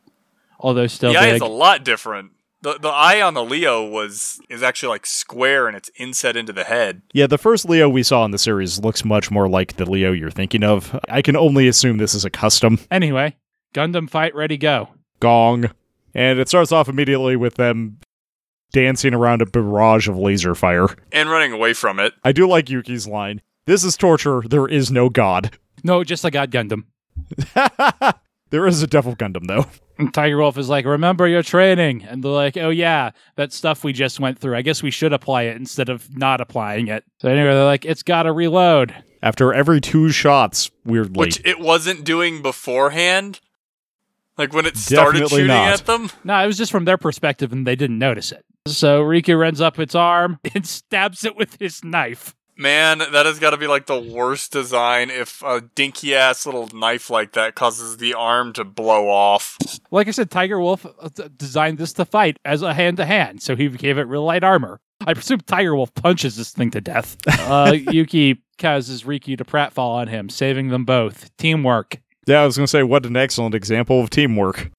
although 0.58 0.86
still 0.86 1.12
the 1.12 1.18
eye 1.18 1.28
is 1.28 1.40
a 1.40 1.46
lot 1.46 1.84
different. 1.84 2.32
The 2.62 2.78
the 2.78 2.88
eye 2.88 3.20
on 3.20 3.34
the 3.34 3.44
Leo 3.44 3.84
was 3.84 4.40
is 4.48 4.62
actually 4.62 4.90
like 4.90 5.04
square 5.06 5.66
and 5.66 5.76
it's 5.76 5.90
inset 5.96 6.36
into 6.36 6.52
the 6.52 6.64
head. 6.64 7.02
Yeah, 7.12 7.26
the 7.26 7.38
first 7.38 7.68
Leo 7.68 7.88
we 7.88 8.02
saw 8.02 8.24
in 8.24 8.30
the 8.30 8.38
series 8.38 8.78
looks 8.78 9.04
much 9.04 9.30
more 9.30 9.48
like 9.48 9.76
the 9.76 9.90
Leo 9.90 10.12
you're 10.12 10.30
thinking 10.30 10.62
of. 10.62 10.98
I 11.08 11.22
can 11.22 11.36
only 11.36 11.66
assume 11.68 11.98
this 11.98 12.14
is 12.14 12.24
a 12.24 12.30
custom. 12.30 12.78
anyway, 12.90 13.36
Gundam 13.74 14.08
fight 14.08 14.34
ready 14.34 14.56
go. 14.56 14.88
Gong. 15.20 15.70
And 16.14 16.38
it 16.38 16.48
starts 16.48 16.72
off 16.72 16.88
immediately 16.88 17.36
with 17.36 17.54
them 17.54 17.98
dancing 18.72 19.14
around 19.14 19.42
a 19.42 19.46
barrage 19.46 20.08
of 20.08 20.16
laser 20.16 20.54
fire. 20.54 20.86
And 21.10 21.30
running 21.30 21.52
away 21.52 21.72
from 21.72 21.98
it. 21.98 22.12
I 22.22 22.32
do 22.32 22.46
like 22.48 22.68
Yuki's 22.68 23.06
line. 23.06 23.40
This 23.66 23.84
is 23.84 23.96
torture. 23.96 24.42
There 24.46 24.68
is 24.68 24.90
no 24.90 25.08
god. 25.08 25.58
No, 25.84 26.04
just 26.04 26.24
a 26.24 26.30
God 26.30 26.50
Gundam. 26.50 26.84
there 28.50 28.66
is 28.66 28.82
a 28.82 28.86
Devil 28.86 29.16
Gundam, 29.16 29.46
though. 29.46 29.66
And 29.98 30.12
Tiger 30.12 30.38
Wolf 30.38 30.56
is 30.58 30.68
like, 30.68 30.84
"Remember 30.84 31.28
your 31.28 31.42
training," 31.42 32.04
and 32.04 32.22
they're 32.22 32.32
like, 32.32 32.56
"Oh 32.56 32.70
yeah, 32.70 33.10
that 33.36 33.52
stuff 33.52 33.84
we 33.84 33.92
just 33.92 34.18
went 34.20 34.38
through. 34.38 34.56
I 34.56 34.62
guess 34.62 34.82
we 34.82 34.90
should 34.90 35.12
apply 35.12 35.42
it 35.42 35.56
instead 35.56 35.88
of 35.88 36.16
not 36.16 36.40
applying 36.40 36.88
it." 36.88 37.04
So 37.18 37.28
anyway, 37.28 37.52
they're 37.54 37.64
like, 37.64 37.84
"It's 37.84 38.02
got 38.02 38.22
to 38.24 38.32
reload." 38.32 38.94
After 39.22 39.52
every 39.52 39.80
two 39.80 40.10
shots, 40.10 40.70
weirdly. 40.84 41.18
Which 41.18 41.40
it 41.44 41.60
wasn't 41.60 42.04
doing 42.04 42.42
beforehand. 42.42 43.40
Like 44.38 44.52
when 44.54 44.66
it 44.66 44.76
started 44.76 45.20
Definitely 45.20 45.36
shooting 45.42 45.46
not. 45.48 45.80
at 45.80 45.86
them. 45.86 46.10
No, 46.24 46.42
it 46.42 46.46
was 46.46 46.56
just 46.58 46.72
from 46.72 46.86
their 46.86 46.96
perspective, 46.98 47.52
and 47.52 47.66
they 47.66 47.76
didn't 47.76 47.98
notice 47.98 48.32
it. 48.32 48.44
So 48.66 49.02
Riku 49.02 49.38
runs 49.38 49.60
up 49.60 49.78
its 49.78 49.94
arm 49.94 50.38
and 50.54 50.66
stabs 50.66 51.24
it 51.24 51.36
with 51.36 51.58
his 51.60 51.84
knife. 51.84 52.34
Man, 52.62 52.98
that 52.98 53.26
has 53.26 53.40
got 53.40 53.50
to 53.50 53.56
be 53.56 53.66
like 53.66 53.86
the 53.86 53.98
worst 53.98 54.52
design 54.52 55.10
if 55.10 55.42
a 55.42 55.62
dinky 55.62 56.14
ass 56.14 56.46
little 56.46 56.68
knife 56.72 57.10
like 57.10 57.32
that 57.32 57.56
causes 57.56 57.96
the 57.96 58.14
arm 58.14 58.52
to 58.52 58.62
blow 58.62 59.08
off. 59.08 59.58
Like 59.90 60.06
I 60.06 60.12
said, 60.12 60.30
Tiger 60.30 60.60
Wolf 60.60 60.86
uh, 60.86 61.08
designed 61.36 61.78
this 61.78 61.92
to 61.94 62.04
fight 62.04 62.36
as 62.44 62.62
a 62.62 62.72
hand 62.72 62.98
to 62.98 63.04
hand, 63.04 63.42
so 63.42 63.56
he 63.56 63.68
gave 63.68 63.98
it 63.98 64.02
real 64.02 64.22
light 64.22 64.44
armor. 64.44 64.80
I 65.04 65.14
presume 65.14 65.40
Tiger 65.40 65.74
Wolf 65.74 65.92
punches 65.94 66.36
this 66.36 66.52
thing 66.52 66.70
to 66.70 66.80
death. 66.80 67.16
Uh, 67.42 67.72
Yuki 67.72 68.40
causes 68.58 69.02
Riku 69.02 69.36
to 69.36 69.44
pratfall 69.44 69.96
on 69.96 70.06
him, 70.06 70.28
saving 70.28 70.68
them 70.68 70.84
both. 70.84 71.36
Teamwork. 71.38 72.00
yeah, 72.26 72.42
I 72.42 72.46
was 72.46 72.56
going 72.56 72.66
to 72.66 72.70
say, 72.70 72.84
what 72.84 73.04
an 73.04 73.16
excellent 73.16 73.56
example 73.56 74.00
of 74.00 74.10
teamwork. 74.10 74.70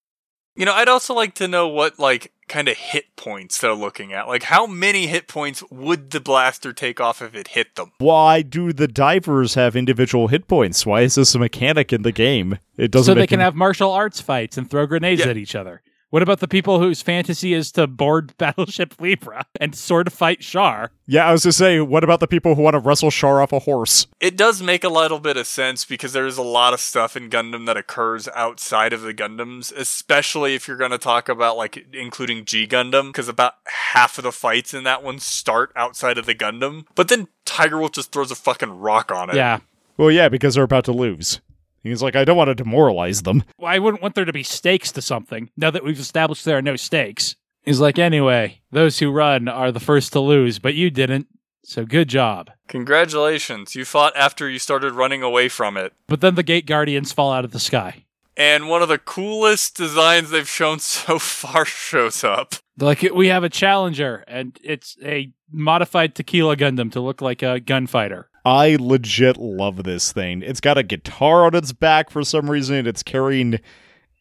You 0.55 0.65
know, 0.65 0.73
I'd 0.73 0.87
also 0.87 1.13
like 1.13 1.33
to 1.35 1.47
know 1.47 1.67
what 1.67 1.97
like 1.99 2.31
kind 2.47 2.67
of 2.67 2.77
hit 2.77 3.15
points 3.15 3.59
they're 3.59 3.73
looking 3.73 4.13
at. 4.13 4.27
Like 4.27 4.43
how 4.43 4.67
many 4.67 5.07
hit 5.07 5.27
points 5.27 5.63
would 5.71 6.11
the 6.11 6.19
blaster 6.19 6.73
take 6.73 7.01
off 7.01 7.21
if 7.21 7.33
it 7.33 7.49
hit 7.49 7.75
them? 7.75 7.91
Why 7.97 8.41
do 8.43 8.71
the 8.73 8.87
divers 8.87 9.55
have 9.55 9.75
individual 9.75 10.27
hit 10.27 10.47
points? 10.47 10.85
Why 10.85 11.01
is 11.01 11.15
this 11.15 11.33
a 11.33 11.39
mechanic 11.39 11.91
in 11.91 12.03
the 12.03 12.11
game? 12.11 12.59
It 12.77 12.91
doesn't 12.91 13.15
so 13.15 13.19
they 13.19 13.25
can 13.27 13.39
any- 13.39 13.45
have 13.45 13.55
martial 13.55 13.91
arts 13.91 14.21
fights 14.21 14.57
and 14.57 14.69
throw 14.69 14.85
grenades 14.85 15.21
Yeah. 15.21 15.29
at 15.31 15.37
each 15.37 15.55
other. 15.55 15.81
What 16.13 16.21
about 16.21 16.41
the 16.41 16.47
people 16.47 16.79
whose 16.79 17.01
fantasy 17.01 17.55
is 17.55 17.71
to 17.71 17.87
board 17.87 18.35
Battleship 18.37 19.01
Libra 19.01 19.47
and 19.59 19.73
sword 19.73 20.13
fight 20.13 20.41
Char? 20.41 20.91
Yeah, 21.07 21.27
I 21.27 21.31
was 21.31 21.41
to 21.41 21.51
say, 21.51 21.79
what 21.81 22.03
about 22.03 22.19
the 22.19 22.27
people 22.27 22.53
who 22.53 22.61
want 22.61 22.75
to 22.75 22.79
wrestle 22.79 23.09
Char 23.09 23.41
off 23.41 23.51
a 23.51 23.57
horse? 23.57 24.05
It 24.19 24.37
does 24.37 24.61
make 24.61 24.83
a 24.83 24.89
little 24.89 25.19
bit 25.19 25.37
of 25.37 25.47
sense 25.47 25.85
because 25.85 26.13
there's 26.13 26.37
a 26.37 26.43
lot 26.43 26.71
of 26.71 26.79
stuff 26.79 27.17
in 27.17 27.31
Gundam 27.31 27.65
that 27.65 27.77
occurs 27.77 28.27
outside 28.35 28.93
of 28.93 29.01
the 29.01 29.11
Gundams, 29.11 29.75
especially 29.75 30.53
if 30.53 30.67
you're 30.67 30.77
going 30.77 30.91
to 30.91 30.99
talk 30.99 31.29
about 31.29 31.57
like 31.57 31.83
including 31.91 32.45
G 32.45 32.67
Gundam, 32.67 33.07
because 33.07 33.27
about 33.27 33.55
half 33.65 34.19
of 34.19 34.23
the 34.23 34.31
fights 34.31 34.71
in 34.75 34.83
that 34.83 35.01
one 35.01 35.17
start 35.17 35.71
outside 35.75 36.19
of 36.19 36.27
the 36.27 36.35
Gundam. 36.35 36.85
But 36.93 37.07
then 37.07 37.27
Tiger 37.43 37.79
Wolf 37.79 37.93
just 37.93 38.11
throws 38.11 38.29
a 38.29 38.35
fucking 38.35 38.77
rock 38.77 39.11
on 39.11 39.31
it. 39.31 39.35
Yeah. 39.35 39.61
Well, 39.97 40.11
yeah, 40.11 40.29
because 40.29 40.53
they're 40.53 40.63
about 40.63 40.85
to 40.85 40.91
lose. 40.91 41.41
He's 41.83 42.01
like, 42.01 42.15
I 42.15 42.23
don't 42.23 42.37
want 42.37 42.47
to 42.49 42.55
demoralize 42.55 43.23
them. 43.23 43.43
Well, 43.57 43.71
I 43.71 43.79
wouldn't 43.79 44.01
want 44.01 44.15
there 44.15 44.25
to 44.25 44.33
be 44.33 44.43
stakes 44.43 44.91
to 44.93 45.01
something. 45.01 45.49
Now 45.57 45.69
that 45.71 45.83
we've 45.83 45.99
established 45.99 46.45
there 46.45 46.57
are 46.57 46.61
no 46.61 46.75
stakes. 46.75 47.35
He's 47.63 47.79
like, 47.79 47.99
anyway, 47.99 48.61
those 48.71 48.99
who 48.99 49.11
run 49.11 49.47
are 49.47 49.71
the 49.71 49.79
first 49.79 50.11
to 50.13 50.19
lose, 50.19 50.59
but 50.59 50.75
you 50.75 50.89
didn't. 50.89 51.27
So 51.65 51.85
good 51.85 52.09
job. 52.09 52.51
Congratulations. 52.67 53.73
You 53.73 53.85
fought 53.85 54.15
after 54.17 54.49
you 54.49 54.59
started 54.59 54.93
running 54.93 55.23
away 55.23 55.47
from 55.47 55.77
it. 55.77 55.93
But 56.07 56.19
then 56.19 56.35
the 56.35 56.43
gate 56.43 56.65
guardians 56.65 57.13
fall 57.13 57.31
out 57.31 57.45
of 57.45 57.51
the 57.51 57.59
sky. 57.59 58.03
And 58.35 58.67
one 58.67 58.81
of 58.81 58.89
the 58.89 58.97
coolest 58.97 59.77
designs 59.77 60.29
they've 60.29 60.47
shown 60.47 60.79
so 60.79 61.19
far 61.19 61.63
shows 61.65 62.23
up. 62.23 62.55
Like, 62.77 63.01
we 63.13 63.27
have 63.27 63.43
a 63.43 63.49
challenger, 63.49 64.23
and 64.27 64.57
it's 64.63 64.97
a 65.03 65.31
modified 65.51 66.15
tequila 66.15 66.57
Gundam 66.57 66.91
to 66.93 66.99
look 66.99 67.21
like 67.21 67.43
a 67.43 67.59
gunfighter. 67.59 68.29
I 68.45 68.77
legit 68.79 69.37
love 69.37 69.83
this 69.83 70.11
thing. 70.11 70.41
It's 70.41 70.59
got 70.59 70.77
a 70.77 70.83
guitar 70.83 71.45
on 71.45 71.55
its 71.55 71.71
back 71.71 72.09
for 72.09 72.23
some 72.23 72.49
reason. 72.49 72.85
It's 72.85 73.03
carrying 73.03 73.59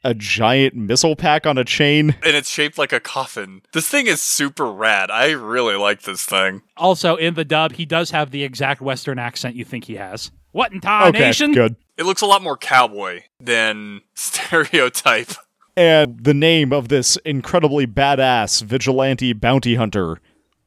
a 0.05 0.15
giant 0.15 0.75
missile 0.75 1.17
pack 1.17 1.47
on 1.47 1.59
a 1.59 1.65
chain. 1.65 2.17
And 2.25 2.37
it's 2.37 2.49
shaped 2.49 2.79
like 2.79 2.93
a 2.93 3.01
coffin. 3.01 3.63
This 3.73 3.89
thing 3.89 4.07
is 4.07 4.21
super 4.21 4.71
rad. 4.71 5.11
I 5.11 5.31
really 5.31 5.77
like 5.77 6.03
this 6.03 6.25
thing. 6.25 6.63
Also, 6.77 7.17
in 7.17 7.35
the 7.35 7.45
dub, 7.45 7.73
he 7.73 7.87
does 7.87 8.11
have 8.11 8.31
the 8.31 8.45
exact 8.45 8.81
Western 8.81 9.19
accent 9.19 9.57
you 9.57 9.65
think 9.65 9.85
he 9.85 9.97
has. 9.97 10.31
What 10.53 10.73
in 10.73 10.81
tarnation? 10.81 11.51
Okay, 11.51 11.55
good. 11.55 11.77
It 11.97 12.05
looks 12.05 12.23
a 12.23 12.27
lot 12.27 12.43
more 12.43 12.57
cowboy 12.57 13.23
than 13.41 14.03
stereotype. 14.15 15.33
And 15.77 16.23
the 16.23 16.35
name 16.35 16.73
of 16.73 16.89
this 16.89 17.17
incredibly 17.25 17.87
badass 17.87 18.63
vigilante 18.63 19.33
bounty 19.33 19.75
hunter 19.77 20.19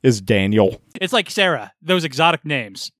is 0.01 0.21
Daniel. 0.21 0.81
It's 0.99 1.13
like 1.13 1.29
Sarah, 1.29 1.73
those 1.81 2.03
exotic 2.03 2.43
names. 2.45 2.91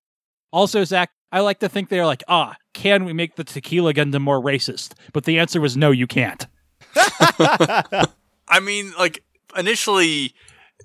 Also, 0.52 0.84
Zach, 0.84 1.10
I 1.32 1.40
like 1.40 1.58
to 1.60 1.68
think 1.68 1.88
they're 1.88 2.06
like, 2.06 2.22
ah, 2.28 2.56
can 2.72 3.04
we 3.04 3.12
make 3.12 3.36
the 3.36 3.44
Tequila 3.44 3.92
Gundam 3.94 4.22
more 4.22 4.40
racist? 4.40 4.92
But 5.12 5.24
the 5.24 5.38
answer 5.38 5.60
was 5.60 5.76
no, 5.76 5.90
you 5.90 6.06
can't. 6.06 6.46
I 6.96 8.60
mean, 8.62 8.92
like, 8.98 9.24
initially, 9.56 10.34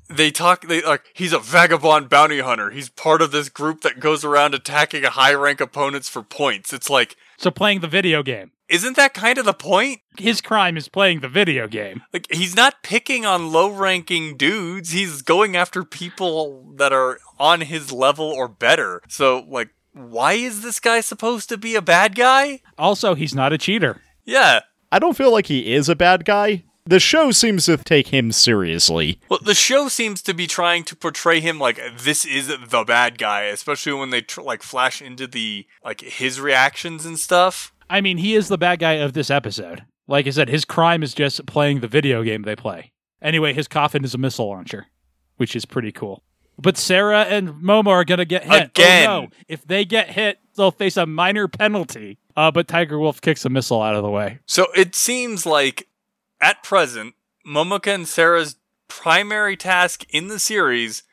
they 0.10 0.32
talk, 0.32 0.68
they 0.68 0.82
like, 0.82 1.06
he's 1.14 1.34
a 1.34 1.40
vagabond 1.40 2.10
bounty 2.10 2.40
hunter. 2.40 2.72
He's 2.72 2.90
part 2.90 3.22
of 3.22 3.32
this 3.32 3.50
group 3.50 3.82
that 3.82 4.00
goes 4.00 4.26
around 4.26 4.54
attacking 4.54 5.04
high 5.04 5.34
rank 5.34 5.62
opponents 5.62 6.10
for 6.10 6.24
points. 6.24 6.74
It's 6.74 6.90
like, 6.90 7.16
So 7.38 7.52
playing 7.52 7.82
the 7.82 7.88
video 7.88 8.24
game. 8.24 8.52
Isn't 8.72 8.96
that 8.96 9.14
kind 9.14 9.38
of 9.38 9.46
the 9.46 9.54
point? 9.54 10.00
His 10.18 10.42
crime 10.42 10.78
is 10.78 10.88
playing 10.88 11.20
the 11.20 11.28
video 11.28 11.68
game. 11.68 12.02
Like, 12.14 12.26
he's 12.32 12.56
not 12.56 12.82
picking 12.84 13.26
on 13.26 13.52
low 13.52 13.70
ranking 13.70 14.38
dudes. 14.38 14.92
He's 14.92 15.22
going 15.22 15.56
after 15.56 15.84
people 15.84 16.74
that 16.78 16.94
are 16.94 17.20
on 17.38 17.62
his 17.62 17.92
level 17.92 18.26
or 18.26 18.48
better. 18.48 19.02
So, 19.10 19.46
like, 19.48 19.70
why 19.94 20.34
is 20.34 20.62
this 20.62 20.80
guy 20.80 21.02
supposed 21.02 21.50
to 21.50 21.58
be 21.58 21.76
a 21.76 21.82
bad 21.82 22.16
guy? 22.16 22.62
Also, 22.78 23.14
he's 23.14 23.36
not 23.36 23.52
a 23.52 23.58
cheater. 23.58 24.02
Yeah. 24.24 24.62
I 24.92 25.00
don't 25.00 25.18
feel 25.18 25.32
like 25.32 25.48
he 25.48 25.74
is 25.74 25.90
a 25.90 25.96
bad 25.96 26.24
guy. 26.24 26.64
The 26.86 27.00
show 27.00 27.32
seems 27.32 27.66
to 27.66 27.78
take 27.78 28.08
him 28.08 28.32
seriously. 28.32 29.20
Well, 29.30 29.40
the 29.44 29.54
show 29.54 29.88
seems 29.88 30.22
to 30.24 30.34
be 30.34 30.48
trying 30.48 30.84
to 30.86 30.96
portray 30.96 31.40
him 31.40 31.60
like 31.60 31.80
this 32.00 32.26
is 32.26 32.48
the 32.48 32.84
bad 32.86 33.18
guy, 33.18 33.44
especially 33.44 33.94
when 33.94 34.10
they 34.10 34.22
tr- 34.22 34.42
like 34.42 34.64
flash 34.64 35.02
into 35.02 35.28
the 35.28 35.68
like 35.86 36.02
his 36.02 36.42
reactions 36.42 37.06
and 37.06 37.20
stuff. 37.20 37.72
I 37.92 38.00
mean, 38.00 38.18
he 38.18 38.36
is 38.36 38.48
the 38.48 38.58
bad 38.58 38.80
guy 38.80 38.94
of 38.94 39.12
this 39.12 39.30
episode. 39.30 39.84
Like 40.08 40.26
I 40.26 40.30
said, 40.30 40.48
his 40.48 40.64
crime 40.64 41.04
is 41.04 41.14
just 41.14 41.46
playing 41.46 41.82
the 41.82 41.90
video 41.90 42.24
game 42.24 42.44
they 42.44 42.56
play. 42.56 42.94
Anyway, 43.22 43.54
his 43.54 43.68
coffin 43.68 44.06
is 44.06 44.14
a 44.14 44.18
missile 44.18 44.48
launcher, 44.48 44.88
which 45.36 45.58
is 45.58 45.66
pretty 45.66 45.92
cool. 45.92 46.24
But 46.58 46.78
Sarah 46.78 47.24
and 47.24 47.50
Momo 47.50 47.88
are 47.88 48.06
gonna 48.06 48.26
get 48.26 48.46
hit. 48.46 48.64
Again. 48.70 49.10
Oh 49.10 49.22
no! 49.24 49.28
If 49.50 49.68
they 49.68 49.84
get 49.84 50.10
hit, 50.10 50.40
they'll 50.56 50.72
face 50.72 50.96
a 50.96 51.06
minor 51.06 51.50
penalty. 51.50 52.18
Uh, 52.36 52.50
but 52.50 52.70
Tiger 52.70 52.98
Wolf 52.98 53.20
kicks 53.20 53.44
a 53.44 53.50
missile 53.50 53.82
out 53.82 53.96
of 53.96 54.04
the 54.04 54.10
way. 54.10 54.40
So 54.46 54.68
it 54.76 54.96
seems 54.96 55.46
like 55.46 55.90
at 56.40 56.64
present, 56.64 57.16
Momoka 57.46 57.94
and 57.94 58.08
Sarah's 58.08 58.56
primary 58.88 59.58
task 59.58 60.06
in 60.10 60.30
the 60.30 60.40
series 60.40 61.04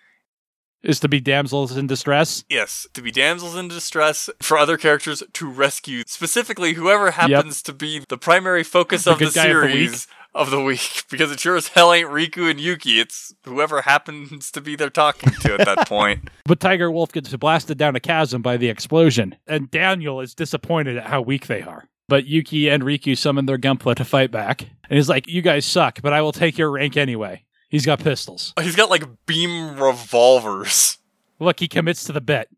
Is 0.82 1.00
to 1.00 1.08
be 1.08 1.20
damsels 1.20 1.76
in 1.76 1.88
distress. 1.88 2.44
Yes, 2.48 2.86
to 2.94 3.02
be 3.02 3.10
damsels 3.10 3.56
in 3.56 3.66
distress 3.66 4.30
for 4.40 4.56
other 4.56 4.76
characters 4.76 5.24
to 5.32 5.48
rescue, 5.50 6.04
specifically 6.06 6.74
whoever 6.74 7.10
happens 7.10 7.62
to 7.62 7.72
be 7.72 8.04
the 8.08 8.16
primary 8.16 8.62
focus 8.62 9.04
The 9.04 9.12
of 9.12 9.18
the 9.18 9.30
guy 9.34 9.46
of 9.46 9.62
the 9.62 9.68
series 9.70 10.06
of 10.34 10.50
the 10.50 10.62
week. 10.62 11.04
Because 11.10 11.32
it 11.32 11.40
sure 11.40 11.56
as 11.56 11.68
hell 11.68 11.92
ain't 11.92 12.08
Riku 12.08 12.50
and 12.50 12.60
Yuki. 12.60 13.00
It's 13.00 13.34
whoever 13.44 13.82
happens 13.82 14.50
to 14.52 14.60
be 14.60 14.76
there 14.76 14.90
talking 14.90 15.32
to 15.32 15.54
at 15.54 15.64
that 15.64 15.88
point. 15.88 16.28
But 16.44 16.60
Tiger 16.60 16.90
Wolf 16.90 17.12
gets 17.12 17.34
blasted 17.36 17.76
down 17.76 17.94
a 17.94 18.00
chasm 18.00 18.40
by 18.40 18.56
the 18.56 18.68
explosion, 18.68 19.36
and 19.46 19.70
Daniel 19.70 20.20
is 20.20 20.34
disappointed 20.34 20.96
at 20.96 21.06
how 21.06 21.20
weak 21.20 21.46
they 21.46 21.60
are. 21.60 21.84
But 22.08 22.24
Yuki 22.24 22.70
and 22.70 22.82
Riku 22.82 23.18
summon 23.18 23.44
their 23.44 23.58
Gunpla 23.58 23.96
to 23.96 24.04
fight 24.04 24.30
back, 24.30 24.62
and 24.62 24.96
he's 24.96 25.10
like, 25.10 25.28
"You 25.28 25.42
guys 25.42 25.66
suck, 25.66 26.00
but 26.00 26.14
I 26.14 26.22
will 26.22 26.32
take 26.32 26.56
your 26.56 26.70
rank 26.70 26.96
anyway." 26.96 27.44
He's 27.68 27.84
got 27.84 28.00
pistols. 28.00 28.54
Oh, 28.56 28.62
he's 28.62 28.76
got 28.76 28.90
like 28.90 29.04
beam 29.26 29.78
revolvers. 29.80 30.98
Look, 31.38 31.60
he 31.60 31.68
commits 31.68 32.04
to 32.04 32.12
the 32.12 32.20
bit. 32.20 32.48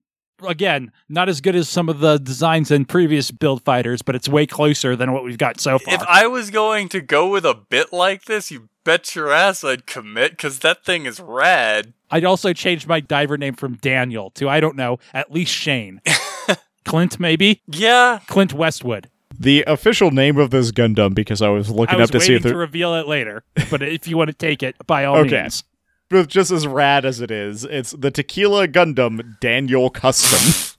Again, 0.47 0.91
not 1.09 1.29
as 1.29 1.43
good 1.43 1.55
as 1.55 1.69
some 1.69 1.91
of 1.91 1.99
the 2.01 2.19
designs 2.19 2.71
in 2.71 2.87
previous 2.87 3.31
build 3.31 3.63
fighters, 3.63 4.01
but 4.01 4.15
it's 4.15 4.29
way 4.29 4.47
closer 4.47 4.97
than 4.97 5.13
what 5.13 5.23
we've 5.23 5.37
got 5.37 5.61
so 5.61 5.79
far. 5.79 5.95
If 5.95 6.03
I 6.09 6.27
was 6.29 6.49
going 6.51 6.89
to 6.91 7.03
go 7.03 7.29
with 7.29 7.45
a 7.45 7.55
bit 7.55 7.93
like 7.93 8.25
this, 8.25 8.51
you 8.51 8.71
bet 8.83 9.15
your 9.15 9.31
ass 9.31 9.63
I'd 9.63 9.87
commit 9.87 10.33
because 10.33 10.61
that 10.61 10.85
thing 10.85 11.05
is 11.05 11.21
rad. 11.21 11.93
I'd 12.11 12.25
also 12.25 12.55
change 12.55 12.87
my 12.87 13.01
diver 13.01 13.37
name 13.37 13.55
from 13.55 13.75
Daniel 13.75 14.31
to 14.31 14.49
I 14.49 14.61
don't 14.61 14.77
know, 14.77 14.99
at 15.13 15.31
least 15.31 15.53
Shane. 15.53 16.01
Clint, 16.87 17.21
maybe 17.21 17.61
Yeah, 17.67 18.21
Clint 18.27 18.55
Westwood. 18.55 19.11
The 19.43 19.65
official 19.67 20.11
name 20.11 20.37
of 20.37 20.51
this 20.51 20.71
Gundam, 20.71 21.15
because 21.15 21.41
I 21.41 21.49
was 21.49 21.71
looking 21.71 21.97
I 21.97 22.01
was 22.01 22.11
up 22.11 22.13
to 22.13 22.21
see 22.21 22.25
waiting 22.35 22.37
if 22.37 22.43
to 22.43 22.49
there, 22.51 22.59
reveal 22.59 22.95
it 22.95 23.09
later, 23.09 23.43
but 23.71 23.83
if 23.83 24.07
you 24.07 24.17
want 24.19 24.29
to 24.29 24.35
take 24.35 24.63
it, 24.63 24.77
by 24.87 25.07
all 25.07 25.17
Okay. 25.21 25.41
means. 25.43 25.65
but 26.11 26.29
just 26.29 26.51
as 26.51 26.67
rad 26.67 27.07
as 27.07 27.21
it 27.23 27.31
is, 27.31 27.65
it's 27.65 27.93
the 27.93 28.11
Tequila 28.11 28.69
Gundam 28.69 29.41
Daniel 29.41 29.89
Custom. 29.89 30.77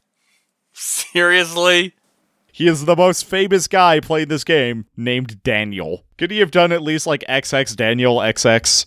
seriously? 0.74 1.94
he 2.54 2.68
is 2.68 2.86
the 2.86 2.96
most 2.96 3.26
famous 3.26 3.68
guy 3.68 4.00
playing 4.00 4.28
this 4.28 4.44
game, 4.44 4.86
named 4.96 5.42
Daniel. 5.42 6.04
Could 6.18 6.30
he 6.32 6.40
have 6.40 6.52
done 6.52 6.72
at 6.72 6.84
least 6.84 7.08
like 7.08 7.24
XX 7.28 7.76
Daniel 7.76 8.18
XX? 8.18 8.86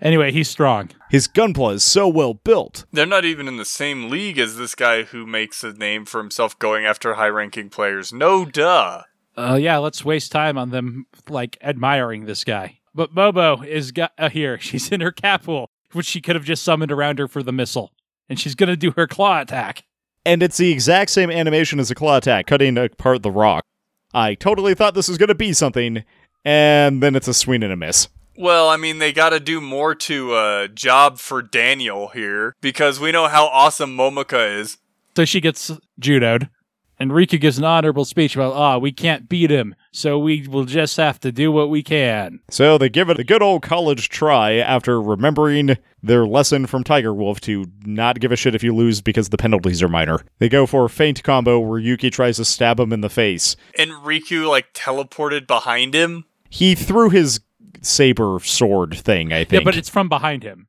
Anyway, 0.00 0.32
he's 0.32 0.48
strong. 0.48 0.90
His 1.10 1.28
gunpla 1.28 1.74
is 1.74 1.84
so 1.84 2.08
well 2.08 2.34
built. 2.34 2.84
They're 2.92 3.06
not 3.06 3.24
even 3.24 3.48
in 3.48 3.56
the 3.56 3.64
same 3.64 4.08
league 4.10 4.38
as 4.38 4.56
this 4.56 4.74
guy 4.74 5.04
who 5.04 5.26
makes 5.26 5.62
a 5.64 5.72
name 5.72 6.04
for 6.04 6.18
himself 6.18 6.58
going 6.58 6.84
after 6.84 7.14
high 7.14 7.28
ranking 7.28 7.70
players. 7.70 8.12
No 8.12 8.44
duh. 8.44 9.02
Uh, 9.36 9.58
yeah, 9.60 9.78
let's 9.78 10.04
waste 10.04 10.32
time 10.32 10.56
on 10.56 10.70
them 10.70 11.06
like 11.28 11.58
admiring 11.62 12.24
this 12.24 12.44
guy. 12.44 12.78
But 12.94 13.14
Momo 13.14 13.66
is 13.66 13.92
got, 13.92 14.12
uh, 14.18 14.30
here. 14.30 14.58
She's 14.60 14.90
in 14.90 15.00
her 15.00 15.12
capsule, 15.12 15.70
which 15.92 16.06
she 16.06 16.20
could 16.20 16.36
have 16.36 16.44
just 16.44 16.62
summoned 16.62 16.92
around 16.92 17.18
her 17.18 17.28
for 17.28 17.42
the 17.42 17.52
missile, 17.52 17.92
and 18.28 18.40
she's 18.40 18.54
gonna 18.54 18.76
do 18.76 18.92
her 18.96 19.06
claw 19.06 19.40
attack. 19.40 19.84
And 20.24 20.42
it's 20.42 20.56
the 20.56 20.72
exact 20.72 21.12
same 21.12 21.30
animation 21.30 21.78
as 21.78 21.90
a 21.90 21.94
claw 21.94 22.16
attack, 22.16 22.48
cutting 22.48 22.76
apart 22.76 23.22
the 23.22 23.30
rock. 23.30 23.64
I 24.12 24.34
totally 24.34 24.74
thought 24.74 24.94
this 24.94 25.08
was 25.08 25.18
going 25.18 25.28
to 25.28 25.36
be 25.36 25.52
something, 25.52 26.02
and 26.44 27.00
then 27.02 27.14
it's 27.14 27.28
a 27.28 27.34
swing 27.34 27.62
and 27.62 27.72
a 27.72 27.76
miss. 27.76 28.08
Well, 28.38 28.68
I 28.68 28.76
mean, 28.76 28.98
they 28.98 29.12
got 29.12 29.30
to 29.30 29.40
do 29.40 29.60
more 29.60 29.94
to 29.94 30.32
uh, 30.34 30.66
job 30.68 31.18
for 31.18 31.42
Daniel 31.42 32.08
here 32.08 32.54
because 32.60 33.00
we 33.00 33.12
know 33.12 33.28
how 33.28 33.46
awesome 33.46 33.96
Momoka 33.96 34.60
is. 34.60 34.78
So 35.16 35.24
she 35.24 35.40
gets 35.40 35.70
judoed, 35.98 36.50
and 36.98 37.10
Riku 37.10 37.40
gives 37.40 37.56
an 37.56 37.64
honorable 37.64 38.04
speech 38.04 38.36
about, 38.36 38.52
ah, 38.52 38.76
we 38.76 38.92
can't 38.92 39.28
beat 39.30 39.50
him, 39.50 39.74
so 39.92 40.18
we 40.18 40.46
will 40.46 40.66
just 40.66 40.98
have 40.98 41.18
to 41.20 41.32
do 41.32 41.50
what 41.50 41.70
we 41.70 41.82
can. 41.82 42.40
So 42.50 42.76
they 42.76 42.90
give 42.90 43.08
it 43.08 43.18
a 43.18 43.24
good 43.24 43.40
old 43.40 43.62
college 43.62 44.10
try 44.10 44.56
after 44.56 45.00
remembering 45.00 45.78
their 46.02 46.26
lesson 46.26 46.66
from 46.66 46.84
Tiger 46.84 47.14
Wolf 47.14 47.40
to 47.42 47.64
not 47.84 48.20
give 48.20 48.32
a 48.32 48.36
shit 48.36 48.54
if 48.54 48.62
you 48.62 48.74
lose 48.74 49.00
because 49.00 49.30
the 49.30 49.38
penalties 49.38 49.82
are 49.82 49.88
minor. 49.88 50.20
They 50.38 50.50
go 50.50 50.66
for 50.66 50.84
a 50.84 50.90
feint 50.90 51.22
combo 51.22 51.58
where 51.58 51.78
Yuki 51.78 52.10
tries 52.10 52.36
to 52.36 52.44
stab 52.44 52.78
him 52.78 52.92
in 52.92 53.00
the 53.00 53.08
face. 53.08 53.56
And 53.78 53.90
Riku, 53.92 54.46
like, 54.46 54.74
teleported 54.74 55.46
behind 55.46 55.94
him. 55.94 56.26
He 56.48 56.74
threw 56.74 57.10
his 57.10 57.40
saber 57.86 58.38
sword 58.42 58.94
thing, 58.96 59.32
I 59.32 59.44
think. 59.44 59.62
Yeah, 59.62 59.64
but 59.64 59.76
it's 59.76 59.88
from 59.88 60.08
behind 60.08 60.42
him. 60.42 60.68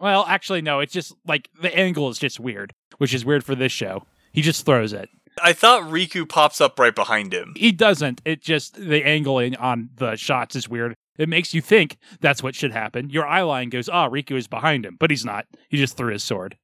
Well, 0.00 0.24
actually, 0.28 0.62
no. 0.62 0.80
It's 0.80 0.92
just 0.92 1.12
like 1.26 1.48
the 1.60 1.74
angle 1.76 2.08
is 2.08 2.18
just 2.18 2.38
weird, 2.38 2.72
which 2.98 3.12
is 3.12 3.24
weird 3.24 3.44
for 3.44 3.54
this 3.54 3.72
show. 3.72 4.04
He 4.32 4.42
just 4.42 4.64
throws 4.64 4.92
it. 4.92 5.08
I 5.42 5.52
thought 5.52 5.82
Riku 5.82 6.28
pops 6.28 6.60
up 6.60 6.78
right 6.78 6.94
behind 6.94 7.32
him. 7.32 7.54
He 7.56 7.72
doesn't. 7.72 8.20
It 8.24 8.42
just 8.42 8.74
the 8.74 9.04
angling 9.04 9.56
on 9.56 9.90
the 9.96 10.16
shots 10.16 10.56
is 10.56 10.68
weird. 10.68 10.94
It 11.16 11.28
makes 11.28 11.52
you 11.52 11.60
think 11.60 11.96
that's 12.20 12.42
what 12.42 12.54
should 12.54 12.72
happen. 12.72 13.10
Your 13.10 13.26
eye 13.26 13.42
line 13.42 13.70
goes, 13.70 13.88
ah, 13.88 14.08
Riku 14.08 14.36
is 14.36 14.46
behind 14.46 14.86
him, 14.86 14.96
but 14.98 15.10
he's 15.10 15.24
not. 15.24 15.46
He 15.68 15.76
just 15.76 15.96
threw 15.96 16.12
his 16.12 16.22
sword. 16.22 16.56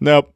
nope. 0.00 0.34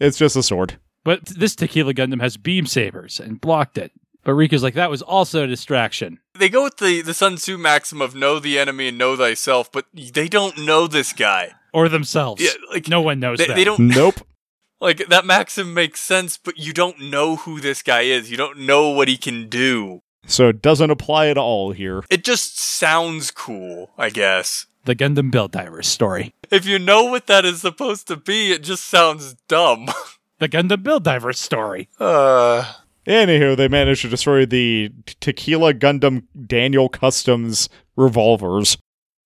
It's 0.00 0.18
just 0.18 0.36
a 0.36 0.42
sword. 0.42 0.78
But 1.04 1.24
this 1.26 1.56
Tequila 1.56 1.92
Gundam 1.92 2.20
has 2.20 2.36
beam 2.36 2.66
sabers 2.66 3.18
and 3.18 3.40
blocked 3.40 3.78
it. 3.78 3.90
But 4.28 4.34
Riku's 4.34 4.62
like, 4.62 4.74
that 4.74 4.90
was 4.90 5.00
also 5.00 5.44
a 5.44 5.46
distraction. 5.46 6.20
They 6.34 6.50
go 6.50 6.64
with 6.64 6.76
the, 6.76 7.00
the 7.00 7.14
Sun 7.14 7.36
Tzu 7.36 7.56
maxim 7.56 8.02
of 8.02 8.14
know 8.14 8.38
the 8.38 8.58
enemy 8.58 8.88
and 8.88 8.98
know 8.98 9.16
thyself, 9.16 9.72
but 9.72 9.86
they 9.94 10.28
don't 10.28 10.58
know 10.58 10.86
this 10.86 11.14
guy. 11.14 11.52
Or 11.72 11.88
themselves. 11.88 12.42
Yeah, 12.42 12.50
like, 12.70 12.88
no 12.88 13.00
one 13.00 13.20
knows 13.20 13.38
They, 13.38 13.46
that. 13.46 13.56
they 13.56 13.64
don't 13.64 13.80
Nope. 13.80 14.16
Like 14.82 15.08
that 15.08 15.24
Maxim 15.24 15.72
makes 15.72 16.00
sense, 16.00 16.36
but 16.36 16.58
you 16.58 16.74
don't 16.74 17.00
know 17.10 17.36
who 17.36 17.58
this 17.58 17.80
guy 17.82 18.02
is. 18.02 18.30
You 18.30 18.36
don't 18.36 18.58
know 18.58 18.90
what 18.90 19.08
he 19.08 19.16
can 19.16 19.48
do. 19.48 20.02
So 20.26 20.48
it 20.50 20.60
doesn't 20.60 20.90
apply 20.90 21.28
at 21.28 21.38
all 21.38 21.72
here. 21.72 22.04
It 22.10 22.22
just 22.22 22.60
sounds 22.60 23.30
cool, 23.30 23.92
I 23.96 24.10
guess. 24.10 24.66
The 24.84 24.94
Gundam 24.94 25.30
Build 25.30 25.52
Divers 25.52 25.88
story. 25.88 26.34
If 26.50 26.66
you 26.66 26.78
know 26.78 27.04
what 27.04 27.28
that 27.28 27.46
is 27.46 27.62
supposed 27.62 28.06
to 28.08 28.16
be, 28.16 28.52
it 28.52 28.62
just 28.62 28.84
sounds 28.84 29.36
dumb. 29.48 29.88
The 30.38 30.48
Gundam 30.48 30.84
Build 30.84 31.02
Divers 31.02 31.40
story. 31.40 31.88
Uh, 31.98 32.72
Anywho, 33.08 33.56
they 33.56 33.68
managed 33.68 34.02
to 34.02 34.08
destroy 34.08 34.44
the 34.44 34.90
Tequila 35.20 35.72
Gundam 35.72 36.24
Daniel 36.46 36.88
Customs 36.90 37.68
revolvers. 37.96 38.76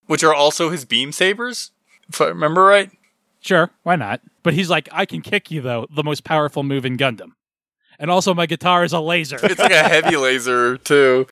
which 0.06 0.22
are 0.22 0.34
also 0.34 0.70
his 0.70 0.84
beam 0.84 1.10
sabers, 1.10 1.72
if 2.08 2.20
I 2.20 2.26
remember 2.26 2.62
right. 2.62 2.90
Sure, 3.40 3.70
why 3.82 3.96
not? 3.96 4.20
But 4.44 4.54
he's 4.54 4.70
like, 4.70 4.88
I 4.92 5.04
can 5.04 5.20
kick 5.20 5.50
you 5.50 5.60
though, 5.60 5.86
the 5.94 6.04
most 6.04 6.22
powerful 6.22 6.62
move 6.62 6.84
in 6.84 6.96
Gundam. 6.96 7.32
And 7.98 8.10
also 8.10 8.34
my 8.34 8.46
guitar 8.46 8.84
is 8.84 8.92
a 8.92 9.00
laser. 9.00 9.38
It's 9.42 9.58
like 9.58 9.72
a 9.72 9.82
heavy 9.88 10.16
laser 10.16 10.76
too. 10.76 11.26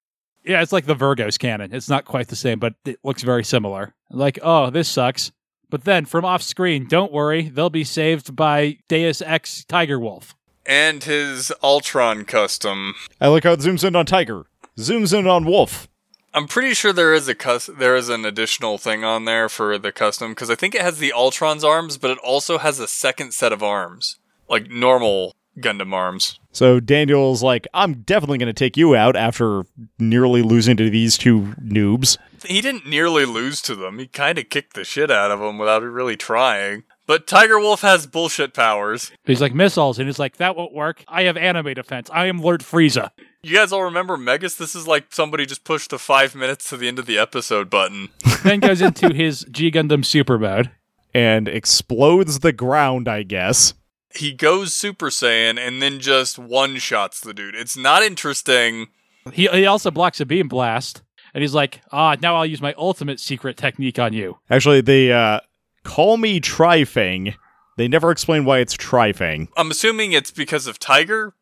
yeah, 0.44 0.60
it's 0.60 0.72
like 0.72 0.86
the 0.86 0.94
Virgos 0.96 1.38
cannon. 1.38 1.72
It's 1.72 1.88
not 1.88 2.04
quite 2.04 2.28
the 2.28 2.36
same, 2.36 2.58
but 2.58 2.74
it 2.84 2.98
looks 3.04 3.22
very 3.22 3.44
similar. 3.44 3.94
Like, 4.10 4.38
oh, 4.42 4.70
this 4.70 4.88
sucks. 4.88 5.30
But 5.68 5.84
then 5.84 6.04
from 6.04 6.24
off 6.24 6.42
screen, 6.42 6.88
don't 6.88 7.12
worry, 7.12 7.48
they'll 7.48 7.70
be 7.70 7.84
saved 7.84 8.34
by 8.34 8.78
Deus 8.88 9.22
Ex 9.22 9.64
Tiger 9.66 10.00
Wolf. 10.00 10.34
And 10.70 11.02
his 11.02 11.52
Altron 11.64 12.28
custom. 12.28 12.94
I 13.20 13.26
like 13.26 13.42
how 13.42 13.54
it 13.54 13.58
zooms 13.58 13.82
in 13.82 13.96
on 13.96 14.06
Tiger, 14.06 14.44
zooms 14.78 15.12
in 15.12 15.26
on 15.26 15.44
Wolf. 15.44 15.88
I'm 16.32 16.46
pretty 16.46 16.74
sure 16.74 16.92
there 16.92 17.12
is 17.12 17.26
a 17.26 17.34
cus- 17.34 17.68
there 17.76 17.96
is 17.96 18.08
an 18.08 18.24
additional 18.24 18.78
thing 18.78 19.02
on 19.02 19.24
there 19.24 19.48
for 19.48 19.78
the 19.78 19.90
custom 19.90 20.30
because 20.30 20.48
I 20.48 20.54
think 20.54 20.76
it 20.76 20.82
has 20.82 20.98
the 20.98 21.12
Altron's 21.12 21.64
arms, 21.64 21.98
but 21.98 22.12
it 22.12 22.18
also 22.18 22.58
has 22.58 22.78
a 22.78 22.86
second 22.86 23.34
set 23.34 23.52
of 23.52 23.64
arms, 23.64 24.20
like 24.48 24.70
normal 24.70 25.34
Gundam 25.58 25.92
arms. 25.92 26.38
So 26.52 26.78
Daniel's 26.78 27.42
like, 27.42 27.66
I'm 27.74 28.02
definitely 28.02 28.38
going 28.38 28.46
to 28.46 28.52
take 28.52 28.76
you 28.76 28.94
out 28.94 29.16
after 29.16 29.64
nearly 29.98 30.42
losing 30.42 30.76
to 30.76 30.88
these 30.88 31.18
two 31.18 31.54
noobs. 31.60 32.16
He 32.46 32.60
didn't 32.60 32.86
nearly 32.86 33.24
lose 33.24 33.60
to 33.62 33.74
them. 33.74 33.98
He 33.98 34.06
kind 34.06 34.38
of 34.38 34.48
kicked 34.48 34.74
the 34.74 34.84
shit 34.84 35.10
out 35.10 35.32
of 35.32 35.40
them 35.40 35.58
without 35.58 35.82
really 35.82 36.16
trying. 36.16 36.84
But 37.10 37.26
Tiger 37.26 37.58
Wolf 37.58 37.80
has 37.80 38.06
bullshit 38.06 38.54
powers. 38.54 39.10
He's 39.24 39.40
like 39.40 39.52
missiles, 39.52 39.98
and 39.98 40.06
he's 40.06 40.20
like, 40.20 40.36
that 40.36 40.54
won't 40.54 40.72
work. 40.72 41.02
I 41.08 41.24
have 41.24 41.36
anime 41.36 41.74
defense. 41.74 42.08
I 42.12 42.26
am 42.26 42.38
Lord 42.38 42.60
Frieza. 42.60 43.10
You 43.42 43.56
guys 43.56 43.72
all 43.72 43.82
remember 43.82 44.16
Megas? 44.16 44.54
This 44.54 44.76
is 44.76 44.86
like 44.86 45.06
somebody 45.12 45.44
just 45.44 45.64
pushed 45.64 45.90
the 45.90 45.98
five 45.98 46.36
minutes 46.36 46.70
to 46.70 46.76
the 46.76 46.86
end 46.86 47.00
of 47.00 47.06
the 47.06 47.18
episode 47.18 47.68
button. 47.68 48.10
then 48.44 48.60
goes 48.60 48.80
into 48.80 49.12
his 49.12 49.44
G 49.50 49.72
Gundam 49.72 50.04
Super 50.04 50.38
mode. 50.38 50.70
And 51.12 51.48
explodes 51.48 52.38
the 52.38 52.52
ground, 52.52 53.08
I 53.08 53.24
guess. 53.24 53.74
He 54.14 54.32
goes 54.32 54.72
Super 54.72 55.10
Saiyan 55.10 55.58
and 55.58 55.82
then 55.82 55.98
just 55.98 56.38
one 56.38 56.76
shots 56.76 57.20
the 57.20 57.34
dude. 57.34 57.56
It's 57.56 57.76
not 57.76 58.04
interesting. 58.04 58.86
He, 59.32 59.48
he 59.48 59.66
also 59.66 59.90
blocks 59.90 60.20
a 60.20 60.26
beam 60.26 60.46
blast, 60.46 61.02
and 61.34 61.42
he's 61.42 61.54
like, 61.54 61.80
ah, 61.90 62.14
now 62.22 62.36
I'll 62.36 62.46
use 62.46 62.62
my 62.62 62.72
ultimate 62.78 63.18
secret 63.18 63.56
technique 63.56 63.98
on 63.98 64.12
you. 64.12 64.38
Actually, 64.48 64.80
the 64.80 65.12
uh, 65.12 65.40
call 65.84 66.16
me 66.16 66.40
Trifang. 66.40 67.34
They 67.76 67.88
never 67.88 68.10
explain 68.10 68.44
why 68.44 68.58
it's 68.58 68.76
Trifang. 68.76 69.48
I'm 69.56 69.70
assuming 69.70 70.12
it's 70.12 70.30
because 70.30 70.66
of 70.66 70.78
Tiger, 70.78 71.34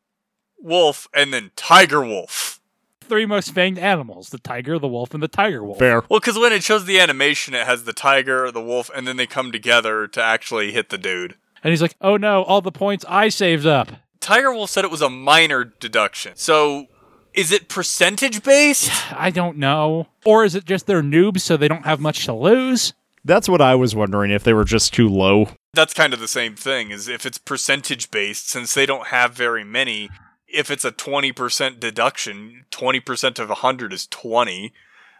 Wolf, 0.58 1.08
and 1.14 1.32
then 1.32 1.50
Tiger 1.56 2.04
Wolf. 2.04 2.60
Three 3.00 3.26
most 3.26 3.54
fanged 3.54 3.78
animals 3.78 4.28
the 4.28 4.38
tiger, 4.38 4.78
the 4.78 4.86
wolf, 4.86 5.14
and 5.14 5.22
the 5.22 5.28
tiger 5.28 5.64
wolf. 5.64 5.78
Fair. 5.78 6.02
Well, 6.10 6.20
because 6.20 6.38
when 6.38 6.52
it 6.52 6.62
shows 6.62 6.84
the 6.84 7.00
animation, 7.00 7.54
it 7.54 7.66
has 7.66 7.84
the 7.84 7.94
tiger, 7.94 8.52
the 8.52 8.60
wolf, 8.60 8.90
and 8.94 9.08
then 9.08 9.16
they 9.16 9.26
come 9.26 9.50
together 9.50 10.06
to 10.08 10.22
actually 10.22 10.72
hit 10.72 10.90
the 10.90 10.98
dude. 10.98 11.36
And 11.64 11.70
he's 11.70 11.80
like, 11.80 11.96
oh 12.02 12.18
no, 12.18 12.42
all 12.42 12.60
the 12.60 12.70
points 12.70 13.06
I 13.08 13.30
saved 13.30 13.64
up. 13.64 13.88
Tiger 14.20 14.52
Wolf 14.52 14.68
said 14.68 14.84
it 14.84 14.90
was 14.90 15.00
a 15.00 15.08
minor 15.08 15.64
deduction. 15.64 16.32
So, 16.36 16.86
is 17.32 17.50
it 17.50 17.68
percentage 17.68 18.42
based? 18.42 18.90
I 19.12 19.30
don't 19.30 19.56
know. 19.56 20.08
Or 20.26 20.44
is 20.44 20.54
it 20.54 20.66
just 20.66 20.86
they're 20.86 21.02
noobs 21.02 21.40
so 21.40 21.56
they 21.56 21.68
don't 21.68 21.86
have 21.86 22.00
much 22.00 22.26
to 22.26 22.34
lose? 22.34 22.92
That's 23.28 23.48
what 23.48 23.60
I 23.60 23.74
was 23.74 23.94
wondering 23.94 24.30
if 24.30 24.42
they 24.42 24.54
were 24.54 24.64
just 24.64 24.94
too 24.94 25.06
low. 25.06 25.50
That's 25.74 25.92
kind 25.92 26.14
of 26.14 26.18
the 26.18 26.26
same 26.26 26.56
thing. 26.56 26.90
Is 26.90 27.08
if 27.08 27.26
it's 27.26 27.36
percentage 27.36 28.10
based, 28.10 28.48
since 28.48 28.72
they 28.72 28.86
don't 28.86 29.08
have 29.08 29.34
very 29.34 29.64
many. 29.64 30.08
If 30.48 30.70
it's 30.70 30.84
a 30.84 30.90
twenty 30.90 31.30
percent 31.30 31.78
deduction, 31.78 32.64
twenty 32.70 33.00
percent 33.00 33.38
of 33.38 33.50
hundred 33.50 33.92
is 33.92 34.06
twenty, 34.06 34.72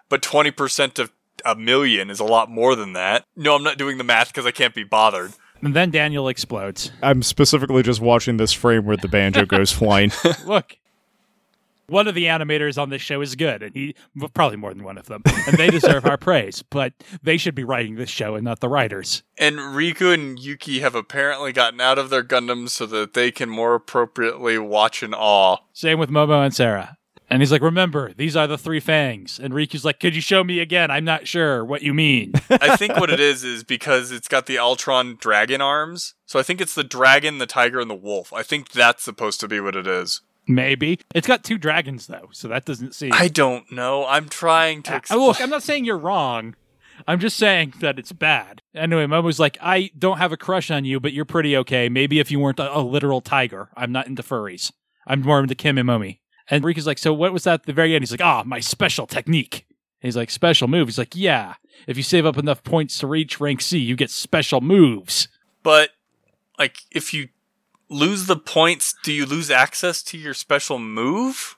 but 0.09 0.23
twenty 0.23 0.51
percent 0.51 0.99
of 0.99 1.13
a 1.45 1.55
million 1.55 2.09
is 2.09 2.19
a 2.19 2.25
lot 2.25 2.51
more 2.51 2.75
than 2.75 2.95
that. 2.95 3.25
No, 3.37 3.55
I'm 3.55 3.63
not 3.63 3.77
doing 3.77 3.99
the 3.99 4.05
math 4.05 4.29
because 4.29 4.47
I 4.47 4.53
can't 4.53 4.75
be 4.75 4.85
bothered. 4.85 5.33
And 5.61 5.77
then 5.77 5.91
Daniel 5.91 6.29
explodes. 6.29 6.91
I'm 7.03 7.23
specifically 7.23 7.83
just 7.83 8.01
watching 8.01 8.39
this 8.39 8.53
frame 8.53 8.87
where 8.87 8.97
the 8.97 9.09
banjo 9.09 9.45
goes 9.45 9.71
flying. 9.71 10.13
Look. 10.47 10.79
One 11.89 12.07
of 12.07 12.15
the 12.15 12.25
animators 12.25 12.81
on 12.81 12.91
this 12.91 13.01
show 13.01 13.23
is 13.23 13.35
good, 13.35 13.63
and 13.63 13.75
he 13.75 13.95
well, 14.15 14.29
probably 14.29 14.59
more 14.59 14.75
than 14.75 14.85
one 14.85 14.99
of 14.99 15.07
them, 15.07 15.23
and 15.47 15.57
they 15.57 15.71
deserve 15.71 16.05
our 16.05 16.17
praise. 16.19 16.63
But 16.63 16.93
they 17.23 17.39
should 17.39 17.55
be 17.55 17.65
writing 17.65 17.97
this 17.97 18.11
show 18.11 18.35
and 18.35 18.45
not 18.45 18.61
the 18.61 18.69
writers. 18.69 19.23
And 19.39 19.57
Riku 19.57 20.13
and 20.13 20.39
Yuki 20.39 20.81
have 20.81 20.95
apparently 20.95 21.53
gotten 21.53 21.81
out 21.81 21.99
of 21.99 22.11
their 22.11 22.23
Gundams 22.23 22.71
so 22.71 22.85
that 22.87 23.15
they 23.15 23.31
can 23.31 23.49
more 23.49 23.75
appropriately 23.75 24.59
watch 24.59 25.03
in 25.03 25.15
awe. 25.15 25.59
Same 25.73 25.99
with 25.99 26.11
Momo 26.11 26.45
and 26.45 26.55
Sarah. 26.55 26.99
And 27.31 27.43
he's 27.43 27.53
like, 27.53 27.63
"Remember, 27.63 28.13
these 28.15 28.37
are 28.37 28.47
the 28.47 28.57
three 28.57 28.81
fangs." 28.81 29.39
And 29.39 29.53
Riku's 29.53 29.85
like, 29.85 30.01
"Could 30.01 30.15
you 30.15 30.23
show 30.23 30.43
me 30.43 30.61
again? 30.61 30.91
I'm 30.91 31.05
not 31.05 31.29
sure 31.29 31.65
what 31.65 31.83
you 31.83 31.93
mean." 31.93 32.33
I 32.51 32.77
think 32.77 32.97
what 32.97 33.11
it 33.11 33.21
is 33.21 33.45
is 33.45 33.65
because 33.65 34.11
it's 34.11 34.29
got 34.29 34.47
the 34.47 34.57
Altron 34.57 35.19
dragon 35.19 35.61
arms. 35.61 36.15
So 36.27 36.39
I 36.39 36.43
think 36.43 36.61
it's 36.61 36.75
the 36.75 36.85
dragon, 36.85 37.39
the 37.39 37.47
tiger, 37.47 37.81
and 37.81 37.91
the 37.91 37.95
wolf. 37.95 38.33
I 38.33 38.43
think 38.43 38.71
that's 38.71 39.03
supposed 39.03 39.41
to 39.41 39.49
be 39.49 39.61
what 39.61 39.77
it 39.77 39.87
is. 39.87 40.23
Maybe 40.49 40.99
it's 41.15 41.27
got 41.27 41.45
two 41.45 41.59
dragons 41.59 42.07
though, 42.07 42.29
so 42.33 42.49
that 42.49 42.65
doesn't 42.65 42.95
seem. 42.95 43.13
I 43.13 43.29
don't 43.29 43.71
know. 43.71 44.07
I'm 44.07 44.29
trying 44.29 44.83
to. 44.85 45.03
Uh, 45.11 45.17
look, 45.17 45.41
I'm 45.41 45.51
not 45.51 45.63
saying 45.63 45.85
you're 45.85 45.99
wrong. 45.99 46.57
I'm 47.07 47.21
just 47.21 47.37
saying 47.37 47.75
that 47.81 47.99
it's 47.99 48.13
bad. 48.13 48.63
Anyway, 48.75 49.07
Mom 49.07 49.25
was 49.25 49.39
like, 49.39 49.57
I 49.61 49.91
don't 49.97 50.19
have 50.19 50.33
a 50.33 50.37
crush 50.37 50.71
on 50.71 50.85
you, 50.85 50.99
but 50.99 51.13
you're 51.13 51.25
pretty 51.25 51.57
okay. 51.59 51.89
Maybe 51.89 52.19
if 52.19 52.31
you 52.31 52.41
weren't 52.41 52.59
a, 52.59 52.77
a 52.77 52.81
literal 52.81 53.21
tiger. 53.21 53.69
I'm 53.77 53.93
not 53.93 54.09
into 54.09 54.23
furries. 54.23 54.73
I'm 55.07 55.21
more 55.21 55.41
into 55.41 55.55
Kim 55.55 55.79
and 55.79 55.89
Momi. 55.89 56.19
And 56.51 56.65
Riku's 56.65 56.87
like, 56.87 56.99
so 56.99 57.13
what 57.13 57.33
was 57.33 57.45
that 57.45 57.61
at 57.61 57.67
the 57.67 57.73
very 57.73 57.95
end? 57.95 58.03
He's 58.03 58.11
like, 58.11 58.21
ah, 58.21 58.43
my 58.45 58.59
special 58.61 59.07
technique. 59.07 59.67
He's 60.01 60.17
like, 60.17 60.31
special 60.31 60.67
move. 60.67 60.89
He's 60.89 60.99
like, 60.99 61.15
yeah. 61.15 61.55
If 61.87 61.97
you 61.97 62.03
save 62.03 62.27
up 62.27 62.39
enough 62.39 62.65
points 62.65 62.99
to 62.99 63.07
reach 63.07 63.41
rank 63.41 63.61
C, 63.61 63.79
you 63.79 63.97
get 63.97 64.11
special 64.11 64.61
moves. 64.61 65.29
But 65.63 65.91
like, 66.59 66.79
if 66.91 67.13
you 67.13 67.29
lose 67.89 68.27
the 68.27 68.37
points, 68.37 68.95
do 69.03 69.13
you 69.13 69.27
lose 69.27 69.51
access 69.51 70.03
to 70.05 70.19
your 70.19 70.35
special 70.35 70.79
move? 70.79 71.57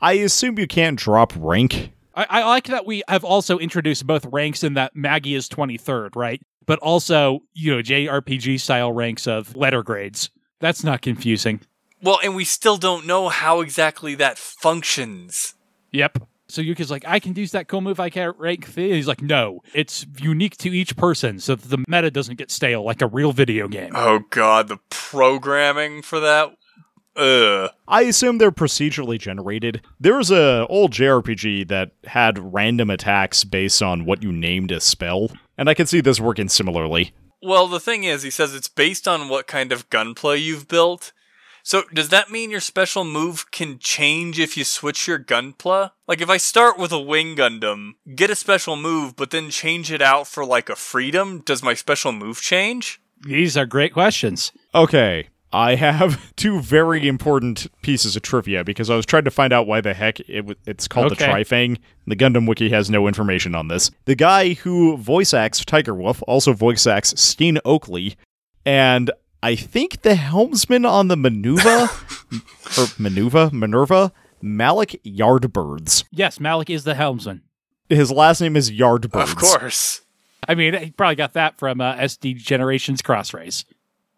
I 0.00 0.14
assume 0.14 0.58
you 0.58 0.66
can't 0.66 0.98
drop 0.98 1.32
rank. 1.36 1.92
I, 2.14 2.26
I 2.28 2.44
like 2.44 2.66
that 2.66 2.86
we 2.86 3.02
have 3.08 3.24
also 3.24 3.58
introduced 3.58 4.06
both 4.06 4.24
ranks 4.26 4.62
in 4.62 4.74
that 4.74 4.94
Maggie 4.94 5.34
is 5.34 5.48
23rd, 5.48 6.16
right? 6.16 6.40
But 6.66 6.78
also, 6.80 7.40
you 7.54 7.74
know, 7.74 7.82
JRPG 7.82 8.60
style 8.60 8.92
ranks 8.92 9.26
of 9.26 9.56
letter 9.56 9.82
grades. 9.82 10.30
That's 10.60 10.84
not 10.84 11.02
confusing. 11.02 11.60
Well, 12.02 12.20
and 12.22 12.36
we 12.36 12.44
still 12.44 12.76
don't 12.76 13.06
know 13.06 13.28
how 13.28 13.60
exactly 13.60 14.14
that 14.16 14.38
functions. 14.38 15.54
Yep. 15.92 16.18
So 16.50 16.62
Yuki's 16.62 16.90
like, 16.90 17.04
I 17.06 17.20
can 17.20 17.34
use 17.34 17.52
that 17.52 17.68
cool 17.68 17.82
move 17.82 18.00
I 18.00 18.08
can't 18.08 18.36
rank 18.38 18.66
C. 18.66 18.90
He's 18.90 19.06
like, 19.08 19.20
no, 19.20 19.62
it's 19.74 20.06
unique 20.18 20.56
to 20.58 20.70
each 20.70 20.96
person 20.96 21.40
so 21.40 21.54
that 21.54 21.68
the 21.68 21.84
meta 21.86 22.10
doesn't 22.10 22.36
get 22.36 22.50
stale 22.50 22.82
like 22.82 23.02
a 23.02 23.06
real 23.06 23.32
video 23.32 23.68
game. 23.68 23.92
Oh 23.94 24.20
god, 24.30 24.68
the 24.68 24.78
programming 24.88 26.00
for 26.02 26.20
that. 26.20 26.56
Ugh. 27.16 27.70
I 27.86 28.02
assume 28.02 28.38
they're 28.38 28.52
procedurally 28.52 29.18
generated. 29.18 29.82
There 29.98 30.16
was 30.16 30.30
a 30.30 30.66
old 30.68 30.92
JRPG 30.92 31.68
that 31.68 31.90
had 32.04 32.54
random 32.54 32.90
attacks 32.90 33.44
based 33.44 33.82
on 33.82 34.04
what 34.04 34.22
you 34.22 34.32
named 34.32 34.70
a 34.70 34.80
spell, 34.80 35.30
and 35.58 35.68
I 35.68 35.74
can 35.74 35.86
see 35.86 36.00
this 36.00 36.20
working 36.20 36.48
similarly. 36.48 37.12
Well, 37.42 37.66
the 37.66 37.80
thing 37.80 38.04
is, 38.04 38.22
he 38.22 38.30
says 38.30 38.54
it's 38.54 38.68
based 38.68 39.06
on 39.06 39.28
what 39.28 39.46
kind 39.46 39.72
of 39.72 39.90
gunpla 39.90 40.40
you've 40.40 40.68
built. 40.68 41.12
So, 41.68 41.82
does 41.92 42.08
that 42.08 42.30
mean 42.30 42.50
your 42.50 42.60
special 42.60 43.04
move 43.04 43.50
can 43.50 43.78
change 43.78 44.40
if 44.40 44.56
you 44.56 44.64
switch 44.64 45.06
your 45.06 45.18
gunpla? 45.18 45.90
Like, 46.06 46.22
if 46.22 46.30
I 46.30 46.38
start 46.38 46.78
with 46.78 46.92
a 46.92 46.98
wing 46.98 47.36
Gundam, 47.36 47.96
get 48.14 48.30
a 48.30 48.34
special 48.34 48.74
move, 48.74 49.16
but 49.16 49.32
then 49.32 49.50
change 49.50 49.92
it 49.92 50.00
out 50.00 50.26
for 50.26 50.46
like 50.46 50.70
a 50.70 50.76
freedom, 50.76 51.42
does 51.44 51.62
my 51.62 51.74
special 51.74 52.10
move 52.10 52.40
change? 52.40 53.02
These 53.20 53.54
are 53.58 53.66
great 53.66 53.92
questions. 53.92 54.50
Okay, 54.74 55.28
I 55.52 55.74
have 55.74 56.32
two 56.36 56.60
very 56.60 57.06
important 57.06 57.66
pieces 57.82 58.16
of 58.16 58.22
trivia 58.22 58.64
because 58.64 58.88
I 58.88 58.96
was 58.96 59.04
trying 59.04 59.24
to 59.24 59.30
find 59.30 59.52
out 59.52 59.66
why 59.66 59.82
the 59.82 59.92
heck 59.92 60.20
it 60.20 60.46
w- 60.46 60.56
it's 60.64 60.88
called 60.88 61.10
the 61.10 61.16
Trifang. 61.16 61.76
The 62.06 62.16
Gundam 62.16 62.48
Wiki 62.48 62.70
has 62.70 62.88
no 62.88 63.06
information 63.06 63.54
on 63.54 63.68
this. 63.68 63.90
The 64.06 64.14
guy 64.14 64.54
who 64.54 64.96
voice 64.96 65.34
acts 65.34 65.62
Tiger 65.66 65.94
Wolf 65.94 66.22
also 66.26 66.54
voice 66.54 66.86
acts 66.86 67.12
Sting 67.20 67.58
Oakley, 67.66 68.16
and 68.64 69.10
I 69.42 69.54
think 69.54 70.02
the 70.02 70.14
helmsman 70.14 70.84
on 70.84 71.08
the 71.08 71.16
Manuva 71.16 71.84
or 72.78 72.86
Manuva 72.98 73.52
Minerva 73.52 74.12
Malik 74.42 75.00
Yardbirds. 75.04 76.04
Yes, 76.10 76.40
Malik 76.40 76.70
is 76.70 76.84
the 76.84 76.94
helmsman. 76.94 77.42
His 77.88 78.10
last 78.10 78.40
name 78.40 78.56
is 78.56 78.70
Yardbirds. 78.70 79.22
Of 79.22 79.36
course. 79.36 80.02
I 80.46 80.54
mean, 80.54 80.74
he 80.74 80.90
probably 80.90 81.16
got 81.16 81.32
that 81.34 81.58
from 81.58 81.80
uh, 81.80 81.94
SD 81.96 82.36
Generations 82.36 83.02
Cross 83.02 83.34
Rays. 83.34 83.64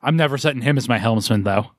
I'm 0.02 0.16
never 0.16 0.38
setting 0.38 0.62
him 0.62 0.78
as 0.78 0.88
my 0.88 0.98
helmsman, 0.98 1.44
though. 1.44 1.70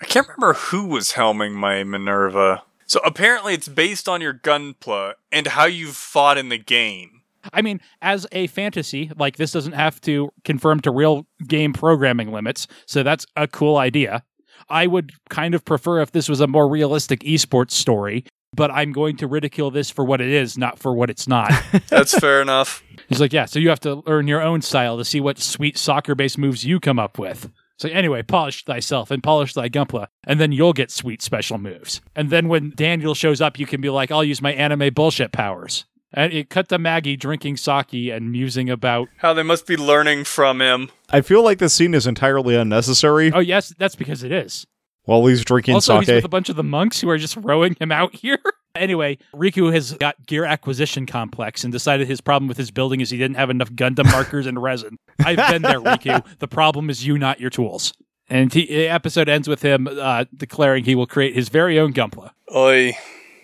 I 0.00 0.04
can't 0.04 0.26
remember 0.28 0.54
who 0.54 0.86
was 0.86 1.12
helming 1.12 1.52
my 1.52 1.82
Minerva. 1.82 2.62
So 2.86 3.00
apparently 3.04 3.54
it's 3.54 3.68
based 3.68 4.08
on 4.08 4.20
your 4.20 4.34
gunpla 4.34 5.14
and 5.32 5.48
how 5.48 5.64
you've 5.64 5.96
fought 5.96 6.38
in 6.38 6.50
the 6.50 6.58
game. 6.58 7.15
I 7.52 7.62
mean, 7.62 7.80
as 8.02 8.26
a 8.32 8.46
fantasy, 8.48 9.10
like 9.18 9.36
this 9.36 9.52
doesn't 9.52 9.72
have 9.72 10.00
to 10.02 10.30
conform 10.44 10.80
to 10.80 10.90
real 10.90 11.26
game 11.46 11.72
programming 11.72 12.32
limits, 12.32 12.66
so 12.86 13.02
that's 13.02 13.26
a 13.36 13.46
cool 13.46 13.76
idea. 13.76 14.22
I 14.68 14.86
would 14.86 15.12
kind 15.28 15.54
of 15.54 15.64
prefer 15.64 16.00
if 16.00 16.12
this 16.12 16.28
was 16.28 16.40
a 16.40 16.46
more 16.46 16.68
realistic 16.68 17.20
esports 17.20 17.72
story, 17.72 18.24
but 18.54 18.70
I'm 18.70 18.92
going 18.92 19.16
to 19.18 19.26
ridicule 19.26 19.70
this 19.70 19.90
for 19.90 20.04
what 20.04 20.20
it 20.20 20.28
is, 20.28 20.56
not 20.56 20.78
for 20.78 20.94
what 20.94 21.10
it's 21.10 21.28
not. 21.28 21.52
That's 21.88 22.18
fair 22.18 22.40
enough. 22.40 22.82
He's 23.08 23.20
like, 23.20 23.32
yeah, 23.32 23.44
so 23.44 23.58
you 23.58 23.68
have 23.68 23.80
to 23.80 24.02
learn 24.06 24.26
your 24.26 24.42
own 24.42 24.62
style 24.62 24.96
to 24.96 25.04
see 25.04 25.20
what 25.20 25.38
sweet 25.38 25.76
soccer 25.76 26.14
based 26.14 26.38
moves 26.38 26.64
you 26.64 26.80
come 26.80 26.98
up 26.98 27.18
with. 27.18 27.50
So 27.78 27.90
anyway, 27.90 28.22
polish 28.22 28.64
thyself 28.64 29.10
and 29.10 29.22
polish 29.22 29.52
thy 29.52 29.68
gunpla, 29.68 30.06
and 30.26 30.40
then 30.40 30.50
you'll 30.50 30.72
get 30.72 30.90
sweet 30.90 31.20
special 31.20 31.58
moves. 31.58 32.00
And 32.14 32.30
then 32.30 32.48
when 32.48 32.72
Daniel 32.74 33.14
shows 33.14 33.40
up, 33.42 33.58
you 33.58 33.66
can 33.66 33.82
be 33.82 33.90
like, 33.90 34.10
I'll 34.10 34.24
use 34.24 34.40
my 34.40 34.54
anime 34.54 34.94
bullshit 34.94 35.32
powers. 35.32 35.84
And 36.12 36.32
it 36.32 36.48
cut 36.50 36.68
to 36.68 36.78
Maggie 36.78 37.16
drinking 37.16 37.56
sake 37.56 38.12
and 38.12 38.30
musing 38.30 38.70
about, 38.70 39.08
How 39.18 39.34
they 39.34 39.42
must 39.42 39.66
be 39.66 39.76
learning 39.76 40.24
from 40.24 40.60
him. 40.60 40.90
I 41.10 41.20
feel 41.20 41.42
like 41.42 41.58
this 41.58 41.74
scene 41.74 41.94
is 41.94 42.06
entirely 42.06 42.54
unnecessary 42.54 43.32
oh 43.32 43.40
yes, 43.40 43.74
that's 43.78 43.96
because 43.96 44.22
it 44.22 44.32
is. 44.32 44.66
while 45.04 45.24
he's 45.26 45.44
drinking 45.44 45.74
also, 45.74 45.98
he's 45.98 46.06
sake. 46.06 46.16
with 46.16 46.24
a 46.24 46.28
bunch 46.28 46.48
of 46.48 46.56
the 46.56 46.64
monks 46.64 47.00
who 47.00 47.08
are 47.10 47.18
just 47.18 47.36
rowing 47.36 47.76
him 47.80 47.92
out 47.92 48.14
here. 48.14 48.38
anyway, 48.76 49.18
Riku 49.34 49.72
has 49.72 49.92
got 49.94 50.26
gear 50.26 50.44
acquisition 50.44 51.06
complex 51.06 51.64
and 51.64 51.72
decided 51.72 52.06
his 52.06 52.20
problem 52.20 52.48
with 52.48 52.56
his 52.56 52.70
building 52.70 53.00
is 53.00 53.10
he 53.10 53.18
didn't 53.18 53.36
have 53.36 53.50
enough 53.50 53.70
Gundam 53.70 54.04
markers 54.12 54.46
and 54.46 54.62
resin. 54.62 54.98
I've 55.24 55.50
been 55.50 55.62
there, 55.62 55.80
Riku. 55.80 56.24
The 56.38 56.48
problem 56.48 56.88
is 56.90 57.06
you, 57.06 57.18
not 57.18 57.40
your 57.40 57.50
tools. 57.50 57.92
And 58.28 58.52
he, 58.52 58.66
the 58.66 58.88
episode 58.88 59.28
ends 59.28 59.48
with 59.48 59.62
him 59.62 59.86
uh, 59.88 60.24
declaring 60.34 60.84
he 60.84 60.94
will 60.94 61.06
create 61.06 61.34
his 61.34 61.48
very 61.48 61.78
own 61.78 61.92
Gunpla. 61.92 62.30
Oi. 62.54 62.96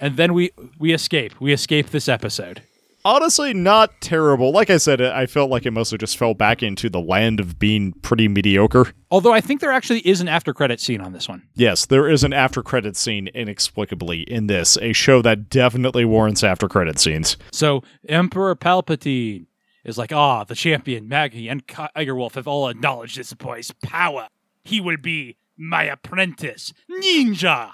And 0.03 0.17
then 0.17 0.35
we 0.35 0.51
we 0.79 0.93
escape. 0.93 1.41
We 1.41 1.53
escape 1.53 1.91
this 1.91 2.09
episode. 2.09 2.63
Honestly, 3.05 3.55
not 3.55 4.01
terrible. 4.01 4.53
Like 4.53 4.69
I 4.69 4.77
said, 4.77 5.01
I 5.01 5.27
felt 5.27 5.51
like 5.51 5.65
it 5.65 5.71
mostly 5.73 5.99
just 5.99 6.17
fell 6.17 6.35
back 6.35 6.63
into 6.63 6.89
the 6.89 7.01
land 7.01 7.41
of 7.41 7.59
being 7.59 7.93
pretty 7.95 8.29
mediocre. 8.29 8.93
Although 9.11 9.33
I 9.33 9.41
think 9.41 9.61
there 9.61 9.73
actually 9.73 10.01
is 10.01 10.21
an 10.21 10.29
after 10.29 10.53
credit 10.53 10.81
scene 10.81 11.01
on 11.01 11.13
this 11.13 11.29
one. 11.29 11.43
Yes, 11.55 11.87
there 11.87 12.09
is 12.09 12.23
an 12.23 12.33
after 12.33 12.63
credit 12.63 12.97
scene 12.97 13.29
inexplicably 13.29 14.23
in 14.23 14.47
this, 14.49 14.77
a 14.79 14.93
show 14.93 15.23
that 15.23 15.49
definitely 15.51 16.05
warrants 16.05 16.45
after 16.45 16.69
credit 16.69 16.99
scenes. 17.01 17.37
So 17.53 17.83
Emperor 18.09 18.55
Palpatine 18.55 19.47
is 19.85 19.99
like, 19.99 20.13
ah, 20.13 20.45
the 20.45 20.55
champion 20.55 21.09
Maggie 21.09 21.49
and 21.49 21.67
Tiger 21.67 22.15
Wolf 22.15 22.35
have 22.35 22.47
all 22.47 22.69
acknowledged 22.69 23.17
this 23.17 23.33
boy's 23.35 23.73
power. 23.85 24.29
He 24.63 24.81
will 24.81 24.97
be 24.97 25.37
my 25.57 25.85
apprentice, 25.85 26.73
Ninja. 26.89 27.73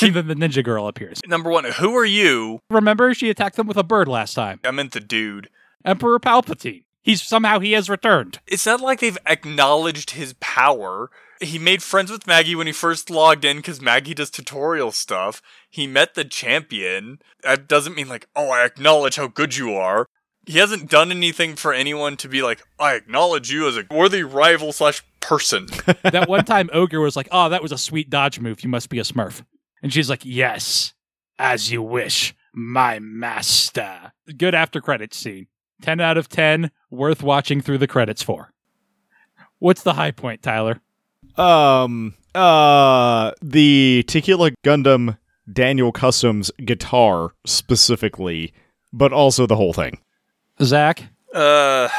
Then 0.00 0.28
the 0.28 0.34
ninja 0.34 0.64
girl 0.64 0.86
appears. 0.86 1.20
Number 1.26 1.50
one, 1.50 1.64
who 1.64 1.96
are 1.96 2.04
you? 2.04 2.60
Remember, 2.70 3.14
she 3.14 3.30
attacked 3.30 3.56
them 3.56 3.66
with 3.66 3.76
a 3.76 3.82
bird 3.82 4.08
last 4.08 4.34
time. 4.34 4.60
I 4.64 4.70
meant 4.70 4.92
the 4.92 5.00
dude. 5.00 5.48
Emperor 5.84 6.18
Palpatine. 6.18 6.84
He's 7.02 7.22
somehow 7.22 7.58
he 7.58 7.72
has 7.72 7.90
returned. 7.90 8.40
It's 8.46 8.64
not 8.64 8.80
like 8.80 9.00
they've 9.00 9.18
acknowledged 9.26 10.12
his 10.12 10.34
power. 10.40 11.10
He 11.40 11.58
made 11.58 11.82
friends 11.82 12.10
with 12.10 12.26
Maggie 12.26 12.54
when 12.54 12.66
he 12.66 12.72
first 12.72 13.10
logged 13.10 13.44
in 13.44 13.58
because 13.58 13.82
Maggie 13.82 14.14
does 14.14 14.30
tutorial 14.30 14.90
stuff. 14.90 15.42
He 15.68 15.86
met 15.86 16.14
the 16.14 16.24
champion. 16.24 17.18
That 17.42 17.68
doesn't 17.68 17.94
mean 17.94 18.08
like, 18.08 18.28
oh, 18.34 18.50
I 18.50 18.64
acknowledge 18.64 19.16
how 19.16 19.26
good 19.26 19.56
you 19.56 19.74
are. 19.74 20.06
He 20.46 20.58
hasn't 20.58 20.90
done 20.90 21.10
anything 21.10 21.56
for 21.56 21.72
anyone 21.74 22.16
to 22.18 22.28
be 22.28 22.42
like, 22.42 22.62
I 22.78 22.94
acknowledge 22.94 23.50
you 23.50 23.68
as 23.68 23.76
a 23.76 23.84
worthy 23.90 24.22
rival 24.22 24.72
slash 24.72 25.02
person. 25.20 25.66
that 26.02 26.28
one 26.28 26.44
time 26.46 26.70
Ogre 26.72 27.00
was 27.00 27.16
like, 27.16 27.28
"Oh, 27.32 27.48
that 27.48 27.62
was 27.62 27.72
a 27.72 27.78
sweet 27.78 28.10
dodge 28.10 28.38
move. 28.40 28.62
You 28.62 28.68
must 28.68 28.88
be 28.88 28.98
a 28.98 29.02
Smurf." 29.02 29.42
And 29.84 29.92
she's 29.92 30.08
like, 30.08 30.24
"Yes, 30.24 30.94
as 31.38 31.70
you 31.70 31.82
wish, 31.82 32.34
my 32.54 32.98
master." 32.98 34.12
Good 34.34 34.54
after 34.54 34.80
credits 34.80 35.18
scene. 35.18 35.46
10 35.82 36.00
out 36.00 36.16
of 36.16 36.30
10, 36.30 36.70
worth 36.90 37.22
watching 37.22 37.60
through 37.60 37.76
the 37.76 37.86
credits 37.86 38.22
for. 38.22 38.54
What's 39.58 39.82
the 39.82 39.92
high 39.92 40.10
point, 40.10 40.42
Tyler? 40.42 40.80
Um, 41.36 42.14
uh, 42.34 43.32
the 43.42 44.04
Tequila 44.06 44.52
Gundam 44.64 45.18
Daniel 45.52 45.92
Customs 45.92 46.50
guitar 46.64 47.34
specifically, 47.44 48.54
but 48.90 49.12
also 49.12 49.46
the 49.46 49.56
whole 49.56 49.74
thing. 49.74 49.98
Zach? 50.62 51.04
Uh, 51.34 51.90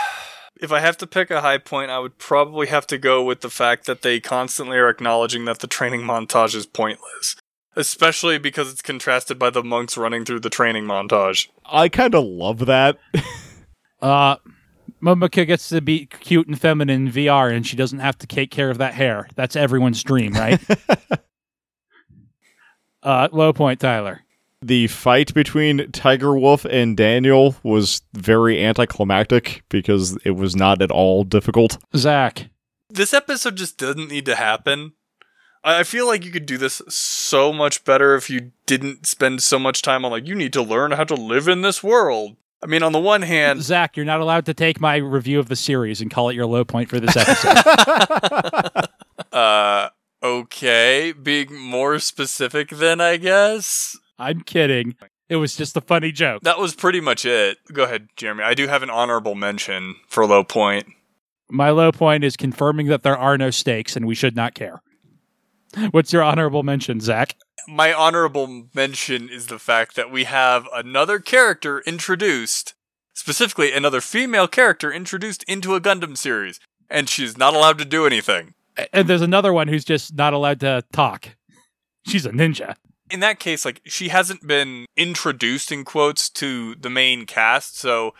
if 0.59 0.71
I 0.71 0.79
have 0.79 0.97
to 0.97 1.05
pick 1.05 1.29
a 1.29 1.41
high 1.41 1.59
point, 1.59 1.91
I 1.91 1.99
would 1.99 2.17
probably 2.17 2.65
have 2.67 2.87
to 2.87 2.97
go 2.97 3.23
with 3.23 3.41
the 3.41 3.49
fact 3.51 3.85
that 3.85 4.01
they 4.01 4.19
constantly 4.19 4.77
are 4.77 4.89
acknowledging 4.89 5.45
that 5.45 5.59
the 5.59 5.67
training 5.67 6.01
montage 6.01 6.55
is 6.55 6.65
pointless. 6.65 7.35
Especially 7.75 8.37
because 8.37 8.71
it's 8.71 8.81
contrasted 8.81 9.37
by 9.37 9.49
the 9.49 9.63
monks 9.63 9.97
running 9.97 10.23
through 10.25 10.39
the 10.39 10.49
training 10.49 10.85
montage. 10.85 11.47
I 11.65 11.89
kind 11.89 12.15
of 12.15 12.23
love 12.23 12.65
that. 12.65 12.97
Uh, 14.01 14.35
Momoka 15.01 15.45
gets 15.45 15.69
to 15.69 15.81
be 15.81 16.05
cute 16.05 16.47
and 16.47 16.59
feminine 16.59 17.07
in 17.07 17.11
VR, 17.13 17.53
and 17.53 17.65
she 17.65 17.75
doesn't 17.75 17.99
have 17.99 18.17
to 18.19 18.27
take 18.27 18.51
care 18.51 18.69
of 18.69 18.77
that 18.77 18.93
hair. 18.93 19.27
That's 19.35 19.55
everyone's 19.55 20.03
dream, 20.03 20.33
right? 20.33 20.61
uh, 23.03 23.27
low 23.31 23.53
point, 23.53 23.79
Tyler. 23.79 24.21
the 24.61 24.87
fight 24.87 25.33
between 25.33 25.91
Tiger 25.91 26.37
Wolf 26.37 26.65
and 26.65 26.97
Daniel 26.97 27.55
was 27.63 28.01
very 28.13 28.63
anticlimactic 28.63 29.63
because 29.69 30.17
it 30.25 30.31
was 30.31 30.55
not 30.55 30.81
at 30.81 30.91
all 30.91 31.23
difficult. 31.23 31.77
Zach. 31.95 32.49
This 32.89 33.13
episode 33.13 33.57
just 33.57 33.77
doesn't 33.77 34.09
need 34.09 34.25
to 34.25 34.35
happen. 34.35 34.93
I 35.65 35.79
I 35.79 35.83
feel 35.83 36.07
like 36.07 36.23
you 36.23 36.31
could 36.31 36.45
do 36.45 36.57
this 36.57 36.81
so 36.87 37.51
much 37.51 37.83
better 37.83 38.15
if 38.15 38.29
you 38.29 38.51
didn't 38.65 39.05
spend 39.05 39.41
so 39.43 39.59
much 39.59 39.81
time 39.81 40.05
on, 40.05 40.11
like, 40.11 40.27
you 40.27 40.35
need 40.35 40.53
to 40.53 40.61
learn 40.61 40.91
how 40.91 41.03
to 41.03 41.15
live 41.15 41.49
in 41.49 41.61
this 41.61 41.83
world. 41.83 42.37
I 42.63 42.67
mean, 42.67 42.83
on 42.83 42.93
the 42.93 42.99
one 42.99 43.23
hand, 43.23 43.61
Zach, 43.63 43.97
you're 43.97 44.05
not 44.05 44.21
allowed 44.21 44.45
to 44.45 44.53
take 44.53 44.79
my 44.79 44.95
review 44.97 45.39
of 45.39 45.49
the 45.49 45.55
series 45.55 45.99
and 46.01 46.09
call 46.09 46.29
it 46.29 46.35
your 46.35 46.45
low 46.45 46.63
point 46.63 46.89
for 46.89 46.99
this 46.99 47.17
episode. 47.17 48.87
uh, 49.33 49.89
okay, 50.23 51.11
being 51.11 51.59
more 51.59 51.99
specific 51.99 52.69
then, 52.69 53.01
I 53.01 53.17
guess. 53.17 53.97
I'm 54.17 54.41
kidding. 54.41 54.95
It 55.27 55.37
was 55.37 55.55
just 55.55 55.75
a 55.75 55.81
funny 55.81 56.11
joke. 56.11 56.43
That 56.43 56.59
was 56.59 56.75
pretty 56.75 57.01
much 57.01 57.25
it. 57.25 57.57
Go 57.73 57.83
ahead, 57.83 58.09
Jeremy. 58.15 58.43
I 58.43 58.53
do 58.53 58.67
have 58.67 58.83
an 58.83 58.91
honorable 58.91 59.35
mention 59.35 59.95
for 60.07 60.25
low 60.25 60.43
point. 60.43 60.87
My 61.49 61.71
low 61.71 61.91
point 61.91 62.23
is 62.23 62.37
confirming 62.37 62.87
that 62.87 63.03
there 63.03 63.17
are 63.17 63.37
no 63.37 63.49
stakes 63.49 63.95
and 63.95 64.05
we 64.05 64.15
should 64.15 64.35
not 64.35 64.53
care. 64.53 64.81
What's 65.91 66.13
your 66.13 66.23
honorable 66.23 66.63
mention, 66.63 66.99
Zach? 66.99 67.35
My 67.67 67.93
honorable 67.93 68.67
mention 68.73 69.29
is 69.29 69.47
the 69.47 69.59
fact 69.59 69.95
that 69.95 70.11
we 70.11 70.25
have 70.25 70.67
another 70.73 71.19
character 71.19 71.79
introduced, 71.81 72.75
specifically 73.13 73.71
another 73.71 74.01
female 74.01 74.47
character 74.47 74.91
introduced 74.91 75.43
into 75.43 75.75
a 75.75 75.81
Gundam 75.81 76.17
series, 76.17 76.59
and 76.89 77.09
she's 77.09 77.37
not 77.37 77.53
allowed 77.53 77.77
to 77.79 77.85
do 77.85 78.05
anything. 78.05 78.53
And 78.93 79.07
there's 79.07 79.21
another 79.21 79.53
one 79.53 79.67
who's 79.67 79.85
just 79.85 80.15
not 80.15 80.33
allowed 80.33 80.59
to 80.59 80.83
talk. 80.91 81.29
She's 82.05 82.25
a 82.25 82.31
ninja. 82.31 82.75
In 83.09 83.19
that 83.21 83.39
case, 83.39 83.65
like, 83.65 83.81
she 83.85 84.09
hasn't 84.09 84.45
been 84.45 84.85
introduced 84.95 85.71
in 85.71 85.85
quotes 85.85 86.29
to 86.31 86.75
the 86.75 86.89
main 86.89 87.25
cast, 87.25 87.77
so 87.77 88.13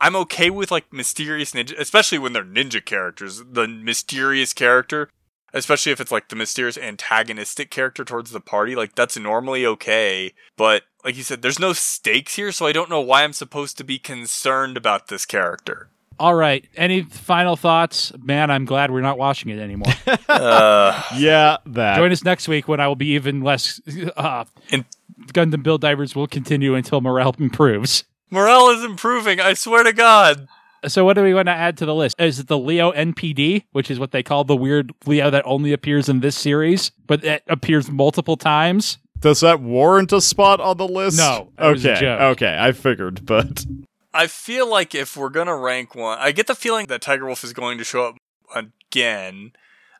I'm 0.00 0.16
okay 0.16 0.50
with, 0.50 0.70
like, 0.70 0.92
mysterious 0.92 1.52
ninja, 1.52 1.78
especially 1.78 2.18
when 2.18 2.32
they're 2.32 2.44
ninja 2.44 2.84
characters. 2.84 3.42
The 3.50 3.68
mysterious 3.68 4.52
character, 4.52 5.10
especially 5.52 5.92
if 5.92 6.00
it's, 6.00 6.12
like, 6.12 6.28
the 6.28 6.36
mysterious 6.36 6.76
antagonistic 6.78 7.70
character 7.70 8.04
towards 8.04 8.30
the 8.30 8.40
party, 8.40 8.74
like, 8.76 8.94
that's 8.94 9.16
normally 9.18 9.64
okay. 9.66 10.32
But, 10.56 10.82
like 11.04 11.16
you 11.16 11.22
said, 11.22 11.42
there's 11.42 11.58
no 11.58 11.72
stakes 11.72 12.36
here, 12.36 12.52
so 12.52 12.66
I 12.66 12.72
don't 12.72 12.90
know 12.90 13.00
why 13.00 13.24
I'm 13.24 13.32
supposed 13.32 13.76
to 13.78 13.84
be 13.84 13.98
concerned 13.98 14.76
about 14.76 15.08
this 15.08 15.24
character. 15.26 15.88
All 16.18 16.34
right. 16.34 16.66
Any 16.76 17.02
final 17.02 17.56
thoughts? 17.56 18.12
Man, 18.22 18.50
I'm 18.50 18.66
glad 18.66 18.90
we're 18.90 19.00
not 19.00 19.16
watching 19.16 19.50
it 19.50 19.58
anymore. 19.58 19.92
Uh, 20.28 21.02
Yeah, 21.16 21.56
that. 21.66 21.96
Join 21.96 22.12
us 22.12 22.22
next 22.24 22.46
week 22.46 22.68
when 22.68 22.78
I 22.78 22.86
will 22.88 22.94
be 22.96 23.08
even 23.14 23.40
less. 23.40 23.80
Uh, 24.16 24.44
In- 24.68 24.84
Gundam 25.32 25.62
Build 25.62 25.80
Divers 25.80 26.14
will 26.14 26.26
continue 26.26 26.74
until 26.74 27.00
morale 27.00 27.34
improves. 27.38 28.04
morale 28.30 28.68
is 28.70 28.84
improving, 28.84 29.40
I 29.40 29.54
swear 29.54 29.82
to 29.82 29.92
God. 29.92 30.46
So, 30.86 31.04
what 31.04 31.14
do 31.14 31.22
we 31.22 31.34
want 31.34 31.46
to 31.46 31.52
add 31.52 31.76
to 31.78 31.86
the 31.86 31.94
list? 31.94 32.16
Is 32.18 32.38
it 32.38 32.48
the 32.48 32.58
Leo 32.58 32.92
NPD, 32.92 33.64
which 33.72 33.90
is 33.90 33.98
what 33.98 34.12
they 34.12 34.22
call 34.22 34.44
the 34.44 34.56
weird 34.56 34.92
Leo 35.06 35.30
that 35.30 35.44
only 35.46 35.72
appears 35.72 36.08
in 36.08 36.20
this 36.20 36.36
series, 36.36 36.90
but 37.06 37.24
it 37.24 37.42
appears 37.46 37.90
multiple 37.90 38.36
times? 38.36 38.98
Does 39.18 39.40
that 39.40 39.60
warrant 39.60 40.12
a 40.12 40.20
spot 40.20 40.60
on 40.60 40.78
the 40.78 40.88
list? 40.88 41.18
No, 41.18 41.52
it 41.58 41.70
was 41.72 41.84
a 41.84 41.92
Okay. 41.92 42.24
Okay, 42.24 42.56
I 42.58 42.72
figured, 42.72 43.26
but 43.26 43.66
I 44.14 44.26
feel 44.26 44.68
like 44.68 44.94
if 44.94 45.16
we're 45.16 45.28
gonna 45.28 45.56
rank 45.56 45.94
one, 45.94 46.18
I 46.18 46.32
get 46.32 46.46
the 46.46 46.54
feeling 46.54 46.86
that 46.86 47.02
Tiger 47.02 47.26
Wolf 47.26 47.44
is 47.44 47.52
going 47.52 47.76
to 47.78 47.84
show 47.84 48.06
up 48.06 48.16
again. 48.54 49.52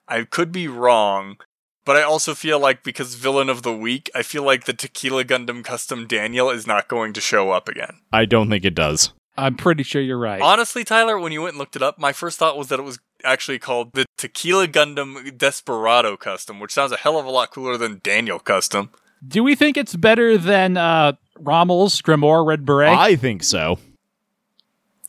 I 0.09 0.25
could 0.25 0.51
be 0.51 0.67
wrong, 0.67 1.37
but 1.85 1.97
I 1.97 2.03
also 2.03 2.35
feel 2.35 2.59
like 2.59 2.83
because 2.83 3.15
villain 3.15 3.49
of 3.49 3.63
the 3.63 3.77
week, 3.77 4.11
I 4.15 4.23
feel 4.23 4.43
like 4.43 4.65
the 4.65 4.73
Tequila 4.73 5.25
Gundam 5.25 5.63
Custom 5.63 6.07
Daniel 6.07 6.51
is 6.51 6.67
not 6.67 6.89
going 6.89 7.13
to 7.13 7.21
show 7.21 7.51
up 7.51 7.69
again. 7.69 8.01
I 8.13 8.25
don't 8.25 8.49
think 8.49 8.65
it 8.65 8.75
does. 8.75 9.13
I'm 9.37 9.57
pretty 9.57 9.83
sure 9.83 10.03
you're 10.03 10.19
right. 10.19 10.41
Honestly, 10.41 10.85
Tyler, 10.85 11.19
when 11.19 11.33
you 11.33 11.41
went 11.43 11.53
and 11.55 11.59
looked 11.59 11.77
it 11.77 11.83
up, 11.83 11.99
my 11.99 12.13
first 12.13 12.39
thought 12.39 12.59
was 12.59 12.69
that 12.69 12.79
it 12.79 12.83
was 12.83 12.99
actually 13.25 13.59
called 13.59 13.93
the 13.93 14.05
Tequila 14.19 14.69
Gundam 14.69 15.37
Desperado 15.37 16.17
Custom, 16.17 16.61
which 16.61 16.73
sounds 16.73 16.93
a 16.93 16.97
hell 16.97 17.19
of 17.19 17.27
a 17.27 17.31
lot 17.31 17.51
cooler 17.51 17.77
than 17.77 18.01
Daniel 18.03 18.39
Custom. 18.39 18.91
Do 19.27 19.43
we 19.43 19.55
think 19.55 19.77
it's 19.77 19.95
better 19.97 20.37
than 20.39 20.77
uh, 20.77 21.13
Rommel's 21.39 22.01
Grimoire 22.03 22.47
Red 22.47 22.65
Beret? 22.65 22.91
I 22.91 23.17
think 23.17 23.43
so. 23.43 23.79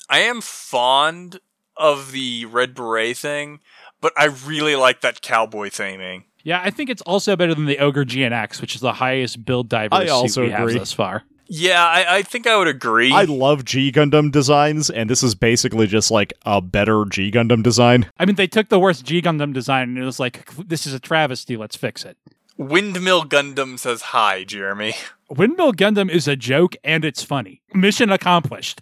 I 0.10 0.20
am 0.20 0.42
fond 0.42 1.40
of 1.78 2.12
the 2.12 2.46
Red 2.46 2.74
Beret 2.76 3.16
thing, 3.18 3.60
but 4.02 4.14
I 4.18 4.26
really 4.26 4.76
like 4.76 5.02
that 5.02 5.22
cowboy 5.22 5.70
theming. 5.70 6.24
yeah, 6.44 6.62
I 6.62 6.70
think 6.70 6.90
it's 6.90 7.02
also 7.04 7.36
better 7.36 7.56
than 7.56 7.66
the 7.66 7.80
Ogre 7.80 8.04
GNX, 8.04 8.60
which 8.60 8.76
is 8.76 8.82
the 8.82 8.94
highest 8.94 9.46
build 9.46 9.70
diver 9.70 9.96
I 9.96 10.06
suit 10.06 10.12
also 10.12 10.42
we 10.44 10.52
have 10.52 10.62
agree. 10.62 10.78
thus 10.78 10.92
far. 10.92 11.24
Yeah, 11.54 11.86
I, 11.86 12.20
I 12.20 12.22
think 12.22 12.48
I 12.48 12.56
would 12.56 12.70
agree. 12.70 13.12
I 13.12 13.26
love 13.26 13.66
G 13.66 13.92
Gundam 13.92 14.32
designs, 14.32 14.90
and 14.90 15.10
this 15.10 15.22
is 15.22 15.36
basically 15.36 15.86
just 15.86 16.10
like 16.10 16.32
a 16.46 16.62
better 16.62 17.04
G 17.04 17.30
Gundam 17.30 17.62
design. 17.62 18.10
I 18.18 18.26
mean, 18.26 18.36
they 18.36 18.48
took 18.48 18.70
the 18.70 18.80
worst 18.80 19.04
G 19.04 19.22
Gundam 19.22 19.54
design 19.54 19.90
and 19.90 19.98
it 19.98 20.06
was 20.06 20.18
like, 20.18 20.46
this 20.56 20.88
is 20.88 20.94
a 20.94 21.00
travesty, 21.00 21.58
let's 21.58 21.76
fix 21.76 22.06
it. 22.06 22.16
Windmill 22.56 23.26
Gundam 23.26 23.78
says 23.78 24.02
hi, 24.02 24.46
Jeremy. 24.46 24.94
Windmill 25.30 25.74
Gundam 25.74 26.10
is 26.10 26.26
a 26.26 26.38
joke 26.38 26.78
and 26.86 27.04
it's 27.04 27.22
funny. 27.22 27.62
Mission 27.74 28.12
accomplished. 28.12 28.82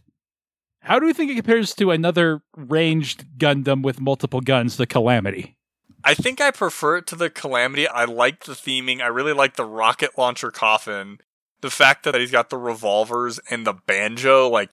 How 0.82 1.00
do 1.00 1.08
we 1.08 1.14
think 1.14 1.32
it 1.32 1.36
compares 1.36 1.74
to 1.74 1.90
another 1.90 2.44
ranged 2.56 3.26
Gundam 3.40 3.82
with 3.82 4.00
multiple 4.00 4.42
guns, 4.42 4.78
the 4.78 4.86
Calamity? 4.86 5.58
I 6.04 6.14
think 6.14 6.40
I 6.40 6.52
prefer 6.52 6.98
it 6.98 7.08
to 7.08 7.16
the 7.16 7.32
Calamity. 7.32 7.88
I 7.88 8.06
like 8.06 8.44
the 8.44 8.54
theming. 8.54 9.02
I 9.02 9.08
really 9.08 9.34
like 9.34 9.56
the 9.56 9.66
rocket 9.66 10.20
launcher 10.20 10.52
coffin. 10.52 11.18
The 11.62 11.70
fact 11.70 12.04
that 12.04 12.16
he's 12.16 12.32
got 12.32 12.50
the 12.50 12.58
revolvers 12.58 13.40
and 13.50 13.66
the 13.68 13.74
banjo, 13.74 14.50
like, 14.50 14.70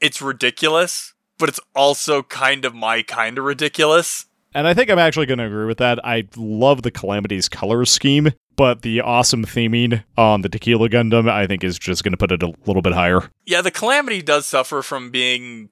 it's 0.00 0.22
ridiculous, 0.22 1.14
but 1.38 1.48
it's 1.48 1.60
also 1.74 2.22
kind 2.22 2.64
of 2.64 2.74
my 2.74 3.02
kind 3.02 3.38
of 3.38 3.44
ridiculous. 3.44 4.26
And 4.54 4.66
I 4.66 4.72
think 4.72 4.90
I'm 4.90 4.98
actually 4.98 5.26
going 5.26 5.38
to 5.38 5.44
agree 5.44 5.66
with 5.66 5.78
that. 5.78 6.02
I 6.04 6.28
love 6.36 6.82
the 6.82 6.90
Calamity's 6.90 7.48
color 7.48 7.84
scheme, 7.84 8.32
but 8.56 8.80
the 8.80 9.02
awesome 9.02 9.44
theming 9.44 10.02
on 10.16 10.40
the 10.40 10.48
Tequila 10.48 10.88
Gundam, 10.88 11.30
I 11.30 11.46
think, 11.46 11.62
is 11.62 11.78
just 11.78 12.02
going 12.02 12.12
to 12.12 12.16
put 12.16 12.32
it 12.32 12.42
a 12.42 12.54
little 12.64 12.80
bit 12.80 12.94
higher. 12.94 13.30
Yeah, 13.44 13.60
the 13.60 13.70
Calamity 13.70 14.22
does 14.22 14.46
suffer 14.46 14.80
from 14.80 15.10
being 15.10 15.68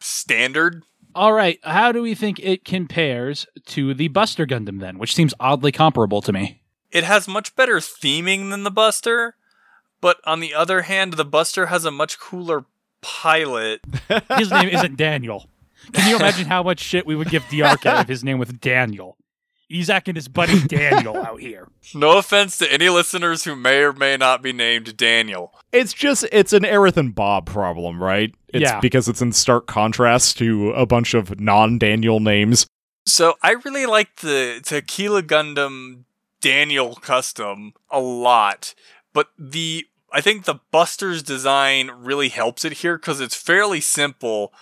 standard. 0.00 0.82
All 1.14 1.32
right, 1.32 1.58
how 1.62 1.92
do 1.92 2.02
we 2.02 2.14
think 2.14 2.38
it 2.40 2.64
compares 2.64 3.46
to 3.66 3.94
the 3.94 4.08
Buster 4.08 4.46
Gundam 4.46 4.80
then, 4.80 4.98
which 4.98 5.14
seems 5.14 5.32
oddly 5.40 5.72
comparable 5.72 6.20
to 6.22 6.32
me? 6.32 6.60
It 6.90 7.04
has 7.04 7.26
much 7.26 7.56
better 7.56 7.76
theming 7.76 8.50
than 8.50 8.64
the 8.64 8.70
Buster, 8.70 9.36
but 10.00 10.18
on 10.24 10.40
the 10.40 10.54
other 10.54 10.82
hand, 10.82 11.14
the 11.14 11.24
Buster 11.24 11.66
has 11.66 11.84
a 11.84 11.90
much 11.90 12.18
cooler 12.18 12.64
pilot. 13.02 13.80
His 14.36 14.50
name 14.50 14.68
isn't 14.68 14.96
Daniel. 14.96 15.46
Can 15.92 16.08
you 16.08 16.16
imagine 16.16 16.46
how 16.46 16.62
much 16.62 16.80
shit 16.80 17.06
we 17.06 17.16
would 17.16 17.30
give 17.30 17.42
Dearka 17.44 18.02
if 18.02 18.08
his 18.08 18.22
name 18.22 18.38
was 18.38 18.50
Daniel? 18.50 19.16
Yzak 19.72 20.08
and 20.08 20.16
his 20.16 20.28
buddy 20.28 20.60
Daniel 20.66 21.16
out 21.16 21.40
here. 21.40 21.68
No 21.94 22.18
offense 22.18 22.58
to 22.58 22.70
any 22.70 22.88
listeners 22.88 23.44
who 23.44 23.56
may 23.56 23.78
or 23.82 23.92
may 23.92 24.16
not 24.16 24.42
be 24.42 24.52
named 24.52 24.96
Daniel. 24.96 25.54
It's 25.72 25.92
just, 25.92 26.26
it's 26.32 26.52
an 26.52 26.64
Aerith 26.64 26.96
and 26.96 27.14
Bob 27.14 27.46
problem, 27.46 28.02
right? 28.02 28.34
It's 28.48 28.62
Yeah. 28.62 28.80
because 28.80 29.08
it's 29.08 29.22
in 29.22 29.32
stark 29.32 29.66
contrast 29.66 30.36
to 30.38 30.70
a 30.72 30.84
bunch 30.86 31.14
of 31.14 31.40
non 31.40 31.78
Daniel 31.78 32.20
names. 32.20 32.66
So 33.06 33.34
I 33.42 33.52
really 33.64 33.86
like 33.86 34.16
the 34.16 34.60
Tequila 34.62 35.22
Gundam 35.22 36.04
Daniel 36.40 36.96
custom 36.96 37.72
a 37.90 38.00
lot, 38.00 38.74
but 39.14 39.28
the 39.38 39.86
I 40.12 40.20
think 40.20 40.44
the 40.44 40.60
Buster's 40.70 41.22
design 41.22 41.90
really 41.96 42.28
helps 42.28 42.64
it 42.64 42.74
here 42.74 42.96
because 42.98 43.20
it's 43.20 43.34
fairly 43.34 43.80
simple. 43.80 44.52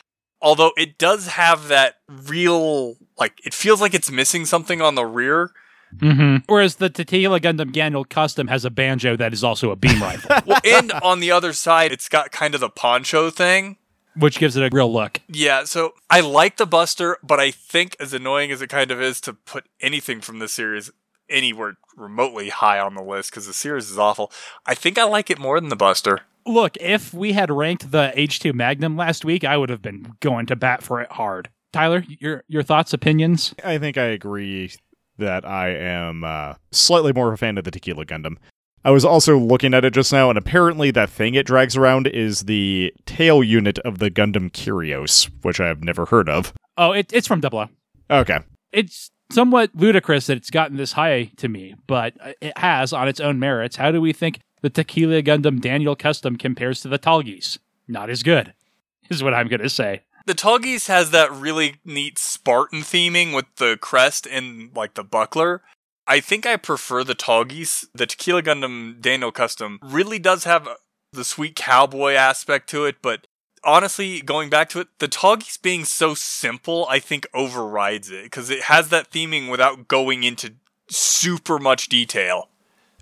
Although 0.41 0.73
it 0.77 0.99
does 0.99 1.29
have 1.29 1.69
that 1.69 1.97
real, 2.09 2.97
like, 3.19 3.41
it 3.45 3.53
feels 3.55 3.81
like 3.81 3.95
it's 3.95 4.11
missing 4.11 4.45
something 4.45 4.81
on 4.81 4.95
the 4.95 5.05
rear. 5.05 5.51
Mm-hmm. 5.97 6.45
Whereas 6.47 6.77
the 6.77 6.91
Tequila 6.91 7.41
Gundam 7.41 7.73
Daniel 7.73 8.05
Custom 8.05 8.47
has 8.49 8.65
a 8.65 8.71
banjo 8.71 9.17
that 9.17 9.33
is 9.33 9.43
also 9.43 9.71
a 9.71 9.77
beam 9.77 10.01
rifle, 10.03 10.37
Well, 10.47 10.61
and 10.65 10.93
on 10.93 11.21
the 11.21 11.31
other 11.31 11.53
side, 11.53 11.93
it's 11.93 12.09
got 12.09 12.31
kind 12.31 12.55
of 12.55 12.61
the 12.61 12.69
poncho 12.69 13.31
thing. 13.31 13.79
which 14.15 14.39
gives 14.39 14.57
it 14.57 14.63
a 14.63 14.69
real 14.71 14.93
look. 14.93 15.21
Yeah, 15.29 15.65
so 15.65 15.95
I 16.11 16.21
like 16.21 16.59
the 16.59 16.67
Buster, 16.67 17.17
but 17.23 17.41
I 17.41 17.51
think 17.51 17.97
as 17.99 18.13
annoying 18.13 18.53
as 18.53 18.61
it 18.61 18.69
kind 18.69 18.91
of 18.91 19.01
is 19.01 19.21
to 19.23 19.33
put 19.33 19.65
anything 19.81 20.21
from 20.21 20.41
this 20.41 20.53
series 20.53 20.91
anywhere 21.31 21.77
remotely 21.97 22.49
high 22.49 22.79
on 22.79 22.95
the 22.95 23.03
list 23.03 23.31
because 23.31 23.47
the 23.47 23.53
series 23.53 23.91
is 23.91 23.99
awful, 23.99 24.33
I 24.67 24.75
think 24.75 24.99
I 24.99 25.05
like 25.05 25.31
it 25.31 25.39
more 25.39 25.61
than 25.61 25.69
the 25.69 25.77
Buster. 25.77 26.21
Look, 26.47 26.77
if 26.81 27.13
we 27.13 27.33
had 27.33 27.51
ranked 27.51 27.91
the 27.91 28.13
H2 28.17 28.55
Magnum 28.55 28.97
last 28.97 29.25
week, 29.25 29.45
I 29.45 29.57
would 29.57 29.69
have 29.69 29.83
been 29.83 30.15
going 30.21 30.47
to 30.47 30.57
bat 30.57 30.83
for 30.83 31.01
it 31.01 31.13
hard. 31.13 31.51
Tyler, 31.73 32.05
your 32.09 32.45
your 32.49 32.63
thoughts, 32.63 32.93
opinions? 32.95 33.55
I 33.63 33.77
think 33.77 33.99
I 33.99 34.05
agree 34.05 34.73
that 35.19 35.45
I 35.45 35.71
am 35.71 36.25
uh, 36.25 36.55
slightly 36.73 37.13
more 37.13 37.29
of 37.29 37.35
a 37.35 37.37
fan 37.37 37.59
of 37.59 37.65
the 37.65 37.71
Tequila 37.71 38.07
Gundam. 38.07 38.37
I 38.85 38.91
was 38.91 39.05
also 39.05 39.37
looking 39.37 39.75
at 39.75 39.85
it 39.85 39.93
just 39.93 40.13
now, 40.13 40.31
and 40.31 40.39
apparently 40.39 40.91
that 40.93 41.11
thing 41.11 41.35
it 41.35 41.45
drags 41.47 41.77
around 41.77 42.07
is 42.07 42.43
the 42.43 42.95
tail 43.05 43.43
unit 43.43 43.79
of 43.81 43.99
the 43.99 44.11
Gundam 44.11 44.51
Kyrios, 44.51 45.29
which 45.43 45.61
I 45.61 45.67
have 45.67 45.83
never 45.83 46.07
heard 46.07 46.29
of. 46.29 46.55
Oh, 46.79 46.93
it, 46.93 47.13
it's 47.13 47.27
from 47.27 47.41
Double 47.41 47.59
O. 47.59 47.69
Okay. 48.11 48.39
It's 48.73 49.11
somewhat 49.31 49.71
ludicrous 49.75 50.27
that 50.27 50.37
it's 50.37 50.51
gotten 50.51 50.77
this 50.77 50.93
high 50.93 51.31
to 51.37 51.49
me, 51.49 51.75
but 51.87 52.15
it 52.41 52.57
has 52.59 52.93
on 52.93 53.09
its 53.09 53.21
own 53.21 53.39
merits. 53.39 53.77
How 53.77 53.91
do 53.91 54.01
we 54.01 54.13
think 54.13 54.41
the 54.63 54.71
Tequila 54.71 55.23
Gundam 55.23 55.61
Daniel 55.61 55.97
Custom 55.97 56.37
compares 56.37 56.81
to 56.81 56.89
the 56.89 56.99
Tallgeese? 56.99 57.59
Not 57.87 58.11
as 58.11 58.23
good, 58.23 58.55
is 59.11 59.23
what 59.23 59.35
I'm 59.35 59.49
going 59.49 59.61
to 59.61 59.71
say. 59.71 60.03
The 60.27 60.35
Tallgeese 60.35 60.89
has 60.89 61.11
that 61.13 61.33
really 61.33 61.77
neat 61.85 62.19
Spartan 62.19 62.81
theming 62.81 63.35
with 63.35 63.47
the 63.57 63.79
crest 63.81 64.27
and 64.27 64.75
like 64.77 64.95
the 64.95 65.05
buckler. 65.05 65.63
I 66.07 66.21
think 66.21 66.45
I 66.45 66.57
prefer 66.57 67.05
the 67.05 67.15
Tallgeese. 67.15 67.87
The 67.95 68.07
Tequila 68.07 68.43
Gundam 68.43 69.01
Daniel 69.01 69.33
Custom 69.33 69.79
really 69.83 70.19
does 70.19 70.45
have 70.45 70.69
the 71.13 71.25
sweet 71.25 71.57
cowboy 71.57 72.13
aspect 72.13 72.69
to 72.71 72.85
it, 72.85 72.97
but 73.01 73.27
honestly, 73.65 74.21
going 74.21 74.51
back 74.51 74.69
to 74.71 74.81
it, 74.81 74.89
the 74.99 75.09
Tallgeese 75.09 75.61
being 75.61 75.85
so 75.85 76.15
simple, 76.15 76.87
I 76.89 76.99
think 76.99 77.27
overrides 77.35 78.11
it 78.11 78.25
because 78.25 78.51
it 78.51 78.65
has 78.65 78.89
that 78.91 79.11
theming 79.11 79.51
without 79.51 79.89
going 79.89 80.25
into 80.25 80.55
super 80.89 81.59
much 81.59 81.89
detail. 81.89 82.49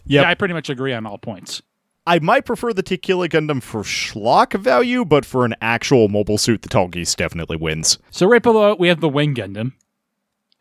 Yep. 0.06 0.22
Yeah, 0.22 0.28
I 0.28 0.34
pretty 0.34 0.54
much 0.54 0.70
agree 0.70 0.92
on 0.92 1.06
all 1.06 1.18
points. 1.18 1.62
I 2.06 2.20
might 2.20 2.44
prefer 2.44 2.72
the 2.72 2.84
Tequila 2.84 3.28
Gundam 3.28 3.60
for 3.60 3.82
schlock 3.82 4.58
value, 4.58 5.04
but 5.04 5.24
for 5.24 5.44
an 5.44 5.56
actual 5.60 6.08
mobile 6.08 6.38
suit, 6.38 6.62
the 6.62 6.68
Tallgeese 6.68 7.16
definitely 7.16 7.56
wins. 7.56 7.98
So 8.12 8.26
right 8.26 8.42
below 8.42 8.70
it, 8.70 8.78
we 8.78 8.86
have 8.88 9.00
the 9.00 9.08
Wing 9.08 9.34
Gundam. 9.34 9.72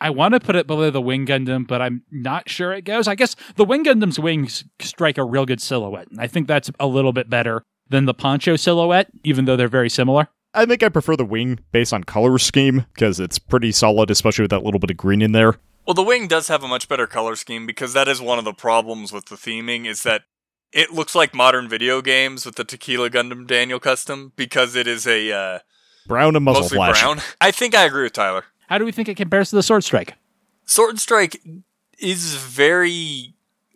I 0.01 0.09
want 0.09 0.33
to 0.33 0.39
put 0.39 0.55
it 0.55 0.65
below 0.65 0.89
the 0.89 1.01
Wing 1.01 1.25
Gundam, 1.25 1.67
but 1.67 1.81
I'm 1.81 2.03
not 2.11 2.49
sure 2.49 2.73
it 2.73 2.83
goes. 2.83 3.07
I 3.07 3.13
guess 3.15 3.35
the 3.55 3.63
Wing 3.63 3.85
Gundam's 3.85 4.19
wings 4.19 4.65
strike 4.81 5.19
a 5.19 5.23
real 5.23 5.45
good 5.45 5.61
silhouette, 5.61 6.09
and 6.09 6.19
I 6.19 6.27
think 6.27 6.47
that's 6.47 6.71
a 6.79 6.87
little 6.87 7.13
bit 7.13 7.29
better 7.29 7.63
than 7.89 8.05
the 8.05 8.13
Poncho 8.13 8.55
silhouette, 8.55 9.09
even 9.23 9.45
though 9.45 9.55
they're 9.55 9.67
very 9.67 9.89
similar. 9.89 10.27
I 10.53 10.65
think 10.65 10.83
I 10.83 10.89
prefer 10.89 11.15
the 11.15 11.25
wing 11.25 11.59
based 11.71 11.93
on 11.93 12.03
color 12.03 12.37
scheme 12.37 12.85
because 12.93 13.19
it's 13.19 13.37
pretty 13.37 13.71
solid, 13.71 14.09
especially 14.09 14.43
with 14.43 14.51
that 14.51 14.63
little 14.63 14.79
bit 14.79 14.89
of 14.89 14.97
green 14.97 15.21
in 15.21 15.33
there. 15.33 15.55
Well, 15.85 15.93
the 15.93 16.03
wing 16.03 16.27
does 16.27 16.47
have 16.47 16.63
a 16.63 16.67
much 16.67 16.87
better 16.87 17.05
color 17.05 17.35
scheme 17.35 17.65
because 17.67 17.93
that 17.93 18.07
is 18.07 18.21
one 18.21 18.39
of 18.39 18.45
the 18.45 18.53
problems 18.53 19.11
with 19.11 19.25
the 19.25 19.35
theming 19.35 19.85
is 19.85 20.03
that 20.03 20.23
it 20.71 20.91
looks 20.91 21.13
like 21.13 21.33
modern 21.33 21.69
video 21.69 22.01
games 22.01 22.45
with 22.45 22.55
the 22.55 22.63
Tequila 22.63 23.09
Gundam 23.09 23.45
Daniel 23.45 23.79
custom 23.79 24.31
because 24.35 24.75
it 24.75 24.87
is 24.87 25.05
a 25.05 25.31
uh, 25.31 25.59
Brown 26.07 26.35
and 26.35 26.45
muzzle 26.45 26.63
mostly 26.63 26.77
flash. 26.77 27.01
brown. 27.01 27.19
I 27.41 27.51
think 27.51 27.75
I 27.75 27.83
agree 27.85 28.03
with 28.03 28.13
Tyler. 28.13 28.45
How 28.67 28.77
do 28.77 28.85
we 28.85 28.91
think 28.91 29.09
it 29.09 29.15
compares 29.15 29.49
to 29.51 29.57
the 29.57 29.63
Sword 29.63 29.83
Strike? 29.83 30.15
Sword 30.65 30.99
Strike 30.99 31.41
is 31.99 32.35
very 32.35 33.35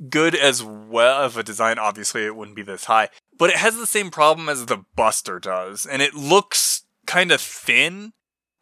good 0.09 0.33
as 0.35 0.63
well 0.63 1.23
of 1.23 1.37
a 1.37 1.43
design. 1.43 1.77
Obviously, 1.77 2.25
it 2.25 2.35
wouldn't 2.35 2.55
be 2.55 2.63
this 2.63 2.85
high, 2.85 3.09
but 3.39 3.49
it 3.49 3.55
has 3.55 3.75
the 3.75 3.87
same 3.87 4.11
problem 4.11 4.47
as 4.47 4.67
the 4.67 4.83
Buster 4.95 5.39
does, 5.39 5.87
and 5.87 6.03
it 6.03 6.13
looks 6.13 6.83
kind 7.07 7.31
of 7.31 7.41
thin. 7.41 8.13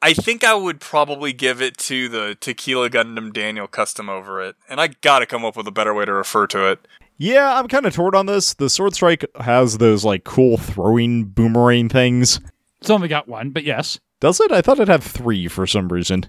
I 0.01 0.13
think 0.13 0.43
I 0.43 0.53
would 0.53 0.79
probably 0.79 1.33
give 1.33 1.61
it 1.61 1.77
to 1.79 2.07
the 2.07 2.37
Tequila 2.39 2.89
Gundam 2.89 3.33
Daniel 3.33 3.67
custom 3.67 4.07
over 4.07 4.41
it, 4.41 4.55
and 4.69 4.79
I 4.79 4.87
gotta 5.01 5.25
come 5.25 5.43
up 5.43 5.57
with 5.57 5.67
a 5.67 5.71
better 5.71 5.93
way 5.93 6.05
to 6.05 6.13
refer 6.13 6.47
to 6.47 6.71
it. 6.71 6.87
Yeah, 7.17 7.57
I'm 7.57 7.67
kind 7.67 7.87
of 7.87 7.95
torn 7.95 8.13
on 8.13 8.27
this. 8.27 8.53
The 8.53 8.69
Sword 8.69 8.93
Strike 8.93 9.25
has 9.39 9.79
those 9.79 10.05
like 10.05 10.23
cool 10.23 10.57
throwing 10.57 11.25
boomerang 11.25 11.89
things. 11.89 12.39
It's 12.79 12.91
only 12.91 13.07
got 13.07 13.27
one, 13.27 13.49
but 13.49 13.63
yes. 13.63 13.99
Does 14.19 14.39
it? 14.39 14.51
I 14.51 14.61
thought 14.61 14.79
it 14.79 14.87
had 14.87 15.03
three 15.03 15.47
for 15.47 15.65
some 15.65 15.89
reason. 15.89 16.27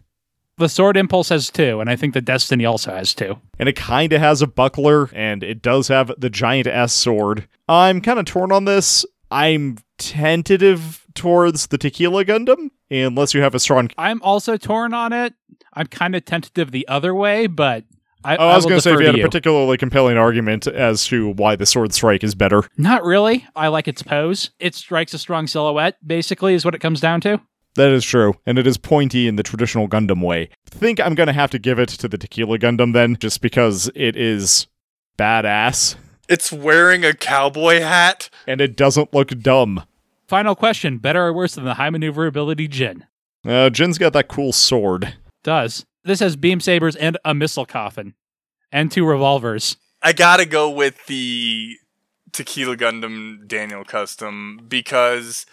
The 0.59 0.69
Sword 0.69 0.97
Impulse 0.97 1.29
has 1.29 1.51
two, 1.51 1.81
and 1.81 1.89
I 1.89 1.95
think 1.95 2.15
the 2.15 2.21
Destiny 2.21 2.65
also 2.65 2.91
has 2.93 3.15
two. 3.15 3.39
And 3.61 3.69
it 3.69 3.77
kind 3.77 4.13
of 4.13 4.21
has 4.21 4.43
a 4.43 4.47
buckler, 4.49 5.09
and 5.13 5.45
it 5.45 5.63
does 5.63 5.87
have 5.89 6.11
the 6.19 6.29
giant 6.29 6.67
S 6.67 6.93
sword. 6.93 7.47
I'm 7.69 8.01
kind 8.01 8.19
of 8.19 8.25
torn 8.25 8.51
on 8.51 8.65
this. 8.65 9.07
I'm 9.31 9.79
tentative 9.99 11.05
towards 11.15 11.69
the 11.69 11.79
Tequila 11.79 12.25
Gundam, 12.25 12.71
unless 12.91 13.35
you 13.35 13.41
have 13.43 13.55
a 13.55 13.61
strong. 13.61 13.91
I'm 13.97 14.21
also 14.23 14.57
torn 14.57 14.93
on 14.95 15.13
it. 15.13 15.35
I'm 15.75 15.87
kind 15.87 16.17
of 16.17 16.25
tentative 16.25 16.73
the 16.73 16.89
other 16.89 17.15
way, 17.15 17.47
but 17.47 17.85
I, 18.25 18.37
Oh, 18.37 18.49
I 18.49 18.57
was 18.57 18.65
going 18.65 18.79
to 18.79 18.83
say 18.83 18.95
if 18.95 19.01
you 19.01 19.07
had 19.07 19.15
to 19.15 19.21
a 19.21 19.25
particularly 19.25 19.77
compelling 19.77 20.17
argument 20.17 20.67
as 20.67 21.07
to 21.07 21.31
why 21.35 21.55
the 21.55 21.67
Sword 21.67 21.93
Strike 21.95 22.25
is 22.25 22.35
better. 22.35 22.65
Not 22.77 23.05
really. 23.05 23.47
I 23.55 23.69
like 23.69 23.87
its 23.87 24.03
pose. 24.03 24.51
It 24.59 24.75
strikes 24.75 25.15
a 25.15 25.19
strong 25.19 25.47
silhouette, 25.47 25.99
basically, 26.05 26.55
is 26.55 26.65
what 26.65 26.75
it 26.75 26.81
comes 26.81 27.01
down 27.01 27.21
to. 27.23 27.41
That 27.79 27.93
is 27.93 28.05
true, 28.05 28.35
and 28.45 28.59
it 28.59 28.67
is 28.67 28.77
pointy 28.77 29.29
in 29.29 29.37
the 29.37 29.45
traditional 29.45 29.87
Gundam 29.89 30.21
way. 30.21 30.49
Think 30.67 30.99
I'm 30.99 31.15
gonna 31.15 31.33
have 31.33 31.53
to 31.53 31.61
give 31.61 31.79
it 31.79 31.89
to 31.91 32.09
the 32.09 32.19
Tequila 32.19 32.59
Gundam 32.59 32.93
then, 32.93 33.17
just 33.21 33.41
because 33.41 33.89
it 33.95 34.17
is 34.17 34.67
badass 35.17 35.95
It's 36.29 36.53
wearing 36.53 37.05
a 37.05 37.15
cowboy 37.15 37.79
hat. 37.79 38.31
and 38.49 38.61
it 38.61 38.77
doesn't 38.77 39.15
look 39.15 39.29
dumb. 39.39 39.85
Final 40.27 40.57
question: 40.57 40.99
Better 40.99 41.23
or 41.27 41.33
worse 41.33 41.55
than 41.55 41.65
the 41.67 41.75
high 41.75 41.89
maneuverability 41.89 42.67
Jin? 42.67 43.05
Uh, 43.47 43.71
Jin's 43.71 43.97
got 43.97 44.13
that 44.13 44.27
cool 44.27 44.53
sword. 44.53 45.15
Does 45.45 45.87
this 46.03 46.19
has 46.19 46.35
beam 46.35 46.59
sabers 46.59 46.97
and 46.97 47.17
a 47.25 47.33
missile 47.33 47.65
coffin, 47.65 48.15
and 48.73 48.91
two 48.91 49.07
revolvers? 49.07 49.77
I 50.03 50.13
gotta 50.15 50.47
go 50.47 50.69
with 50.69 51.07
the 51.07 51.77
Tequila 52.33 52.77
Gundam 52.77 53.47
Daniel 53.47 53.85
custom 53.85 54.67
because 54.69 55.47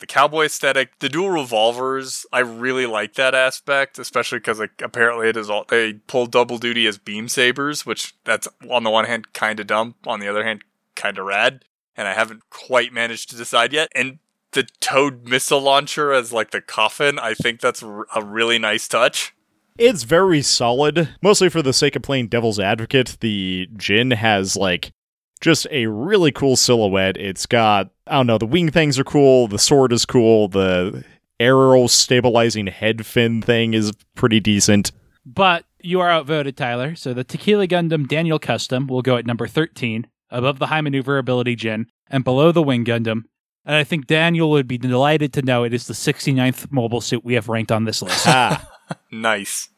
the 0.00 0.06
cowboy 0.06 0.46
aesthetic, 0.46 0.98
the 0.98 1.08
dual 1.08 1.30
revolvers, 1.30 2.26
I 2.32 2.40
really 2.40 2.86
like 2.86 3.14
that 3.14 3.34
aspect, 3.34 3.98
especially 3.98 4.38
because 4.38 4.58
like 4.58 4.80
apparently 4.82 5.28
it 5.28 5.36
is 5.36 5.50
all 5.50 5.64
they 5.68 5.94
pull 5.94 6.26
double 6.26 6.58
duty 6.58 6.86
as 6.86 6.98
beam 6.98 7.28
sabers, 7.28 7.84
which 7.84 8.14
that's 8.24 8.48
on 8.70 8.84
the 8.84 8.90
one 8.90 9.04
hand 9.04 9.32
kind 9.32 9.60
of 9.60 9.66
dumb, 9.66 9.94
on 10.06 10.20
the 10.20 10.28
other 10.28 10.44
hand 10.44 10.64
kind 10.94 11.18
of 11.18 11.26
rad, 11.26 11.64
and 11.96 12.08
I 12.08 12.14
haven't 12.14 12.48
quite 12.50 12.92
managed 12.92 13.30
to 13.30 13.36
decide 13.36 13.72
yet. 13.72 13.90
And 13.94 14.18
the 14.52 14.66
toad 14.80 15.28
missile 15.28 15.60
launcher 15.60 16.12
as 16.12 16.32
like 16.32 16.50
the 16.50 16.60
coffin, 16.60 17.18
I 17.18 17.34
think 17.34 17.60
that's 17.60 17.82
a 17.82 18.22
really 18.22 18.58
nice 18.58 18.88
touch. 18.88 19.34
It's 19.78 20.04
very 20.04 20.40
solid, 20.40 21.14
mostly 21.22 21.50
for 21.50 21.60
the 21.60 21.74
sake 21.74 21.96
of 21.96 22.02
playing 22.02 22.28
devil's 22.28 22.58
advocate. 22.58 23.18
The 23.20 23.68
Jin 23.76 24.12
has 24.12 24.56
like 24.56 24.92
just 25.40 25.66
a 25.70 25.86
really 25.86 26.32
cool 26.32 26.56
silhouette. 26.56 27.16
It's 27.16 27.46
got 27.46 27.90
I 28.06 28.12
don't 28.16 28.26
know, 28.26 28.38
the 28.38 28.46
wing 28.46 28.70
things 28.70 28.98
are 28.98 29.04
cool, 29.04 29.48
the 29.48 29.58
sword 29.58 29.92
is 29.92 30.04
cool, 30.06 30.48
the 30.48 31.04
aerial 31.40 31.88
stabilizing 31.88 32.66
head 32.68 33.04
fin 33.04 33.42
thing 33.42 33.74
is 33.74 33.92
pretty 34.14 34.40
decent. 34.40 34.92
But 35.24 35.64
you 35.80 36.00
are 36.00 36.10
outvoted, 36.10 36.56
Tyler. 36.56 36.94
So 36.94 37.12
the 37.12 37.24
Tequila 37.24 37.66
Gundam 37.66 38.06
Daniel 38.08 38.38
Custom 38.38 38.86
will 38.86 39.02
go 39.02 39.16
at 39.16 39.26
number 39.26 39.46
13, 39.48 40.06
above 40.30 40.58
the 40.58 40.66
high 40.68 40.80
maneuverability 40.80 41.56
Jin, 41.56 41.86
and 42.08 42.22
below 42.24 42.52
the 42.52 42.62
Wing 42.62 42.84
Gundam. 42.84 43.24
And 43.64 43.74
I 43.74 43.82
think 43.82 44.06
Daniel 44.06 44.50
would 44.50 44.68
be 44.68 44.78
delighted 44.78 45.32
to 45.32 45.42
know 45.42 45.64
it 45.64 45.74
is 45.74 45.88
the 45.88 45.94
69th 45.94 46.70
mobile 46.70 47.00
suit 47.00 47.24
we 47.24 47.34
have 47.34 47.48
ranked 47.48 47.72
on 47.72 47.84
this 47.84 48.00
list. 48.02 48.24
Ah, 48.26 48.68
Nice. 49.10 49.68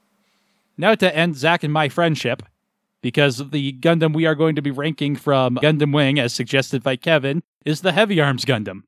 now 0.77 0.95
to 0.95 1.17
end 1.17 1.35
Zach 1.37 1.65
and 1.65 1.73
my 1.73 1.89
friendship, 1.89 2.43
because 3.03 3.51
the 3.51 3.73
Gundam 3.75 4.15
we 4.15 4.27
are 4.27 4.35
going 4.35 4.57
to 4.57 4.63
be 4.63 4.71
ranking 4.71 5.17
from 5.17 5.57
Gundam 5.57 5.95
Wing, 5.95 6.19
as 6.19 6.33
suggested 6.33 6.83
by 6.83 6.97
Kevin, 6.97 7.43
is 7.65 7.81
the 7.81 7.93
Heavy 7.93 8.21
Arms 8.21 8.45
Gundam. 8.45 8.83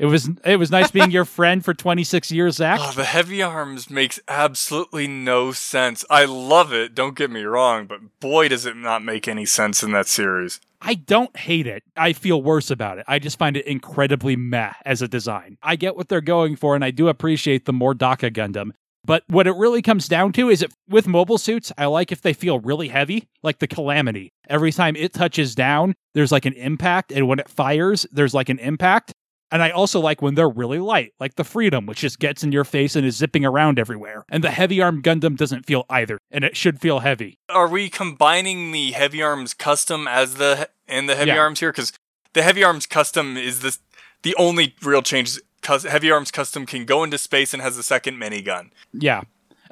It 0.00 0.06
was 0.06 0.30
it 0.46 0.56
was 0.56 0.70
nice 0.70 0.90
being 0.90 1.10
your 1.10 1.24
friend 1.26 1.62
for 1.62 1.74
26 1.74 2.32
years, 2.32 2.56
Zach. 2.56 2.80
Oh, 2.82 2.92
the 2.92 3.04
heavy 3.04 3.42
arms 3.42 3.90
makes 3.90 4.18
absolutely 4.28 5.06
no 5.06 5.52
sense. 5.52 6.06
I 6.08 6.24
love 6.24 6.72
it, 6.72 6.94
don't 6.94 7.14
get 7.14 7.30
me 7.30 7.42
wrong, 7.42 7.86
but 7.86 8.00
boy 8.18 8.48
does 8.48 8.64
it 8.64 8.76
not 8.76 9.04
make 9.04 9.28
any 9.28 9.44
sense 9.44 9.82
in 9.82 9.92
that 9.92 10.08
series. 10.08 10.58
I 10.80 10.94
don't 10.94 11.36
hate 11.36 11.66
it. 11.66 11.82
I 11.98 12.14
feel 12.14 12.42
worse 12.42 12.70
about 12.70 12.96
it. 12.96 13.04
I 13.06 13.18
just 13.18 13.38
find 13.38 13.58
it 13.58 13.66
incredibly 13.66 14.36
meh 14.36 14.72
as 14.86 15.02
a 15.02 15.08
design. 15.08 15.58
I 15.62 15.76
get 15.76 15.96
what 15.96 16.08
they're 16.08 16.22
going 16.22 16.56
for, 16.56 16.74
and 16.74 16.82
I 16.82 16.90
do 16.90 17.08
appreciate 17.08 17.66
the 17.66 17.74
more 17.74 17.94
DACA 17.94 18.32
Gundam. 18.32 18.70
But 19.04 19.24
what 19.28 19.46
it 19.46 19.56
really 19.56 19.82
comes 19.82 20.08
down 20.08 20.32
to 20.34 20.50
is 20.50 20.62
if 20.62 20.72
with 20.88 21.06
mobile 21.06 21.38
suits, 21.38 21.72
I 21.78 21.86
like 21.86 22.12
if 22.12 22.20
they 22.20 22.32
feel 22.32 22.58
really 22.58 22.88
heavy, 22.88 23.28
like 23.42 23.58
the 23.58 23.66
Calamity. 23.66 24.30
Every 24.48 24.72
time 24.72 24.94
it 24.96 25.12
touches 25.14 25.54
down, 25.54 25.94
there's 26.14 26.30
like 26.32 26.44
an 26.46 26.52
impact, 26.54 27.10
and 27.12 27.26
when 27.26 27.38
it 27.38 27.48
fires, 27.48 28.06
there's 28.12 28.34
like 28.34 28.48
an 28.48 28.58
impact. 28.58 29.12
And 29.52 29.62
I 29.64 29.70
also 29.70 29.98
like 29.98 30.22
when 30.22 30.36
they're 30.36 30.48
really 30.48 30.78
light, 30.78 31.12
like 31.18 31.34
the 31.34 31.42
Freedom, 31.42 31.86
which 31.86 32.00
just 32.00 32.20
gets 32.20 32.44
in 32.44 32.52
your 32.52 32.62
face 32.62 32.94
and 32.94 33.04
is 33.04 33.16
zipping 33.16 33.44
around 33.44 33.80
everywhere. 33.80 34.24
And 34.28 34.44
the 34.44 34.50
heavy 34.50 34.80
arm 34.80 35.02
Gundam 35.02 35.36
doesn't 35.36 35.66
feel 35.66 35.86
either, 35.90 36.18
and 36.30 36.44
it 36.44 36.56
should 36.56 36.80
feel 36.80 37.00
heavy. 37.00 37.38
Are 37.48 37.66
we 37.68 37.88
combining 37.88 38.70
the 38.70 38.92
heavy 38.92 39.22
arms 39.22 39.54
custom 39.54 40.06
as 40.06 40.34
the 40.36 40.68
and 40.86 41.08
the 41.08 41.16
heavy 41.16 41.30
Yeah. 41.30 41.38
arms 41.38 41.58
here? 41.60 41.72
Because 41.72 41.92
the 42.32 42.42
heavy 42.42 42.62
arms 42.62 42.86
custom 42.86 43.36
is 43.36 43.60
this 43.60 43.80
the 44.22 44.36
only 44.36 44.74
real 44.82 45.02
change. 45.02 45.38
Cus- 45.62 45.84
heavy 45.84 46.10
arms 46.10 46.30
custom 46.30 46.66
can 46.66 46.84
go 46.84 47.04
into 47.04 47.18
space 47.18 47.52
and 47.52 47.62
has 47.62 47.76
a 47.76 47.82
second 47.82 48.16
minigun. 48.16 48.70
Yeah. 48.92 49.22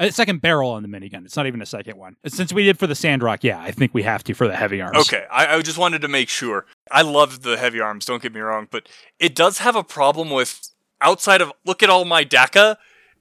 A 0.01 0.12
second 0.12 0.41
barrel 0.41 0.70
on 0.70 0.82
the 0.82 0.89
minigun. 0.89 1.24
It's 1.24 1.36
not 1.36 1.47
even 1.47 1.61
a 1.61 1.66
second 1.66 1.97
one. 1.97 2.14
Uh, 2.24 2.28
since 2.28 2.53
we 2.53 2.64
did 2.64 2.78
for 2.78 2.86
the 2.86 2.95
Sandrock, 2.95 3.43
yeah, 3.43 3.61
I 3.61 3.72
think 3.72 3.93
we 3.95 4.05
have 4.05 4.22
to 4.24 4.34
for 4.34 4.47
the 4.47 4.55
heavy 4.55 4.80
arms. 4.80 4.97
Okay, 4.99 5.24
I, 5.30 5.57
I 5.57 5.62
just 5.62 5.76
wanted 5.76 6.03
to 6.03 6.09
make 6.09 6.28
sure. 6.28 6.66
I 6.93 7.03
love 7.03 7.43
the 7.43 7.57
heavy 7.57 7.80
arms, 7.80 8.05
don't 8.05 8.22
get 8.22 8.32
me 8.32 8.41
wrong, 8.41 8.68
but 8.70 8.89
it 9.18 9.34
does 9.34 9.59
have 9.59 9.74
a 9.74 9.82
problem 9.82 10.30
with 10.30 10.70
outside 11.01 11.41
of 11.41 11.53
look 11.64 11.82
at 11.82 11.91
all 11.91 12.05
my 12.05 12.24
DACA, 12.24 12.76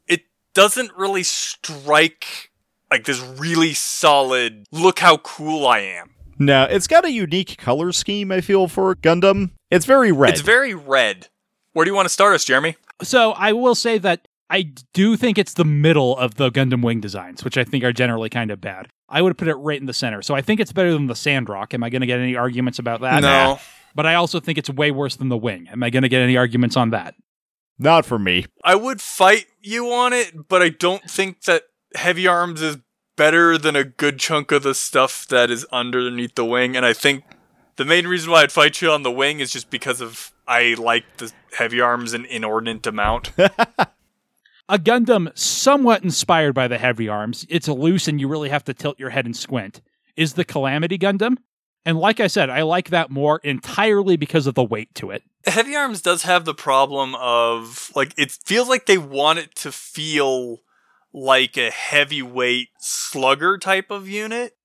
it 0.08 0.26
doesn't 0.54 0.92
really 0.96 1.24
strike 1.24 2.52
like 2.92 3.06
this 3.06 3.22
really 3.22 3.74
solid 3.74 4.66
look 4.72 5.00
how 5.00 5.18
cool 5.18 5.66
I 5.68 5.80
am. 5.80 6.12
no, 6.38 6.64
it's 6.70 6.88
got 6.88 7.06
a 7.06 7.12
unique 7.12 7.58
color 7.58 7.92
scheme. 7.92 8.32
I 8.32 8.42
feel 8.42 8.68
for 8.68 8.96
Gundam. 8.96 9.52
It's 9.72 9.86
very 9.86 10.12
red. 10.12 10.32
It's 10.32 10.42
very 10.42 10.74
red. 10.74 11.28
Where 11.78 11.86
do 11.86 11.92
you 11.92 11.96
want 11.96 12.08
to 12.08 12.12
start 12.12 12.34
us, 12.34 12.44
Jeremy? 12.44 12.76
So 13.04 13.34
I 13.34 13.54
will 13.54 13.76
say 13.76 14.00
that 14.00 14.28
I 14.50 14.74
do 14.96 15.16
think 15.16 15.38
it's 15.38 15.54
the 15.54 15.64
middle 15.64 16.18
of 16.18 16.34
the 16.34 16.50
Gundam 16.50 16.84
Wing 16.84 17.02
designs, 17.02 17.44
which 17.44 17.56
I 17.56 17.64
think 17.64 17.84
are 17.84 17.94
generally 17.94 18.30
kind 18.30 18.50
of 18.50 18.60
bad. 18.60 18.88
I 19.08 19.22
would 19.22 19.38
put 19.38 19.48
it 19.48 19.54
right 19.54 19.80
in 19.80 19.86
the 19.86 19.94
center. 19.94 20.24
So 20.24 20.34
I 20.34 20.42
think 20.42 20.60
it's 20.60 20.72
better 20.72 20.92
than 20.92 21.06
the 21.06 21.14
Sandrock. 21.14 21.76
Am 21.76 21.84
I 21.84 21.92
going 21.92 22.02
to 22.02 22.08
get 22.08 22.20
any 22.20 22.36
arguments 22.36 22.80
about 22.80 23.02
that? 23.02 23.22
no. 23.22 23.60
But 23.94 24.08
I 24.08 24.16
also 24.16 24.40
think 24.40 24.58
it's 24.58 24.72
way 24.72 24.90
worse 24.90 25.18
than 25.18 25.30
the 25.30 25.38
Wing. 25.38 25.68
Am 25.72 25.84
I 25.84 25.92
going 25.92 26.02
to 26.02 26.10
get 26.10 26.22
any 26.22 26.36
arguments 26.36 26.76
on 26.76 26.90
that? 26.90 27.14
Not 27.78 28.08
for 28.08 28.18
me. 28.18 28.48
I 28.64 28.74
would 28.74 29.00
fight 29.00 29.46
you 29.62 29.92
on 29.92 30.14
it, 30.14 30.48
but 30.48 30.64
I 30.64 30.70
don't 30.70 31.08
think 31.08 31.44
that 31.44 31.62
heavy 31.94 32.26
arms 32.26 32.60
is 32.60 32.78
better 33.18 33.56
than 33.56 33.76
a 33.76 33.84
good 33.84 34.18
chunk 34.18 34.52
of 34.52 34.64
the 34.64 34.74
stuff 34.74 35.28
that 35.28 35.52
is 35.52 35.64
underneath 35.72 36.34
the 36.34 36.46
wing. 36.46 36.76
And 36.76 36.88
I 36.88 36.94
think 36.94 37.24
the 37.76 37.86
main 37.86 38.08
reason 38.08 38.32
why 38.32 38.42
I'd 38.42 38.52
fight 38.52 38.82
you 38.82 38.90
on 38.90 39.04
the 39.04 39.12
wing 39.12 39.42
is 39.42 39.52
just 39.52 39.70
because 39.70 40.02
of 40.02 40.34
I 40.48 40.76
like 40.78 41.18
the 41.18 41.32
heavy 41.58 41.82
arms 41.82 42.14
an 42.14 42.26
inordinate 42.26 42.88
amount. 42.88 43.32
A 44.70 44.78
Gundam 44.78 45.38
somewhat 45.38 46.04
inspired 46.04 46.54
by 46.54 46.68
the 46.68 46.78
heavy 46.78 47.08
arms, 47.08 47.46
it's 47.50 47.68
loose 47.68 48.08
and 48.08 48.20
you 48.20 48.28
really 48.28 48.50
have 48.50 48.66
to 48.66 48.74
tilt 48.74 49.00
your 49.00 49.12
head 49.12 49.26
and 49.26 49.36
squint, 49.36 49.82
is 50.18 50.34
the 50.34 50.44
Calamity 50.44 50.98
Gundam. 50.98 51.38
And 51.86 51.98
like 51.98 52.20
I 52.20 52.28
said, 52.28 52.50
I 52.50 52.64
like 52.64 52.90
that 52.90 53.10
more 53.10 53.40
entirely 53.46 54.18
because 54.18 54.46
of 54.46 54.56
the 54.56 54.64
weight 54.64 54.94
to 54.96 55.10
it. 55.10 55.24
heavy 55.46 55.74
arms 55.74 56.02
does 56.02 56.24
have 56.24 56.44
the 56.44 56.54
problem 56.54 57.16
of 57.16 57.92
like 57.96 58.14
it 58.18 58.32
feels 58.46 58.68
like 58.68 58.88
they 58.88 58.98
want 58.98 59.40
it 59.40 59.56
to 59.56 59.72
feel 59.72 60.58
like 61.14 61.56
a 61.56 61.72
heavyweight 61.72 62.68
slugger 62.80 63.58
type 63.58 63.90
of 63.90 64.10
unit 64.10 64.58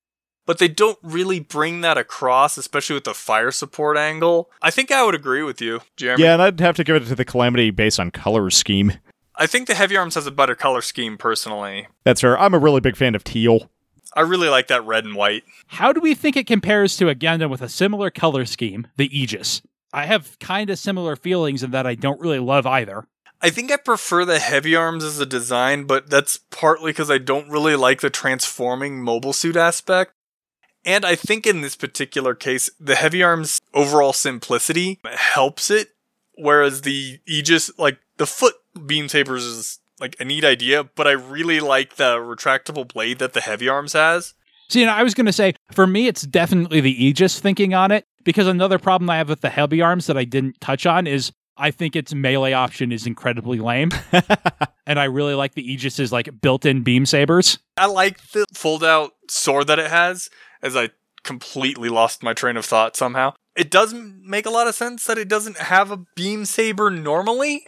but 0.45 0.57
they 0.59 0.67
don't 0.67 0.97
really 1.01 1.39
bring 1.39 1.81
that 1.81 1.97
across 1.97 2.57
especially 2.57 2.93
with 2.95 3.03
the 3.05 3.13
fire 3.13 3.51
support 3.51 3.97
angle 3.97 4.49
i 4.61 4.69
think 4.71 4.91
i 4.91 5.03
would 5.03 5.15
agree 5.15 5.43
with 5.43 5.61
you 5.61 5.81
jeremy 5.97 6.23
Yeah, 6.23 6.33
and 6.33 6.41
I'd 6.41 6.59
have 6.59 6.75
to 6.77 6.83
give 6.83 6.95
it 6.95 7.05
to 7.07 7.15
the 7.15 7.25
Calamity 7.25 7.71
based 7.71 7.99
on 7.99 8.11
color 8.11 8.49
scheme. 8.49 8.93
i 9.35 9.47
think 9.47 9.67
the 9.67 9.75
heavy 9.75 9.95
arms 9.97 10.15
has 10.15 10.27
a 10.27 10.31
better 10.31 10.55
color 10.55 10.81
scheme 10.81 11.17
personally 11.17 11.87
That's 12.03 12.21
her. 12.21 12.37
I'm 12.39 12.53
a 12.53 12.59
really 12.59 12.81
big 12.81 12.95
fan 12.97 13.15
of 13.15 13.23
teal. 13.23 13.69
i 14.15 14.21
really 14.21 14.49
like 14.49 14.67
that 14.67 14.85
red 14.85 15.05
and 15.05 15.15
white 15.15 15.43
How 15.67 15.93
do 15.93 15.99
we 16.01 16.13
think 16.15 16.35
it 16.37 16.47
compares 16.47 16.97
to 16.97 17.09
a 17.09 17.15
Gundam 17.15 17.49
with 17.49 17.61
a 17.61 17.69
similar 17.69 18.09
color 18.11 18.45
scheme, 18.45 18.87
the 18.97 19.09
Aegis? 19.17 19.61
I 19.95 20.05
have 20.07 20.39
kind 20.39 20.69
of 20.71 20.79
similar 20.79 21.15
feelings 21.15 21.61
in 21.61 21.69
that 21.71 21.85
I 21.85 21.93
don't 21.93 22.19
really 22.19 22.39
love 22.39 22.65
either. 22.65 23.05
I 23.41 23.49
think 23.51 23.71
I 23.71 23.75
prefer 23.77 24.25
the 24.25 24.39
heavy 24.39 24.75
arms 24.75 25.03
as 25.03 25.19
a 25.19 25.25
design, 25.25 25.83
but 25.83 26.09
that's 26.09 26.37
partly 26.49 26.91
because 26.91 27.11
I 27.11 27.17
don't 27.19 27.49
really 27.49 27.75
like 27.75 28.01
the 28.01 28.09
transforming 28.09 29.01
mobile 29.03 29.33
suit 29.33 29.55
aspect. 29.55 30.13
And 30.85 31.05
I 31.05 31.15
think 31.15 31.47
in 31.47 31.61
this 31.61 31.75
particular 31.75 32.35
case, 32.35 32.69
the 32.79 32.95
heavy 32.95 33.23
arms 33.23 33.59
overall 33.73 34.13
simplicity 34.13 34.99
helps 35.05 35.69
it, 35.69 35.89
whereas 36.35 36.81
the 36.81 37.19
Aegis, 37.25 37.71
like 37.77 37.99
the 38.17 38.27
foot 38.27 38.55
beam 38.85 39.07
sabers 39.07 39.43
is 39.43 39.79
like 39.99 40.15
a 40.19 40.25
neat 40.25 40.43
idea, 40.43 40.83
but 40.83 41.07
I 41.07 41.11
really 41.11 41.59
like 41.59 41.95
the 41.95 42.17
retractable 42.17 42.87
blade 42.87 43.19
that 43.19 43.33
the 43.33 43.41
heavy 43.41 43.69
arms 43.69 43.93
has. 43.93 44.33
See, 44.69 44.81
and 44.81 44.91
I 44.91 45.03
was 45.03 45.13
going 45.13 45.25
to 45.27 45.33
say, 45.33 45.53
for 45.71 45.85
me, 45.85 46.07
it's 46.07 46.23
definitely 46.23 46.81
the 46.81 47.05
Aegis 47.05 47.39
thinking 47.39 47.73
on 47.73 47.91
it, 47.91 48.05
because 48.23 48.47
another 48.47 48.79
problem 48.79 49.09
I 49.09 49.17
have 49.17 49.29
with 49.29 49.41
the 49.41 49.49
heavy 49.49 49.81
arms 49.81 50.07
that 50.07 50.17
I 50.17 50.25
didn't 50.25 50.59
touch 50.59 50.85
on 50.85 51.07
is 51.07 51.31
I 51.57 51.71
think 51.71 51.95
its 51.95 52.13
melee 52.13 52.53
option 52.53 52.91
is 52.91 53.05
incredibly 53.05 53.59
lame. 53.59 53.91
and 54.87 54.99
I 54.99 55.05
really 55.05 55.35
like 55.35 55.53
the 55.53 55.73
Aegis's 55.73 56.11
like 56.11 56.41
built-in 56.41 56.81
beam 56.81 57.05
sabers. 57.05 57.59
I 57.77 57.85
like 57.85 58.19
the 58.31 58.45
fold 58.53 58.83
out 58.83 59.11
sword 59.29 59.67
that 59.67 59.79
it 59.79 59.89
has, 59.89 60.29
as 60.63 60.75
I 60.75 60.89
completely 61.21 61.89
lost 61.89 62.23
my 62.23 62.33
train 62.33 62.57
of 62.57 62.65
thought 62.65 62.95
somehow. 62.95 63.33
It 63.55 63.69
doesn't 63.69 64.25
make 64.25 64.47
a 64.47 64.49
lot 64.49 64.67
of 64.67 64.73
sense 64.73 65.05
that 65.05 65.19
it 65.19 65.27
doesn't 65.27 65.57
have 65.57 65.91
a 65.91 65.97
beam 66.15 66.45
saber 66.45 66.89
normally. 66.89 67.67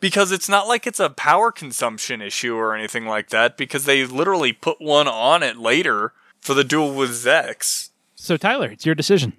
Because 0.00 0.30
it's 0.30 0.48
not 0.48 0.68
like 0.68 0.86
it's 0.86 1.00
a 1.00 1.10
power 1.10 1.50
consumption 1.50 2.22
issue 2.22 2.54
or 2.54 2.72
anything 2.72 3.04
like 3.04 3.30
that, 3.30 3.56
because 3.56 3.84
they 3.84 4.06
literally 4.06 4.52
put 4.52 4.80
one 4.80 5.08
on 5.08 5.42
it 5.42 5.56
later 5.56 6.12
for 6.40 6.54
the 6.54 6.62
duel 6.62 6.94
with 6.94 7.10
Zechs. 7.10 7.90
So 8.14 8.36
Tyler, 8.36 8.70
it's 8.70 8.86
your 8.86 8.94
decision. 8.94 9.32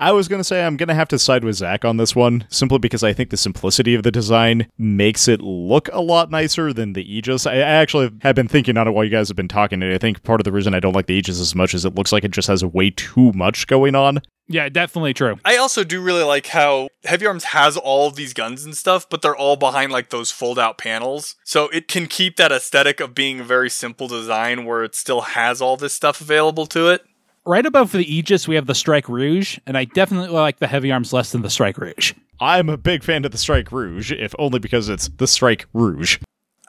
I 0.00 0.12
was 0.12 0.28
going 0.28 0.40
to 0.40 0.44
say 0.44 0.64
I'm 0.64 0.76
going 0.76 0.88
to 0.88 0.94
have 0.94 1.08
to 1.08 1.18
side 1.18 1.44
with 1.44 1.56
Zach 1.56 1.84
on 1.84 1.96
this 1.96 2.16
one, 2.16 2.46
simply 2.50 2.78
because 2.78 3.04
I 3.04 3.12
think 3.12 3.30
the 3.30 3.36
simplicity 3.36 3.94
of 3.94 4.02
the 4.02 4.10
design 4.10 4.66
makes 4.76 5.28
it 5.28 5.40
look 5.40 5.88
a 5.92 6.00
lot 6.00 6.30
nicer 6.30 6.72
than 6.72 6.94
the 6.94 7.16
Aegis. 7.16 7.46
I 7.46 7.54
I 7.54 7.60
actually 7.60 8.10
have 8.22 8.34
been 8.34 8.48
thinking 8.48 8.76
on 8.76 8.88
it 8.88 8.90
while 8.90 9.04
you 9.04 9.10
guys 9.10 9.28
have 9.28 9.36
been 9.36 9.48
talking, 9.48 9.82
and 9.82 9.92
I 9.92 9.98
think 9.98 10.22
part 10.22 10.40
of 10.40 10.44
the 10.44 10.52
reason 10.52 10.74
I 10.74 10.80
don't 10.80 10.94
like 10.94 11.06
the 11.06 11.14
Aegis 11.14 11.40
as 11.40 11.54
much 11.54 11.74
is 11.74 11.84
it 11.84 11.94
looks 11.94 12.12
like 12.12 12.24
it 12.24 12.32
just 12.32 12.48
has 12.48 12.64
way 12.64 12.90
too 12.90 13.32
much 13.32 13.66
going 13.66 13.94
on. 13.94 14.20
Yeah, 14.46 14.68
definitely 14.68 15.14
true. 15.14 15.38
I 15.44 15.56
also 15.56 15.84
do 15.84 16.02
really 16.02 16.22
like 16.22 16.48
how 16.48 16.88
Heavy 17.04 17.26
Arms 17.26 17.44
has 17.44 17.76
all 17.76 18.06
of 18.06 18.16
these 18.16 18.34
guns 18.34 18.64
and 18.64 18.76
stuff, 18.76 19.08
but 19.08 19.22
they're 19.22 19.36
all 19.36 19.56
behind 19.56 19.90
like 19.90 20.10
those 20.10 20.30
fold 20.30 20.58
out 20.58 20.76
panels. 20.76 21.36
So 21.44 21.68
it 21.68 21.88
can 21.88 22.06
keep 22.06 22.36
that 22.36 22.52
aesthetic 22.52 23.00
of 23.00 23.14
being 23.14 23.40
a 23.40 23.44
very 23.44 23.70
simple 23.70 24.06
design 24.06 24.66
where 24.66 24.84
it 24.84 24.94
still 24.94 25.22
has 25.22 25.62
all 25.62 25.76
this 25.78 25.94
stuff 25.94 26.20
available 26.20 26.66
to 26.66 26.88
it. 26.88 27.06
Right 27.46 27.66
above 27.66 27.92
the 27.92 28.10
Aegis, 28.10 28.48
we 28.48 28.54
have 28.54 28.66
the 28.66 28.74
Strike 28.74 29.06
Rouge, 29.06 29.58
and 29.66 29.76
I 29.76 29.84
definitely 29.84 30.30
like 30.30 30.60
the 30.60 30.66
Heavy 30.66 30.90
Arms 30.90 31.12
less 31.12 31.30
than 31.30 31.42
the 31.42 31.50
Strike 31.50 31.76
Rouge. 31.76 32.14
I'm 32.40 32.70
a 32.70 32.78
big 32.78 33.04
fan 33.04 33.26
of 33.26 33.32
the 33.32 33.38
Strike 33.38 33.70
Rouge, 33.70 34.12
if 34.12 34.34
only 34.38 34.58
because 34.58 34.88
it's 34.88 35.08
the 35.08 35.26
Strike 35.26 35.66
Rouge. 35.74 36.20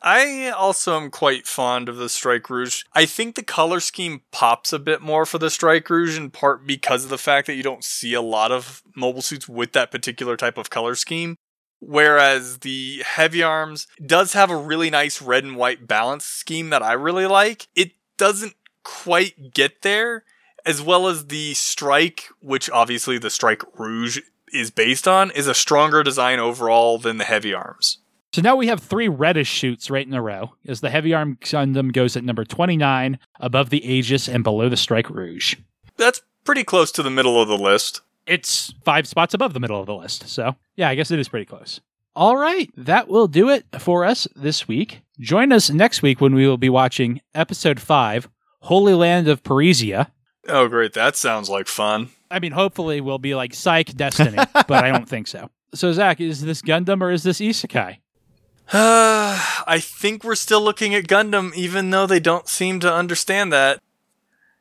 I 0.03 0.49
also 0.49 0.97
am 0.97 1.11
quite 1.11 1.47
fond 1.47 1.87
of 1.87 1.95
the 1.95 2.09
Strike 2.09 2.49
Rouge. 2.49 2.83
I 2.91 3.05
think 3.05 3.35
the 3.35 3.43
color 3.43 3.79
scheme 3.79 4.23
pops 4.33 4.73
a 4.73 4.79
bit 4.79 5.01
more 5.01 5.25
for 5.25 5.37
the 5.37 5.49
Strike 5.49 5.89
Rouge 5.89 6.17
in 6.17 6.29
part 6.29 6.67
because 6.67 7.05
of 7.05 7.09
the 7.09 7.17
fact 7.17 7.47
that 7.47 7.55
you 7.55 7.63
don't 7.63 7.83
see 7.83 8.13
a 8.13 8.21
lot 8.21 8.51
of 8.51 8.83
mobile 8.97 9.21
suits 9.21 9.47
with 9.47 9.71
that 9.71 9.91
particular 9.91 10.35
type 10.35 10.57
of 10.57 10.69
color 10.69 10.95
scheme. 10.95 11.37
Whereas 11.79 12.59
the 12.59 13.01
Heavy 13.05 13.41
Arms 13.41 13.87
does 14.05 14.33
have 14.33 14.51
a 14.51 14.57
really 14.57 14.89
nice 14.89 15.21
red 15.21 15.45
and 15.45 15.55
white 15.55 15.87
balance 15.87 16.25
scheme 16.25 16.69
that 16.71 16.83
I 16.83 16.93
really 16.93 17.27
like. 17.27 17.69
It 17.75 17.93
doesn't 18.17 18.55
quite 18.83 19.53
get 19.53 19.81
there, 19.81 20.25
as 20.65 20.81
well 20.81 21.07
as 21.07 21.27
the 21.27 21.53
Strike, 21.53 22.25
which 22.41 22.69
obviously 22.69 23.17
the 23.17 23.29
Strike 23.29 23.63
Rouge 23.77 24.19
is 24.51 24.71
based 24.71 25.07
on, 25.07 25.31
is 25.31 25.47
a 25.47 25.53
stronger 25.53 26.03
design 26.03 26.39
overall 26.39 26.97
than 26.97 27.17
the 27.17 27.23
Heavy 27.23 27.53
Arms. 27.53 27.99
So 28.33 28.41
now 28.41 28.55
we 28.55 28.67
have 28.67 28.81
three 28.81 29.07
reddish 29.07 29.47
shoots 29.47 29.89
right 29.89 30.05
in 30.05 30.13
a 30.13 30.21
row, 30.21 30.55
as 30.67 30.81
the 30.81 30.89
Heavy 30.89 31.13
Arm 31.13 31.37
Gundam 31.39 31.93
goes 31.93 32.17
at 32.17 32.23
number 32.23 32.43
29, 32.43 33.17
above 33.39 33.69
the 33.69 33.85
Aegis 33.85 34.27
and 34.27 34.43
below 34.43 34.67
the 34.67 34.75
Strike 34.75 35.09
Rouge. 35.09 35.55
That's 35.95 36.21
pretty 36.43 36.63
close 36.63 36.91
to 36.93 37.03
the 37.03 37.09
middle 37.09 37.41
of 37.41 37.47
the 37.47 37.57
list. 37.57 38.01
It's 38.25 38.73
five 38.83 39.07
spots 39.07 39.33
above 39.33 39.53
the 39.53 39.59
middle 39.59 39.79
of 39.79 39.85
the 39.85 39.95
list. 39.95 40.27
So, 40.27 40.55
yeah, 40.75 40.89
I 40.89 40.95
guess 40.95 41.11
it 41.11 41.19
is 41.19 41.29
pretty 41.29 41.45
close. 41.45 41.79
All 42.15 42.37
right, 42.37 42.69
that 42.75 43.07
will 43.07 43.27
do 43.27 43.49
it 43.49 43.65
for 43.79 44.03
us 44.05 44.27
this 44.35 44.67
week. 44.67 45.01
Join 45.19 45.51
us 45.51 45.69
next 45.69 46.01
week 46.01 46.19
when 46.19 46.33
we 46.33 46.47
will 46.47 46.57
be 46.57 46.69
watching 46.69 47.21
episode 47.33 47.79
5, 47.79 48.29
Holy 48.61 48.93
Land 48.93 49.27
of 49.27 49.43
Parisia. 49.43 50.11
Oh, 50.47 50.67
great. 50.67 50.93
That 50.93 51.15
sounds 51.15 51.49
like 51.49 51.67
fun. 51.67 52.09
I 52.29 52.39
mean, 52.39 52.51
hopefully 52.51 53.01
we'll 53.01 53.19
be 53.19 53.35
like 53.35 53.53
Psych 53.53 53.95
Destiny, 53.95 54.37
but 54.53 54.83
I 54.83 54.91
don't 54.91 55.07
think 55.07 55.27
so. 55.27 55.49
So, 55.73 55.91
Zach, 55.93 56.21
is 56.21 56.41
this 56.41 56.61
Gundam 56.61 57.01
or 57.01 57.11
is 57.11 57.23
this 57.23 57.39
Isekai? 57.39 57.97
I 58.73 59.79
think 59.81 60.23
we're 60.23 60.35
still 60.35 60.61
looking 60.61 60.95
at 60.95 61.05
Gundam, 61.05 61.53
even 61.55 61.89
though 61.89 62.07
they 62.07 62.19
don't 62.19 62.47
seem 62.47 62.79
to 62.79 62.91
understand 62.91 63.53
that. 63.53 63.79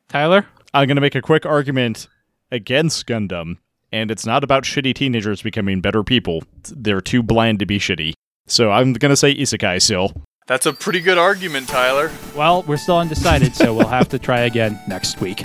Tyler? 0.09 0.47
I'm 0.73 0.87
going 0.87 0.97
to 0.97 1.01
make 1.01 1.15
a 1.15 1.23
quick 1.23 1.47
argument 1.47 2.09
against 2.51 3.07
Gundam, 3.07 3.59
and 3.93 4.11
it's 4.11 4.27
not 4.27 4.45
about 4.45 4.65
shitty 4.65 4.95
teenagers 4.95 5.43
becoming 5.43 5.81
better 5.81 6.03
people. 6.03 6.43
They're 6.71 7.01
too 7.01 7.23
blind 7.23 7.61
to 7.61 7.67
be 7.67 7.79
shitty. 7.79 8.13
So 8.47 8.71
I'm 8.71 8.93
going 8.93 9.11
to 9.11 9.17
say 9.17 9.35
Isekai 9.35 9.81
still. 9.81 10.13
That's 10.47 10.67
a 10.67 10.75
pretty 10.75 11.01
good 11.01 11.17
argument, 11.17 11.69
Tyler. 11.69 12.11
Well, 12.37 12.63
we're 12.65 12.77
still 12.77 12.99
undecided, 12.99 13.55
so 13.55 13.73
we'll 13.73 13.87
have 13.87 14.11
to 14.11 14.19
try 14.19 14.41
again 14.41 14.79
next 14.87 15.21
week. 15.21 15.43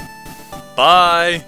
Bye. 0.79 1.43